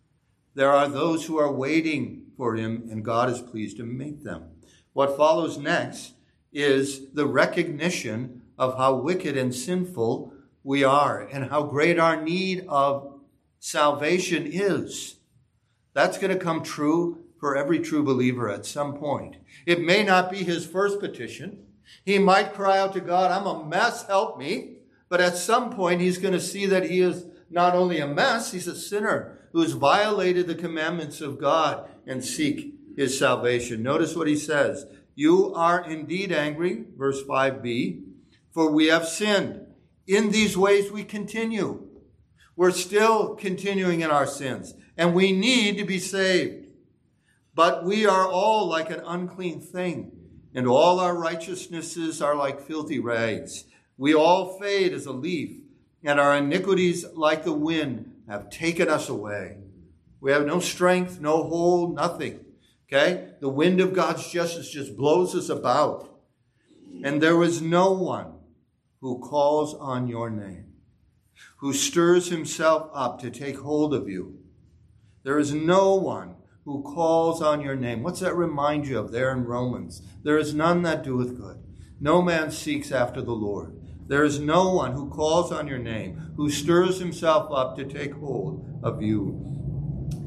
There 0.55 0.71
are 0.71 0.89
those 0.89 1.27
who 1.27 1.39
are 1.39 1.53
waiting 1.53 2.27
for 2.37 2.57
him, 2.57 2.89
and 2.91 3.05
God 3.05 3.31
is 3.31 3.41
pleased 3.41 3.77
to 3.77 3.85
meet 3.85 4.25
them. 4.25 4.51
What 4.93 5.17
follows 5.17 5.59
next 5.59 6.15
is 6.53 7.13
the 7.13 7.27
recognition 7.27 8.43
of 8.59 8.77
how 8.77 8.97
wicked 8.97 9.37
and 9.37 9.55
sinful 9.55 10.33
we 10.69 10.85
are 10.85 11.27
and 11.33 11.49
how 11.49 11.63
great 11.63 11.99
our 11.99 12.23
need 12.23 12.63
of 12.69 13.21
salvation 13.59 14.47
is. 14.47 15.17
That's 15.95 16.19
going 16.19 16.31
to 16.31 16.45
come 16.45 16.63
true 16.63 17.25
for 17.41 17.57
every 17.57 17.79
true 17.79 18.03
believer 18.03 18.51
at 18.51 18.67
some 18.67 18.93
point. 18.93 19.37
It 19.65 19.81
may 19.81 20.03
not 20.03 20.31
be 20.31 20.45
his 20.45 20.67
first 20.67 21.01
petition. 21.01 21.65
He 22.05 22.19
might 22.19 22.53
cry 22.53 22.77
out 22.79 22.93
to 22.93 23.01
God, 23.01 23.31
I'm 23.31 23.47
a 23.47 23.65
mess, 23.65 24.07
help 24.09 24.39
me. 24.39 24.81
But 25.09 25.23
at 25.23 25.39
some 25.39 25.71
point, 25.71 26.03
he's 26.03 26.19
going 26.19 26.35
to 26.35 26.41
see 26.41 26.67
that 26.67 26.91
he 26.91 27.01
is 27.01 27.25
not 27.49 27.75
only 27.75 27.99
a 27.99 28.07
mess, 28.07 28.53
he's 28.53 28.69
a 28.69 28.77
sinner 28.77 29.49
who 29.53 29.63
has 29.63 29.73
violated 29.73 30.47
the 30.47 30.55
commandments 30.55 31.23
of 31.23 31.41
God 31.41 31.89
and 32.07 32.23
seek 32.23 32.75
his 32.95 33.19
salvation. 33.19 33.83
Notice 33.83 34.15
what 34.15 34.29
he 34.29 34.37
says. 34.37 34.85
You 35.15 35.55
are 35.55 35.83
indeed 35.83 36.31
angry, 36.31 36.85
verse 36.95 37.23
5b, 37.23 38.03
for 38.53 38.71
we 38.71 38.89
have 38.89 39.09
sinned. 39.09 39.65
In 40.09 40.31
these 40.31 40.57
ways 40.57 40.91
we 40.91 41.05
continue. 41.05 41.87
We're 42.57 42.71
still 42.71 43.37
continuing 43.37 44.01
in 44.01 44.11
our 44.11 44.27
sins, 44.27 44.73
and 44.97 45.15
we 45.15 45.33
need 45.33 45.77
to 45.77 45.85
be 45.85 45.99
saved. 45.99 46.67
But 47.55 47.85
we 47.85 48.07
are 48.07 48.27
all 48.27 48.67
like 48.67 48.89
an 48.89 49.03
unclean 49.05 49.61
thing, 49.61 50.13
and 50.55 50.67
all 50.67 50.99
our 50.99 51.15
righteousnesses 51.15 52.23
are 52.23 52.35
like 52.35 52.63
filthy 52.63 52.99
rags. 52.99 53.65
We 53.99 54.15
all 54.15 54.59
fade 54.59 54.95
as 54.95 55.05
a 55.05 55.13
leaf, 55.13 55.61
and 56.03 56.19
our 56.19 56.39
iniquities, 56.39 57.05
like 57.15 57.45
the 57.45 57.53
wind, 57.53 58.11
have 58.29 58.49
taken 58.49 58.89
us 58.89 59.11
away. 59.11 59.59
We 60.21 60.33
have 60.33 60.47
no 60.47 60.59
strength, 60.59 61.21
no 61.21 61.43
hold, 61.43 61.95
nothing. 61.95 62.41
Okay? 62.89 63.29
The 63.41 63.51
wind 63.51 63.79
of 63.83 63.93
God's 63.93 64.27
justice 64.33 64.71
just 64.71 64.97
blows 64.97 65.35
us 65.35 65.51
about. 65.51 66.09
And 67.05 67.23
there 67.23 67.43
is 67.43 67.61
no 67.61 67.93
one 67.93 68.38
who 69.01 69.19
calls 69.19 69.75
on 69.75 70.09
your 70.09 70.31
name, 70.31 70.73
who 71.59 71.73
stirs 71.73 72.29
himself 72.29 72.91
up 72.95 73.21
to 73.21 73.31
take 73.31 73.59
hold 73.59 73.95
of 73.95 74.09
you. 74.09 74.39
There 75.23 75.39
is 75.39 75.53
no 75.53 75.95
one 75.95 76.37
who 76.65 76.83
calls 76.83 77.41
on 77.41 77.61
your 77.61 77.77
name. 77.77 78.03
What's 78.03 78.21
that 78.21 78.37
remind 78.37 78.87
you 78.87 78.99
of 78.99 79.11
there 79.13 79.33
in 79.33 79.45
Romans? 79.45 80.03
There 80.23 80.39
is 80.39 80.55
none 80.55 80.83
that 80.83 81.03
doeth 81.03 81.37
good. 81.37 81.63
No 82.01 82.23
man 82.23 82.51
seeks 82.51 82.93
after 82.93 83.23
the 83.23 83.33
Lord. 83.33 83.81
There 84.07 84.25
is 84.25 84.41
no 84.41 84.73
one 84.73 84.93
who 84.93 85.11
calls 85.11 85.53
on 85.53 85.67
your 85.67 85.79
name, 85.79 86.33
who 86.37 86.51
stirs 86.51 86.99
himself 86.99 87.51
up 87.53 87.77
to 87.77 87.85
take 87.85 88.15
hold 88.15 88.81
of 88.83 89.03
you. 89.03 89.45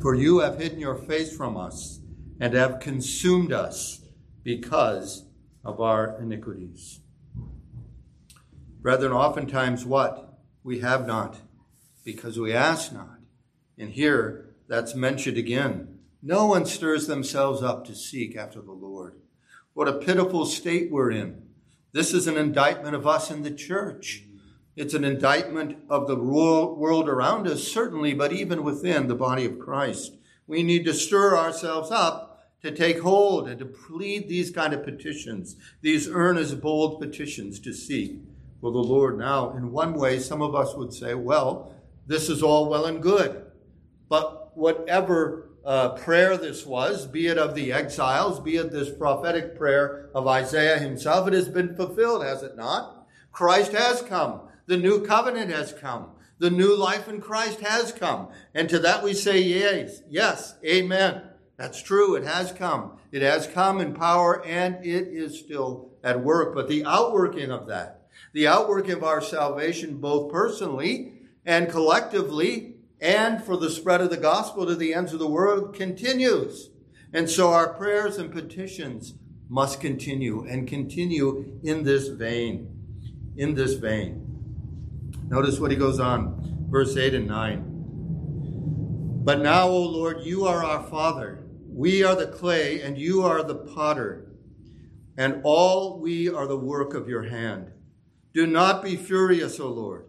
For 0.02 0.16
you 0.16 0.40
have 0.40 0.60
hidden 0.60 0.80
your 0.80 0.96
face 0.96 1.36
from 1.36 1.58
us 1.58 2.00
and 2.40 2.54
have 2.54 2.80
consumed 2.80 3.52
us 3.52 4.02
because 4.44 5.26
of 5.64 5.80
our 5.80 6.20
iniquities. 6.22 7.02
Brethren, 8.82 9.12
oftentimes 9.12 9.86
what? 9.86 10.40
We 10.64 10.80
have 10.80 11.06
not, 11.06 11.38
because 12.04 12.40
we 12.40 12.52
ask 12.52 12.92
not. 12.92 13.20
And 13.78 13.92
here, 13.92 14.56
that's 14.68 14.96
mentioned 14.96 15.38
again. 15.38 16.00
No 16.24 16.48
one 16.48 16.66
stirs 16.66 17.06
themselves 17.06 17.62
up 17.62 17.86
to 17.86 17.96
seek 17.96 18.36
after 18.36 18.60
the 18.60 18.72
Lord. 18.72 19.20
What 19.74 19.88
a 19.88 19.94
pitiful 19.94 20.48
state 20.48 20.92
we're 20.92 21.12
in. 21.12 21.44
This 21.92 22.12
is 22.12 22.26
an 22.26 22.38
indictment 22.38 22.96
of 22.96 23.06
us 23.06 23.30
in 23.30 23.44
the 23.44 23.52
church. 23.52 24.24
It's 24.76 24.96
an 24.96 25.04
indictment 25.04 25.78
of 25.88 26.08
the 26.08 26.16
world 26.16 27.08
around 27.08 27.48
us, 27.48 27.64
certainly, 27.68 28.16
but 28.16 28.34
even 28.34 28.64
within 28.64 29.08
the 29.08 29.16
body 29.16 29.46
of 29.46 29.60
Christ. 29.60 30.16
We 30.48 30.64
need 30.64 30.86
to 30.86 30.94
stir 30.94 31.38
ourselves 31.38 31.92
up 31.92 32.50
to 32.64 32.72
take 32.72 33.02
hold 33.02 33.48
and 33.48 33.60
to 33.60 33.66
plead 33.66 34.28
these 34.28 34.50
kind 34.50 34.74
of 34.74 34.84
petitions, 34.84 35.56
these 35.82 36.10
earnest, 36.10 36.62
bold 36.62 37.00
petitions 37.00 37.60
to 37.60 37.74
seek 37.74 38.22
for 38.62 38.72
the 38.72 38.78
Lord. 38.78 39.18
Now, 39.18 39.52
in 39.58 39.72
one 39.72 39.96
way, 39.96 40.20
some 40.20 40.42
of 40.42 40.56
us 40.56 40.76
would 40.76 40.94
say, 40.94 41.16
well, 41.16 41.76
this 42.08 42.30
is 42.30 42.42
all 42.42 42.70
well 42.70 42.86
and 42.86 43.02
good. 43.02 43.46
But 44.08 44.56
whatever 44.56 45.50
uh, 45.66 45.90
prayer 45.90 46.38
this 46.38 46.66
was, 46.66 47.06
be 47.06 47.28
it 47.28 47.38
of 47.38 47.56
the 47.56 47.74
exiles, 47.74 48.40
be 48.40 48.58
it 48.58 48.72
this 48.72 48.90
prophetic 48.90 49.58
prayer 49.58 50.10
of 50.14 50.28
Isaiah 50.28 50.80
himself, 50.80 51.28
it 51.28 51.34
has 51.34 51.50
been 51.50 51.76
fulfilled, 51.76 52.24
has 52.24 52.44
it 52.44 52.56
not? 52.56 53.08
Christ 53.32 53.72
has 53.72 54.02
come. 54.02 54.42
The 54.68 54.78
new 54.78 55.02
covenant 55.06 55.52
has 55.52 55.74
come. 55.74 56.12
The 56.40 56.50
new 56.50 56.76
life 56.76 57.08
in 57.08 57.22
Christ 57.22 57.62
has 57.62 57.92
come. 57.92 58.30
And 58.54 58.68
to 58.70 58.80
that 58.80 59.04
we 59.04 59.14
say, 59.14 59.40
yes, 59.40 60.02
yes, 60.10 60.56
amen. 60.66 61.22
That's 61.58 61.82
true. 61.82 62.16
It 62.16 62.24
has 62.24 62.52
come. 62.52 62.98
It 63.12 63.22
has 63.22 63.46
come 63.46 63.80
in 63.80 63.94
power 63.94 64.44
and 64.46 64.84
it 64.84 65.08
is 65.10 65.38
still 65.38 65.92
at 66.04 66.24
work. 66.24 66.56
But 66.56 66.68
the 66.68 66.84
outworking 66.86 67.52
of 67.52 67.68
that, 67.68 68.01
the 68.34 68.48
outwork 68.48 68.88
of 68.90 69.04
our 69.04 69.22
salvation, 69.22 69.98
both 69.98 70.32
personally 70.32 71.14
and 71.46 71.70
collectively, 71.70 72.76
and 73.00 73.44
for 73.44 73.58
the 73.58 73.70
spread 73.70 74.02
of 74.02 74.10
the 74.10 74.18
gospel 74.18 74.66
to 74.66 74.76
the 74.76 74.94
ends 74.94 75.12
of 75.12 75.20
the 75.20 75.28
world 75.28 75.74
continues. 75.74 76.70
And 77.14 77.30
so 77.30 77.52
our 77.52 77.74
prayers 77.74 78.18
and 78.18 78.32
petitions 78.32 79.16
must 79.50 79.82
continue 79.82 80.46
and 80.48 80.68
continue 80.68 81.60
in 81.64 81.84
this 81.84 82.08
vein. 82.08 83.34
In 83.36 83.56
this 83.56 83.74
vein. 83.74 84.28
Notice 85.28 85.60
what 85.60 85.72
he 85.72 85.78
goes 85.78 86.00
on, 86.00 86.68
verse 86.70 86.96
8 86.96 87.14
and 87.14 87.28
9. 87.28 87.64
But 89.24 89.42
now, 89.42 89.68
O 89.68 89.84
Lord, 89.84 90.22
you 90.24 90.46
are 90.46 90.64
our 90.64 90.84
Father. 90.84 91.44
We 91.68 92.04
are 92.04 92.16
the 92.16 92.28
clay, 92.28 92.82
and 92.82 92.98
you 92.98 93.24
are 93.24 93.44
the 93.44 93.56
potter, 93.56 94.32
and 95.18 95.42
all 95.44 96.00
we 96.00 96.30
are 96.30 96.48
the 96.48 96.58
work 96.58 96.94
of 96.94 97.08
your 97.08 97.24
hand. 97.24 97.72
Do 98.34 98.48
not 98.48 98.84
be 98.84 98.96
furious, 98.96 99.60
O 99.60 99.68
Lord, 99.68 100.06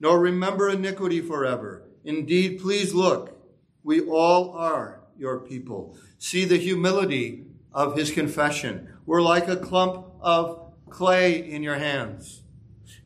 nor 0.00 0.18
remember 0.18 0.68
iniquity 0.68 1.20
forever. 1.20 1.88
Indeed, 2.04 2.60
please 2.60 2.94
look. 2.94 3.36
We 3.82 4.00
all 4.00 4.52
are 4.52 5.02
your 5.18 5.40
people. 5.40 5.96
See 6.18 6.44
the 6.44 6.56
humility 6.56 7.46
of 7.72 7.96
his 7.96 8.10
confession. 8.10 8.88
We're 9.04 9.22
like 9.22 9.48
a 9.48 9.56
clump 9.56 10.06
of 10.20 10.72
clay 10.88 11.50
in 11.50 11.62
your 11.62 11.76
hands. 11.76 12.42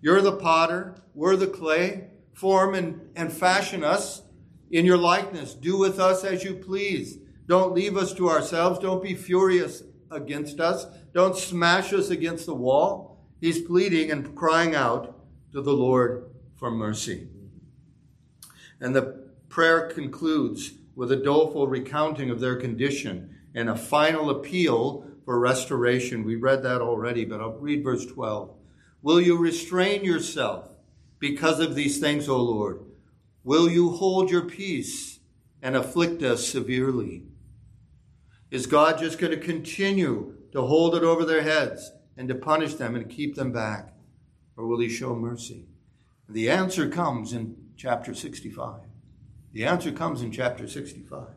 You're 0.00 0.22
the 0.22 0.36
potter, 0.36 0.96
we're 1.14 1.36
the 1.36 1.46
clay. 1.46 2.06
Form 2.32 2.74
and, 2.74 3.10
and 3.14 3.30
fashion 3.30 3.84
us 3.84 4.22
in 4.70 4.86
your 4.86 4.96
likeness. 4.96 5.52
Do 5.52 5.76
with 5.76 6.00
us 6.00 6.24
as 6.24 6.42
you 6.42 6.54
please. 6.54 7.18
Don't 7.46 7.74
leave 7.74 7.98
us 7.98 8.14
to 8.14 8.30
ourselves. 8.30 8.78
Don't 8.78 9.02
be 9.02 9.14
furious 9.14 9.82
against 10.10 10.58
us. 10.58 10.86
Don't 11.12 11.36
smash 11.36 11.92
us 11.92 12.08
against 12.08 12.46
the 12.46 12.54
wall. 12.54 13.09
He's 13.40 13.60
pleading 13.60 14.10
and 14.10 14.36
crying 14.36 14.74
out 14.74 15.16
to 15.52 15.62
the 15.62 15.72
Lord 15.72 16.30
for 16.56 16.70
mercy. 16.70 17.28
And 18.80 18.94
the 18.94 19.28
prayer 19.48 19.88
concludes 19.88 20.72
with 20.94 21.10
a 21.10 21.16
doleful 21.16 21.66
recounting 21.66 22.30
of 22.30 22.40
their 22.40 22.56
condition 22.56 23.34
and 23.54 23.68
a 23.68 23.76
final 23.76 24.28
appeal 24.28 25.06
for 25.24 25.38
restoration. 25.38 26.24
We 26.24 26.36
read 26.36 26.62
that 26.62 26.82
already, 26.82 27.24
but 27.24 27.40
I'll 27.40 27.52
read 27.52 27.82
verse 27.82 28.04
12. 28.04 28.54
Will 29.02 29.20
you 29.20 29.38
restrain 29.38 30.04
yourself 30.04 30.68
because 31.18 31.60
of 31.60 31.74
these 31.74 31.98
things, 31.98 32.28
O 32.28 32.36
Lord? 32.36 32.80
Will 33.42 33.70
you 33.70 33.90
hold 33.90 34.30
your 34.30 34.42
peace 34.42 35.20
and 35.62 35.74
afflict 35.74 36.22
us 36.22 36.46
severely? 36.46 37.24
Is 38.50 38.66
God 38.66 38.98
just 38.98 39.18
going 39.18 39.32
to 39.32 39.38
continue 39.38 40.34
to 40.52 40.62
hold 40.62 40.94
it 40.94 41.02
over 41.02 41.24
their 41.24 41.42
heads 41.42 41.92
and 42.20 42.28
to 42.28 42.34
punish 42.34 42.74
them 42.74 42.94
and 42.94 43.08
keep 43.08 43.34
them 43.34 43.50
back? 43.50 43.94
Or 44.54 44.66
will 44.66 44.78
he 44.78 44.90
show 44.90 45.16
mercy? 45.16 45.64
The 46.28 46.50
answer 46.50 46.86
comes 46.86 47.32
in 47.32 47.56
chapter 47.78 48.14
65. 48.14 48.80
The 49.54 49.64
answer 49.64 49.90
comes 49.90 50.20
in 50.20 50.30
chapter 50.30 50.68
65. 50.68 51.28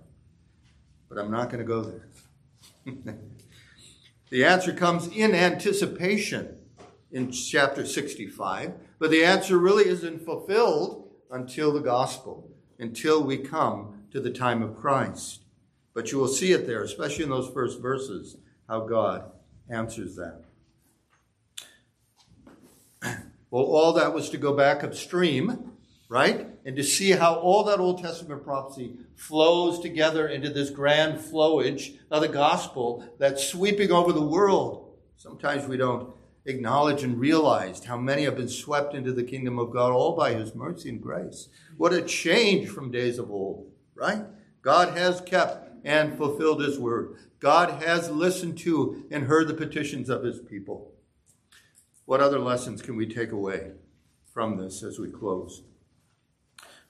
But 1.07 1.17
I'm 1.17 1.31
not 1.31 1.49
going 1.49 1.59
to 1.59 1.63
go 1.63 1.81
there. 1.83 2.09
the 4.29 4.43
answer 4.43 4.73
comes 4.73 5.07
in 5.07 5.33
anticipation 5.33 6.57
in 7.13 7.31
chapter 7.31 7.85
65, 7.85 8.73
but 8.99 9.09
the 9.09 9.23
answer 9.23 9.57
really 9.57 9.87
isn't 9.87 10.25
fulfilled 10.25 11.09
until 11.31 11.71
the 11.71 11.79
gospel, 11.79 12.51
until 12.77 13.23
we 13.23 13.37
come 13.37 14.03
to 14.11 14.19
the 14.19 14.31
time 14.31 14.61
of 14.61 14.75
Christ. 14.75 15.45
But 15.93 16.11
you 16.11 16.17
will 16.17 16.27
see 16.27 16.51
it 16.51 16.67
there, 16.67 16.83
especially 16.83 17.23
in 17.23 17.29
those 17.29 17.49
first 17.49 17.81
verses, 17.81 18.35
how 18.67 18.81
God 18.81 19.31
answers 19.69 20.17
that. 20.17 20.43
Well, 23.53 23.65
all 23.65 23.93
that 23.93 24.15
was 24.15 24.31
to 24.31 24.39
go 24.39 24.53
back 24.53 24.83
upstream, 24.83 25.73
right? 26.09 26.47
And 26.65 26.75
to 26.75 26.83
see 26.83 27.11
how 27.11 27.35
all 27.35 27.63
that 27.65 27.79
Old 27.79 28.01
Testament 28.01 28.43
prophecy 28.43 28.95
flows 29.15 29.79
together 29.79 30.27
into 30.27 30.49
this 30.49 30.71
grand 30.71 31.19
flowage 31.19 31.99
of 32.09 32.23
the 32.23 32.29
gospel 32.29 33.07
that's 33.19 33.47
sweeping 33.47 33.91
over 33.91 34.11
the 34.11 34.25
world. 34.25 34.95
Sometimes 35.17 35.67
we 35.67 35.77
don't 35.77 36.15
acknowledge 36.45 37.03
and 37.03 37.19
realize 37.19 37.83
how 37.85 37.95
many 37.95 38.23
have 38.23 38.37
been 38.37 38.49
swept 38.49 38.95
into 38.95 39.13
the 39.13 39.21
kingdom 39.21 39.59
of 39.59 39.69
God 39.69 39.91
all 39.91 40.15
by 40.15 40.33
his 40.33 40.55
mercy 40.55 40.89
and 40.89 40.99
grace. 40.99 41.47
What 41.77 41.93
a 41.93 42.01
change 42.01 42.69
from 42.69 42.89
days 42.89 43.19
of 43.19 43.29
old, 43.29 43.69
right? 43.93 44.23
God 44.63 44.97
has 44.97 45.21
kept 45.21 45.69
and 45.85 46.17
fulfilled 46.17 46.63
his 46.63 46.79
word. 46.79 47.17
God 47.39 47.83
has 47.83 48.09
listened 48.09 48.57
to 48.59 49.05
and 49.11 49.25
heard 49.25 49.47
the 49.47 49.53
petitions 49.53 50.09
of 50.09 50.23
his 50.23 50.39
people. 50.39 50.92
What 52.05 52.21
other 52.21 52.39
lessons 52.39 52.81
can 52.81 52.95
we 52.95 53.05
take 53.05 53.31
away 53.31 53.71
from 54.33 54.57
this 54.57 54.83
as 54.83 54.99
we 54.99 55.09
close? 55.09 55.63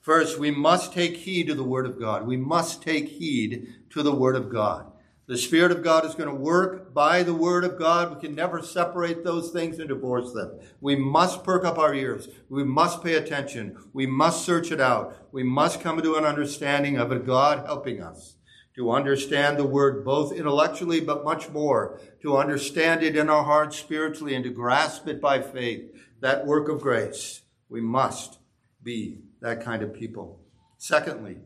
First, 0.01 0.39
we 0.39 0.51
must 0.51 0.91
take 0.91 1.17
heed 1.17 1.47
to 1.47 1.53
the 1.53 1.63
Word 1.63 1.85
of 1.85 1.99
God. 1.99 2.27
We 2.27 2.35
must 2.35 2.81
take 2.81 3.07
heed 3.07 3.73
to 3.91 4.03
the 4.03 4.15
Word 4.15 4.35
of 4.35 4.49
God. 4.49 4.91
The 5.27 5.37
Spirit 5.37 5.71
of 5.71 5.83
God 5.83 6.05
is 6.05 6.15
going 6.15 6.27
to 6.27 6.35
work 6.35 6.93
by 6.93 7.23
the 7.23 7.33
Word 7.33 7.63
of 7.63 7.79
God. 7.79 8.13
We 8.13 8.19
can 8.19 8.35
never 8.35 8.61
separate 8.61 9.23
those 9.23 9.51
things 9.51 9.79
and 9.79 9.87
divorce 9.87 10.33
them. 10.33 10.59
We 10.81 10.97
must 10.97 11.45
perk 11.45 11.63
up 11.63 11.77
our 11.77 11.93
ears. 11.93 12.27
We 12.49 12.65
must 12.65 13.01
pay 13.01 13.13
attention. 13.13 13.77
We 13.93 14.05
must 14.05 14.43
search 14.43 14.71
it 14.71 14.81
out. 14.81 15.29
We 15.31 15.43
must 15.43 15.79
come 15.79 16.01
to 16.01 16.15
an 16.15 16.25
understanding 16.25 16.97
of 16.97 17.13
it, 17.13 17.25
God 17.25 17.65
helping 17.65 18.01
us 18.01 18.35
to 18.75 18.91
understand 18.91 19.57
the 19.57 19.65
word 19.65 20.03
both 20.03 20.33
intellectually, 20.33 20.99
but 20.99 21.23
much 21.23 21.49
more, 21.49 21.99
to 22.21 22.37
understand 22.37 23.03
it 23.03 23.15
in 23.15 23.29
our 23.29 23.43
hearts 23.43 23.77
spiritually 23.77 24.33
and 24.33 24.43
to 24.43 24.49
grasp 24.49 25.07
it 25.07 25.21
by 25.21 25.41
faith. 25.41 25.91
That 26.21 26.45
work 26.45 26.69
of 26.69 26.81
grace. 26.81 27.41
We 27.69 27.81
must 27.81 28.39
be 28.81 29.19
that 29.41 29.63
kind 29.63 29.83
of 29.83 29.93
people. 29.93 30.39
Secondly, 30.77 31.37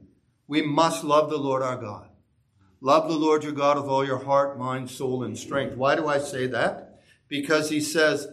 we 0.48 0.62
must 0.62 1.04
love 1.04 1.30
the 1.30 1.38
Lord 1.38 1.62
our 1.62 1.78
God. 1.78 2.10
Love 2.80 3.10
the 3.10 3.18
Lord 3.18 3.44
your 3.44 3.54
God 3.54 3.78
with 3.78 3.88
all 3.88 4.06
your 4.06 4.24
heart, 4.24 4.58
mind, 4.58 4.90
soul, 4.90 5.24
and 5.24 5.38
strength. 5.38 5.76
Why 5.76 5.96
do 5.96 6.08
I 6.08 6.20
say 6.20 6.48
that? 6.48 7.02
Because 7.28 7.70
he 7.70 7.82
says 7.82 8.28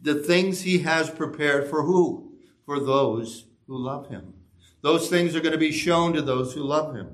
the 0.00 0.14
things 0.14 0.60
he 0.60 0.78
has 0.78 1.10
prepared 1.10 1.68
for 1.68 1.82
who? 1.82 2.34
For 2.66 2.78
those 2.78 3.46
who 3.66 3.78
love 3.78 4.08
him. 4.08 4.34
Those 4.82 5.08
things 5.08 5.34
are 5.34 5.40
going 5.40 5.52
to 5.52 5.58
be 5.58 5.72
shown 5.72 6.12
to 6.12 6.22
those 6.22 6.52
who 6.52 6.62
love 6.62 6.94
him. 6.94 7.08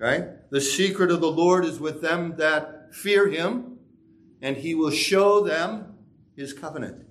Okay? 0.00 0.34
The 0.50 0.60
secret 0.60 1.10
of 1.10 1.20
the 1.20 1.30
Lord 1.30 1.64
is 1.64 1.80
with 1.80 2.02
them 2.02 2.36
that 2.36 2.94
fear 2.94 3.28
him, 3.28 3.78
and 4.42 4.56
he 4.56 4.74
will 4.74 4.90
show 4.90 5.42
them 5.42 5.94
his 6.36 6.52
covenant. 6.52 7.04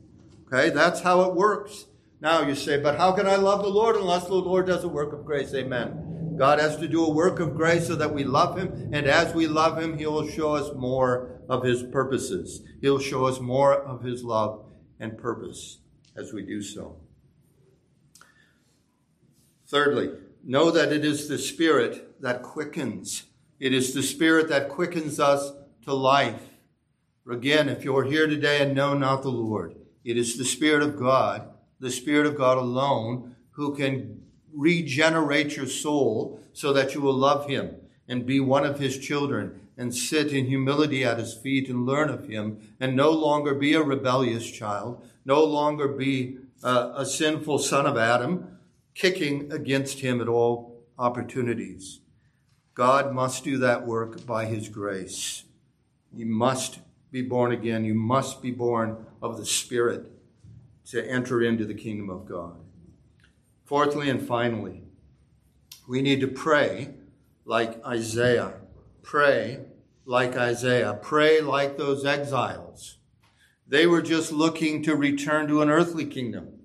Okay? 0.48 0.70
That's 0.70 1.02
how 1.02 1.22
it 1.22 1.36
works. 1.36 1.86
Now 2.22 2.42
you 2.42 2.56
say, 2.56 2.80
but 2.80 2.98
how 2.98 3.12
can 3.12 3.28
I 3.28 3.36
love 3.36 3.64
the 3.64 3.70
Lord 3.70 3.96
unless 3.96 4.26
the 4.26 4.36
Lord 4.36 4.68
does 4.68 4.84
a 4.84 4.88
work 4.88 5.14
of 5.14 5.26
grace? 5.26 5.54
Amen. 5.54 6.36
God 6.38 6.60
has 6.60 6.78
to 6.78 6.88
do 6.88 7.06
a 7.06 7.14
work 7.14 7.40
of 7.40 7.56
grace 7.56 7.88
so 7.88 7.96
that 7.96 8.14
we 8.14 8.24
love 8.24 8.58
him, 8.58 8.90
and 8.92 9.08
as 9.08 9.34
we 9.34 9.48
love 9.48 9.82
him, 9.82 9.98
he 9.98 10.06
will 10.06 10.28
show 10.28 10.54
us 10.54 10.74
more 10.76 11.42
of 11.48 11.64
his 11.64 11.84
purposes. 11.84 12.62
He'll 12.82 13.00
show 13.00 13.26
us 13.26 13.40
more 13.40 13.74
of 13.74 14.04
his 14.04 14.24
love 14.24 14.66
and 15.00 15.18
purpose. 15.18 15.80
as 16.16 16.32
we 16.32 16.44
do 16.44 16.62
so. 16.62 16.98
Thirdly, 19.68 20.12
know 20.46 20.70
that 20.70 20.93
it 20.93 21.04
is 21.04 21.28
the 21.28 21.39
Spirit 21.39 22.22
that 22.22 22.43
quickens. 22.43 23.24
It 23.60 23.74
is 23.74 23.93
the 23.93 24.04
Spirit 24.04 24.48
that 24.50 24.70
quickens 24.70 25.20
us 25.20 25.52
to 25.84 25.93
life. 25.93 26.41
Again, 27.30 27.68
if 27.68 27.84
you're 27.84 28.04
here 28.04 28.28
today 28.28 28.62
and 28.62 28.76
know 28.76 28.93
not 28.93 29.24
the 29.24 29.30
Lord, 29.30 29.76
it 30.04 30.18
is 30.18 30.38
the 30.38 30.46
Spirit 30.46 30.84
of 30.84 31.00
God, 31.00 31.50
the 31.80 31.89
Spirit 31.89 32.28
of 32.28 32.38
God 32.38 32.60
alone, 32.60 33.36
who 33.52 33.76
can 33.76 34.22
regenerate 34.54 35.58
your 35.58 35.66
soul 35.66 36.39
so 36.54 36.72
that 36.74 36.93
you 36.93 37.02
will 37.02 37.14
love 37.14 37.50
Him 37.50 37.76
and 38.08 38.26
be 38.26 38.39
one 38.39 38.66
of 38.66 38.80
His 38.80 39.00
children 39.00 39.62
and 39.78 39.93
sit 39.93 40.32
in 40.32 40.46
humility 40.46 41.04
at 41.04 41.18
His 41.18 41.34
feet 41.34 41.68
and 41.70 41.88
learn 41.88 42.10
of 42.10 42.28
Him 42.28 42.60
and 42.80 42.96
no 42.96 43.10
longer 43.10 43.56
be 43.56 43.74
a 43.74 43.82
rebellious 43.82 44.50
child, 44.50 45.04
no 45.26 45.43
longer 45.43 45.88
be 45.88 46.38
a, 46.64 46.93
a 46.98 47.06
sinful 47.06 47.58
son 47.58 47.88
of 47.88 47.98
Adam, 47.98 48.55
kicking 48.96 49.52
against 49.52 50.00
Him 50.00 50.22
at 50.22 50.28
all 50.28 50.82
opportunities. 50.98 52.00
God 52.74 53.14
must 53.14 53.43
do 53.43 53.58
that 53.60 53.86
work 53.86 54.26
by 54.26 54.46
His 54.46 54.70
grace. 54.70 55.43
You 56.14 56.26
must 56.26 56.80
be 57.12 57.22
born 57.22 57.52
again. 57.52 57.86
You 57.86 57.93
must 57.93 58.41
be 58.41 58.52
born 58.52 59.06
of 59.22 59.38
the 59.38 59.46
Spirit 59.46 60.12
to 60.88 61.06
enter 61.06 61.41
into 61.41 61.66
the 61.66 61.74
kingdom 61.74 62.10
of 62.10 62.26
God. 62.26 62.58
Fourthly 63.66 64.10
and 64.10 64.22
finally, 64.22 64.84
we 65.88 66.02
need 66.02 66.22
to 66.22 66.28
pray 66.28 66.96
like 67.46 67.84
Isaiah. 67.86 68.54
Pray 69.02 69.60
like 70.06 70.36
Isaiah. 70.36 71.00
Pray 71.02 71.41
like 71.41 71.78
those 71.78 72.06
exiles. 72.06 72.98
They 73.68 73.88
were 73.88 74.02
just 74.02 74.32
looking 74.32 74.84
to 74.84 74.96
return 74.96 75.48
to 75.48 75.62
an 75.62 75.70
earthly 75.70 76.06
kingdom. 76.06 76.60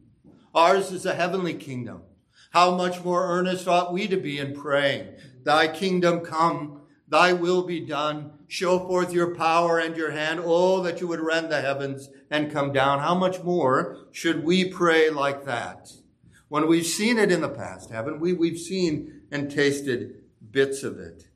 Ours 0.55 0.93
is 0.93 1.07
a 1.07 1.14
heavenly 1.14 1.55
kingdom. 1.55 2.03
How 2.51 2.74
much 2.74 3.05
more 3.05 3.26
earnest 3.26 3.68
ought 3.68 3.92
we 3.92 4.09
to 4.09 4.16
be 4.16 4.38
in 4.38 4.55
praying, 4.55 5.09
Thy 5.44 5.68
kingdom 5.68 6.20
come, 6.20 6.82
Thy 7.09 7.32
will 7.32 7.62
be 7.62 7.80
done. 7.80 8.32
Show 8.46 8.78
forth 8.78 9.12
your 9.12 9.34
power 9.34 9.78
and 9.78 9.96
your 9.96 10.11
hand. 10.11 10.40
Oh, 10.44 10.80
that 10.82 11.01
you 11.01 11.09
would 11.09 11.20
rend 11.20 11.51
the 11.51 11.61
heavens 11.61 12.09
and 12.30 12.53
come 12.53 12.72
down. 12.72 13.01
How 13.01 13.14
much 13.14 13.42
more 13.42 14.07
should 14.12 14.44
we 14.44 14.68
pray 14.68 15.11
like 15.11 15.44
that? 15.44 15.90
When 16.48 16.68
we've 16.68 16.86
seen 16.86 17.18
it 17.18 17.32
in 17.32 17.40
the 17.40 17.48
past, 17.48 17.90
haven't 17.90 18.20
we? 18.20 18.32
We've 18.32 18.59
seen 18.59 19.22
and 19.30 19.51
tasted 19.51 20.22
bits 20.51 20.82
of 20.82 20.98
it. 20.98 21.28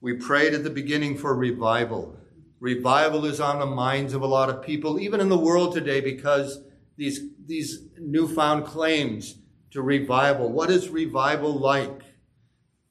We 0.00 0.14
prayed 0.14 0.54
at 0.54 0.64
the 0.64 0.70
beginning 0.70 1.16
for 1.16 1.34
revival. 1.34 2.16
Revival 2.60 3.24
is 3.24 3.40
on 3.40 3.60
the 3.60 3.66
minds 3.66 4.14
of 4.14 4.22
a 4.22 4.26
lot 4.26 4.50
of 4.50 4.62
people, 4.62 4.98
even 4.98 5.20
in 5.20 5.28
the 5.28 5.38
world 5.38 5.74
today, 5.74 6.00
because 6.00 6.60
these, 6.96 7.20
these 7.46 7.84
newfound 7.98 8.64
claims 8.64 9.36
to 9.70 9.82
revival. 9.82 10.50
What 10.50 10.70
is 10.70 10.88
revival 10.88 11.52
like? 11.52 12.02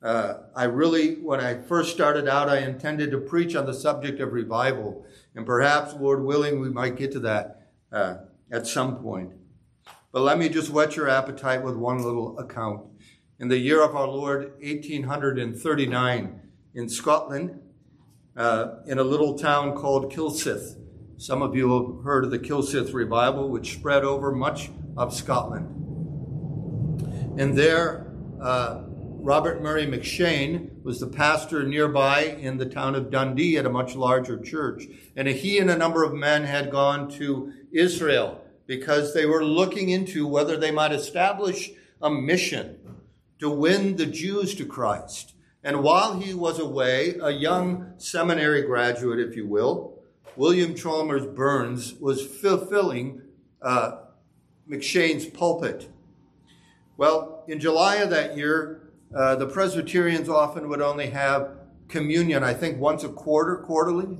Uh, 0.01 0.35
I 0.55 0.65
really, 0.65 1.15
when 1.15 1.39
I 1.39 1.55
first 1.55 1.93
started 1.93 2.27
out, 2.27 2.49
I 2.49 2.59
intended 2.59 3.11
to 3.11 3.17
preach 3.17 3.55
on 3.55 3.65
the 3.65 3.73
subject 3.73 4.19
of 4.19 4.31
revival. 4.31 5.05
And 5.35 5.45
perhaps, 5.45 5.95
Lord 5.95 6.23
willing, 6.23 6.59
we 6.59 6.69
might 6.69 6.95
get 6.95 7.11
to 7.13 7.19
that 7.21 7.71
uh, 7.91 8.15
at 8.51 8.67
some 8.67 8.97
point. 8.97 9.31
But 10.11 10.21
let 10.21 10.37
me 10.37 10.49
just 10.49 10.69
whet 10.69 10.95
your 10.95 11.09
appetite 11.09 11.63
with 11.63 11.75
one 11.75 12.03
little 12.03 12.37
account. 12.39 12.85
In 13.39 13.47
the 13.49 13.57
year 13.57 13.83
of 13.83 13.95
our 13.95 14.07
Lord, 14.07 14.53
1839, 14.61 16.41
in 16.73 16.89
Scotland, 16.89 17.59
uh, 18.35 18.75
in 18.85 18.99
a 18.99 19.03
little 19.03 19.37
town 19.37 19.75
called 19.75 20.11
Kilsyth. 20.11 20.75
Some 21.17 21.41
of 21.41 21.55
you 21.55 21.71
have 21.71 22.03
heard 22.03 22.25
of 22.25 22.31
the 22.31 22.39
Kilsyth 22.39 22.93
revival, 22.93 23.49
which 23.49 23.73
spread 23.73 24.03
over 24.03 24.31
much 24.31 24.69
of 24.95 25.13
Scotland. 25.13 25.76
And 27.37 27.55
there, 27.55 28.07
uh, 28.41 28.81
Robert 28.87 29.61
Murray 29.61 29.85
M'Cheyne 29.85 30.83
was 30.83 30.99
the 30.99 31.05
pastor 31.05 31.61
nearby 31.61 32.21
in 32.23 32.57
the 32.57 32.65
town 32.65 32.95
of 32.95 33.11
Dundee 33.11 33.57
at 33.57 33.65
a 33.67 33.69
much 33.69 33.95
larger 33.95 34.39
church. 34.39 34.85
And 35.15 35.27
he 35.27 35.59
and 35.59 35.69
a 35.69 35.77
number 35.77 36.03
of 36.03 36.15
men 36.15 36.45
had 36.45 36.71
gone 36.71 37.07
to 37.11 37.53
Israel 37.71 38.43
because 38.65 39.13
they 39.13 39.27
were 39.27 39.45
looking 39.45 39.89
into 39.89 40.27
whether 40.27 40.57
they 40.57 40.71
might 40.71 40.91
establish 40.91 41.69
a 42.01 42.09
mission 42.09 42.79
to 43.37 43.51
win 43.51 43.97
the 43.97 44.07
Jews 44.07 44.55
to 44.55 44.65
Christ. 44.65 45.35
And 45.63 45.83
while 45.83 46.19
he 46.19 46.33
was 46.33 46.57
away, 46.57 47.19
a 47.21 47.29
young 47.29 47.93
seminary 47.97 48.63
graduate, 48.63 49.19
if 49.19 49.35
you 49.35 49.45
will, 49.45 50.01
William 50.35 50.73
Chalmers 50.73 51.27
Burns, 51.27 51.93
was 51.99 52.25
fulfilling 52.25 53.21
uh, 53.61 53.97
M'Cheyne's 54.67 55.27
pulpit 55.27 55.89
well, 56.97 57.43
in 57.47 57.59
July 57.59 57.97
of 57.97 58.09
that 58.09 58.35
year, 58.35 58.91
uh, 59.15 59.35
the 59.35 59.47
Presbyterians 59.47 60.27
often 60.27 60.67
would 60.67 60.81
only 60.81 61.07
have 61.11 61.51
communion, 61.87 62.43
I 62.43 62.53
think 62.53 62.79
once 62.79 63.03
a 63.03 63.09
quarter, 63.09 63.57
quarterly, 63.57 64.17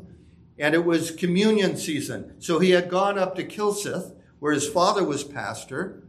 and 0.59 0.73
it 0.73 0.85
was 0.85 1.11
communion 1.11 1.75
season. 1.75 2.35
So 2.39 2.59
he 2.59 2.71
had 2.71 2.89
gone 2.89 3.17
up 3.19 3.35
to 3.35 3.43
Kilsyth, 3.43 4.13
where 4.39 4.53
his 4.53 4.69
father 4.69 5.03
was 5.03 5.23
pastor, 5.23 6.03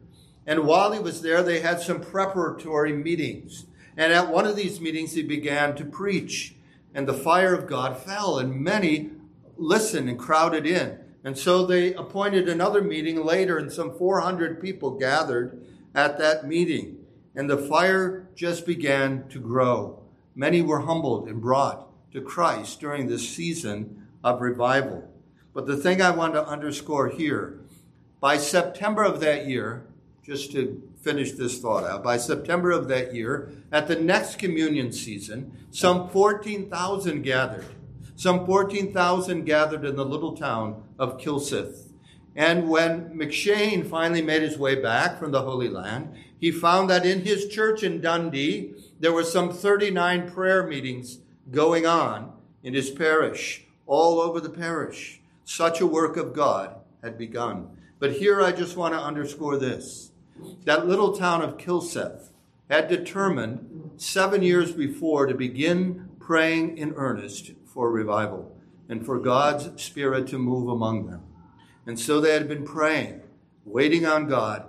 and 0.46 0.64
while 0.64 0.92
he 0.92 0.98
was 0.98 1.22
there, 1.22 1.42
they 1.42 1.60
had 1.60 1.80
some 1.80 2.00
preparatory 2.00 2.92
meetings. 2.92 3.66
And 3.96 4.12
at 4.12 4.30
one 4.30 4.46
of 4.46 4.56
these 4.56 4.80
meetings, 4.80 5.14
he 5.14 5.22
began 5.22 5.74
to 5.76 5.84
preach, 5.84 6.54
and 6.94 7.06
the 7.06 7.14
fire 7.14 7.54
of 7.54 7.66
God 7.66 7.98
fell, 7.98 8.38
and 8.38 8.54
many 8.54 9.10
listened 9.56 10.08
and 10.08 10.18
crowded 10.18 10.66
in. 10.66 10.98
And 11.24 11.36
so 11.36 11.66
they 11.66 11.92
appointed 11.94 12.48
another 12.48 12.80
meeting 12.80 13.24
later, 13.24 13.58
and 13.58 13.72
some 13.72 13.98
400 13.98 14.60
people 14.60 14.92
gathered 14.92 15.62
at 15.94 16.18
that 16.18 16.46
meeting, 16.46 16.98
and 17.34 17.48
the 17.48 17.56
fire 17.56 18.28
just 18.34 18.66
began 18.66 19.28
to 19.28 19.38
grow. 19.38 20.02
Many 20.34 20.62
were 20.62 20.80
humbled 20.80 21.28
and 21.28 21.40
brought 21.40 21.88
to 22.12 22.20
Christ 22.20 22.80
during 22.80 23.06
this 23.06 23.28
season 23.28 24.06
of 24.22 24.40
revival. 24.40 25.08
But 25.52 25.66
the 25.66 25.76
thing 25.76 26.00
I 26.00 26.10
want 26.10 26.34
to 26.34 26.46
underscore 26.46 27.08
here 27.08 27.60
by 28.20 28.36
September 28.36 29.02
of 29.02 29.20
that 29.20 29.46
year, 29.46 29.86
just 30.22 30.52
to 30.52 30.82
finish 31.00 31.32
this 31.32 31.58
thought 31.58 31.84
out, 31.84 32.04
by 32.04 32.16
September 32.16 32.70
of 32.70 32.88
that 32.88 33.14
year, 33.14 33.50
at 33.72 33.88
the 33.88 33.96
next 33.96 34.38
communion 34.38 34.92
season, 34.92 35.52
some 35.70 36.08
14,000 36.10 37.22
gathered. 37.22 37.66
Some 38.16 38.46
14,000 38.46 39.44
gathered 39.44 39.84
in 39.84 39.96
the 39.96 40.04
little 40.04 40.36
town 40.36 40.82
of 40.98 41.18
Kilsyth. 41.18 41.87
And 42.38 42.68
when 42.68 43.18
M'Cheyne 43.18 43.84
finally 43.84 44.22
made 44.22 44.42
his 44.42 44.56
way 44.56 44.76
back 44.76 45.18
from 45.18 45.32
the 45.32 45.42
Holy 45.42 45.68
Land, 45.68 46.14
he 46.38 46.52
found 46.52 46.88
that 46.88 47.04
in 47.04 47.22
his 47.22 47.48
church 47.48 47.82
in 47.82 48.00
Dundee, 48.00 48.74
there 49.00 49.12
were 49.12 49.24
some 49.24 49.52
39 49.52 50.30
prayer 50.30 50.64
meetings 50.64 51.18
going 51.50 51.84
on 51.84 52.32
in 52.62 52.74
his 52.74 52.92
parish, 52.92 53.64
all 53.88 54.20
over 54.20 54.38
the 54.38 54.48
parish. 54.48 55.20
Such 55.44 55.80
a 55.80 55.86
work 55.86 56.16
of 56.16 56.32
God 56.32 56.76
had 57.02 57.18
begun. 57.18 57.76
But 57.98 58.12
here 58.12 58.40
I 58.40 58.52
just 58.52 58.76
want 58.76 58.94
to 58.94 59.00
underscore 59.00 59.56
this. 59.56 60.12
That 60.64 60.86
little 60.86 61.16
town 61.16 61.42
of 61.42 61.58
Kilsyth 61.58 62.28
had 62.70 62.86
determined 62.86 63.90
seven 63.96 64.42
years 64.42 64.70
before 64.70 65.26
to 65.26 65.34
begin 65.34 66.08
praying 66.20 66.78
in 66.78 66.94
earnest 66.94 67.50
for 67.66 67.90
revival 67.90 68.56
and 68.88 69.04
for 69.04 69.18
God's 69.18 69.82
Spirit 69.82 70.28
to 70.28 70.38
move 70.38 70.68
among 70.68 71.08
them. 71.08 71.22
And 71.88 71.98
so 71.98 72.20
they 72.20 72.34
had 72.34 72.46
been 72.46 72.66
praying, 72.66 73.22
waiting 73.64 74.04
on 74.04 74.28
God 74.28 74.68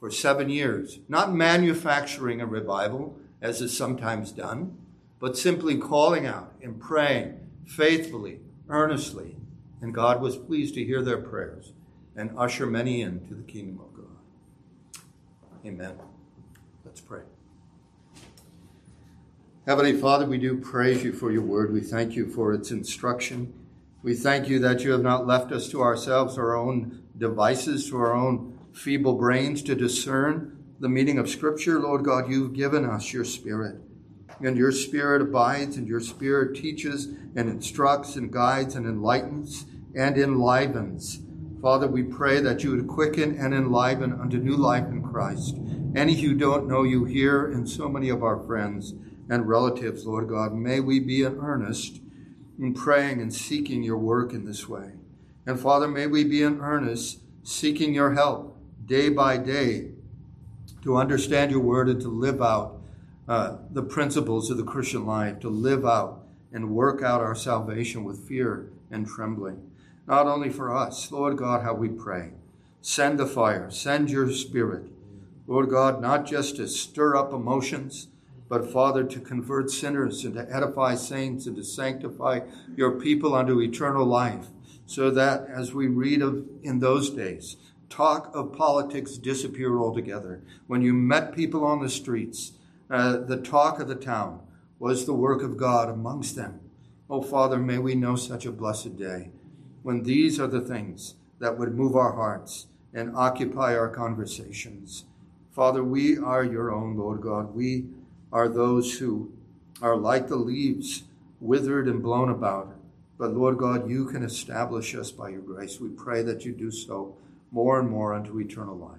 for 0.00 0.10
seven 0.10 0.50
years, 0.50 0.98
not 1.08 1.32
manufacturing 1.32 2.40
a 2.40 2.46
revival, 2.46 3.16
as 3.40 3.62
is 3.62 3.74
sometimes 3.74 4.32
done, 4.32 4.76
but 5.20 5.38
simply 5.38 5.78
calling 5.78 6.26
out 6.26 6.52
and 6.60 6.80
praying 6.80 7.38
faithfully, 7.68 8.40
earnestly. 8.68 9.36
And 9.80 9.94
God 9.94 10.20
was 10.20 10.36
pleased 10.36 10.74
to 10.74 10.84
hear 10.84 11.02
their 11.02 11.18
prayers 11.18 11.72
and 12.16 12.36
usher 12.36 12.66
many 12.66 13.00
into 13.00 13.34
the 13.34 13.44
kingdom 13.44 13.78
of 13.78 13.94
God. 13.94 15.04
Amen. 15.64 15.94
Let's 16.84 17.00
pray. 17.00 17.22
Heavenly 19.66 19.96
Father, 19.96 20.26
we 20.26 20.38
do 20.38 20.56
praise 20.58 21.04
you 21.04 21.12
for 21.12 21.30
your 21.30 21.42
word. 21.42 21.72
We 21.72 21.80
thank 21.80 22.16
you 22.16 22.28
for 22.28 22.52
its 22.52 22.72
instruction. 22.72 23.52
We 24.02 24.14
thank 24.14 24.48
you 24.48 24.58
that 24.60 24.84
you 24.84 24.92
have 24.92 25.02
not 25.02 25.26
left 25.26 25.50
us 25.52 25.68
to 25.70 25.82
ourselves, 25.82 26.38
our 26.38 26.54
own 26.54 27.02
devices, 27.16 27.88
to 27.88 27.96
our 27.96 28.14
own 28.14 28.58
feeble 28.72 29.14
brains 29.14 29.62
to 29.62 29.74
discern 29.74 30.56
the 30.78 30.88
meaning 30.88 31.18
of 31.18 31.28
Scripture. 31.28 31.80
Lord 31.80 32.04
God, 32.04 32.30
you've 32.30 32.52
given 32.52 32.84
us 32.84 33.12
your 33.12 33.24
Spirit. 33.24 33.76
And 34.40 34.56
your 34.56 34.70
Spirit 34.70 35.22
abides, 35.22 35.76
and 35.76 35.88
your 35.88 36.00
Spirit 36.00 36.56
teaches 36.56 37.06
and 37.06 37.48
instructs 37.48 38.16
and 38.16 38.30
guides 38.30 38.74
and 38.74 38.86
enlightens 38.86 39.64
and 39.94 40.18
enlivens. 40.18 41.20
Father, 41.62 41.88
we 41.88 42.02
pray 42.02 42.40
that 42.40 42.62
you 42.62 42.72
would 42.72 42.86
quicken 42.86 43.36
and 43.38 43.54
enliven 43.54 44.12
unto 44.12 44.36
new 44.36 44.56
life 44.56 44.86
in 44.88 45.02
Christ. 45.02 45.56
Any 45.96 46.14
who 46.14 46.34
don't 46.34 46.68
know 46.68 46.82
you 46.82 47.06
here, 47.06 47.50
and 47.50 47.68
so 47.68 47.88
many 47.88 48.10
of 48.10 48.22
our 48.22 48.38
friends 48.44 48.92
and 49.30 49.48
relatives, 49.48 50.04
Lord 50.04 50.28
God, 50.28 50.54
may 50.54 50.80
we 50.80 51.00
be 51.00 51.22
in 51.22 51.38
earnest 51.38 52.02
in 52.58 52.74
praying 52.74 53.20
and 53.20 53.32
seeking 53.32 53.82
your 53.82 53.98
work 53.98 54.32
in 54.32 54.44
this 54.44 54.68
way. 54.68 54.92
And 55.46 55.60
Father, 55.60 55.88
may 55.88 56.06
we 56.06 56.24
be 56.24 56.42
in 56.42 56.60
earnest 56.60 57.20
seeking 57.42 57.94
your 57.94 58.14
help 58.14 58.58
day 58.84 59.08
by 59.08 59.36
day 59.36 59.90
to 60.82 60.96
understand 60.96 61.50
your 61.50 61.60
word 61.60 61.88
and 61.88 62.00
to 62.00 62.08
live 62.08 62.40
out 62.40 62.80
uh, 63.28 63.56
the 63.70 63.82
principles 63.82 64.50
of 64.50 64.56
the 64.56 64.64
Christian 64.64 65.04
life, 65.04 65.40
to 65.40 65.48
live 65.48 65.84
out 65.84 66.24
and 66.52 66.70
work 66.70 67.02
out 67.02 67.20
our 67.20 67.34
salvation 67.34 68.04
with 68.04 68.26
fear 68.26 68.70
and 68.90 69.06
trembling. 69.06 69.70
Not 70.06 70.26
only 70.26 70.50
for 70.50 70.74
us, 70.74 71.10
Lord 71.10 71.36
God, 71.36 71.62
how 71.62 71.74
we 71.74 71.88
pray. 71.88 72.30
Send 72.80 73.18
the 73.18 73.26
fire, 73.26 73.70
send 73.70 74.10
your 74.10 74.30
spirit. 74.30 74.84
Lord 75.48 75.70
God, 75.70 76.00
not 76.00 76.24
just 76.24 76.56
to 76.56 76.68
stir 76.68 77.16
up 77.16 77.32
emotions, 77.32 78.08
but 78.48 78.70
Father, 78.70 79.04
to 79.04 79.20
convert 79.20 79.70
sinners 79.70 80.24
and 80.24 80.34
to 80.34 80.46
edify 80.54 80.94
saints 80.94 81.46
and 81.46 81.56
to 81.56 81.64
sanctify 81.64 82.40
your 82.76 82.92
people 82.92 83.34
unto 83.34 83.60
eternal 83.60 84.04
life, 84.04 84.46
so 84.86 85.10
that 85.10 85.46
as 85.48 85.74
we 85.74 85.86
read 85.88 86.22
of 86.22 86.46
in 86.62 86.78
those 86.78 87.10
days, 87.10 87.56
talk 87.88 88.30
of 88.34 88.52
politics 88.52 89.16
disappeared 89.16 89.78
altogether. 89.78 90.42
When 90.66 90.82
you 90.82 90.92
met 90.92 91.34
people 91.34 91.64
on 91.64 91.82
the 91.82 91.88
streets, 91.88 92.52
uh, 92.90 93.16
the 93.18 93.36
talk 93.36 93.80
of 93.80 93.88
the 93.88 93.94
town 93.94 94.40
was 94.78 95.06
the 95.06 95.14
work 95.14 95.42
of 95.42 95.56
God 95.56 95.88
amongst 95.88 96.36
them. 96.36 96.60
Oh, 97.08 97.22
Father, 97.22 97.58
may 97.58 97.78
we 97.78 97.94
know 97.94 98.16
such 98.16 98.46
a 98.46 98.52
blessed 98.52 98.96
day 98.96 99.30
when 99.82 100.02
these 100.02 100.38
are 100.40 100.48
the 100.48 100.60
things 100.60 101.14
that 101.38 101.58
would 101.58 101.74
move 101.74 101.94
our 101.94 102.12
hearts 102.12 102.66
and 102.92 103.14
occupy 103.14 103.76
our 103.76 103.88
conversations. 103.88 105.04
Father, 105.52 105.82
we 105.84 106.18
are 106.18 106.44
your 106.44 106.72
own, 106.72 106.96
Lord 106.96 107.20
God. 107.20 107.54
We 107.54 107.86
are 108.32 108.48
those 108.48 108.98
who 108.98 109.32
are 109.82 109.96
like 109.96 110.28
the 110.28 110.36
leaves, 110.36 111.04
withered 111.40 111.88
and 111.88 112.02
blown 112.02 112.30
about. 112.30 112.74
But 113.18 113.34
Lord 113.34 113.58
God, 113.58 113.88
you 113.88 114.06
can 114.06 114.22
establish 114.22 114.94
us 114.94 115.10
by 115.10 115.30
your 115.30 115.40
grace. 115.40 115.80
We 115.80 115.88
pray 115.88 116.22
that 116.22 116.44
you 116.44 116.52
do 116.52 116.70
so 116.70 117.16
more 117.50 117.78
and 117.78 117.88
more 117.88 118.14
unto 118.14 118.38
eternal 118.38 118.76
life. 118.76 118.98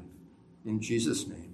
In 0.66 0.82
Jesus' 0.82 1.28
name. 1.28 1.47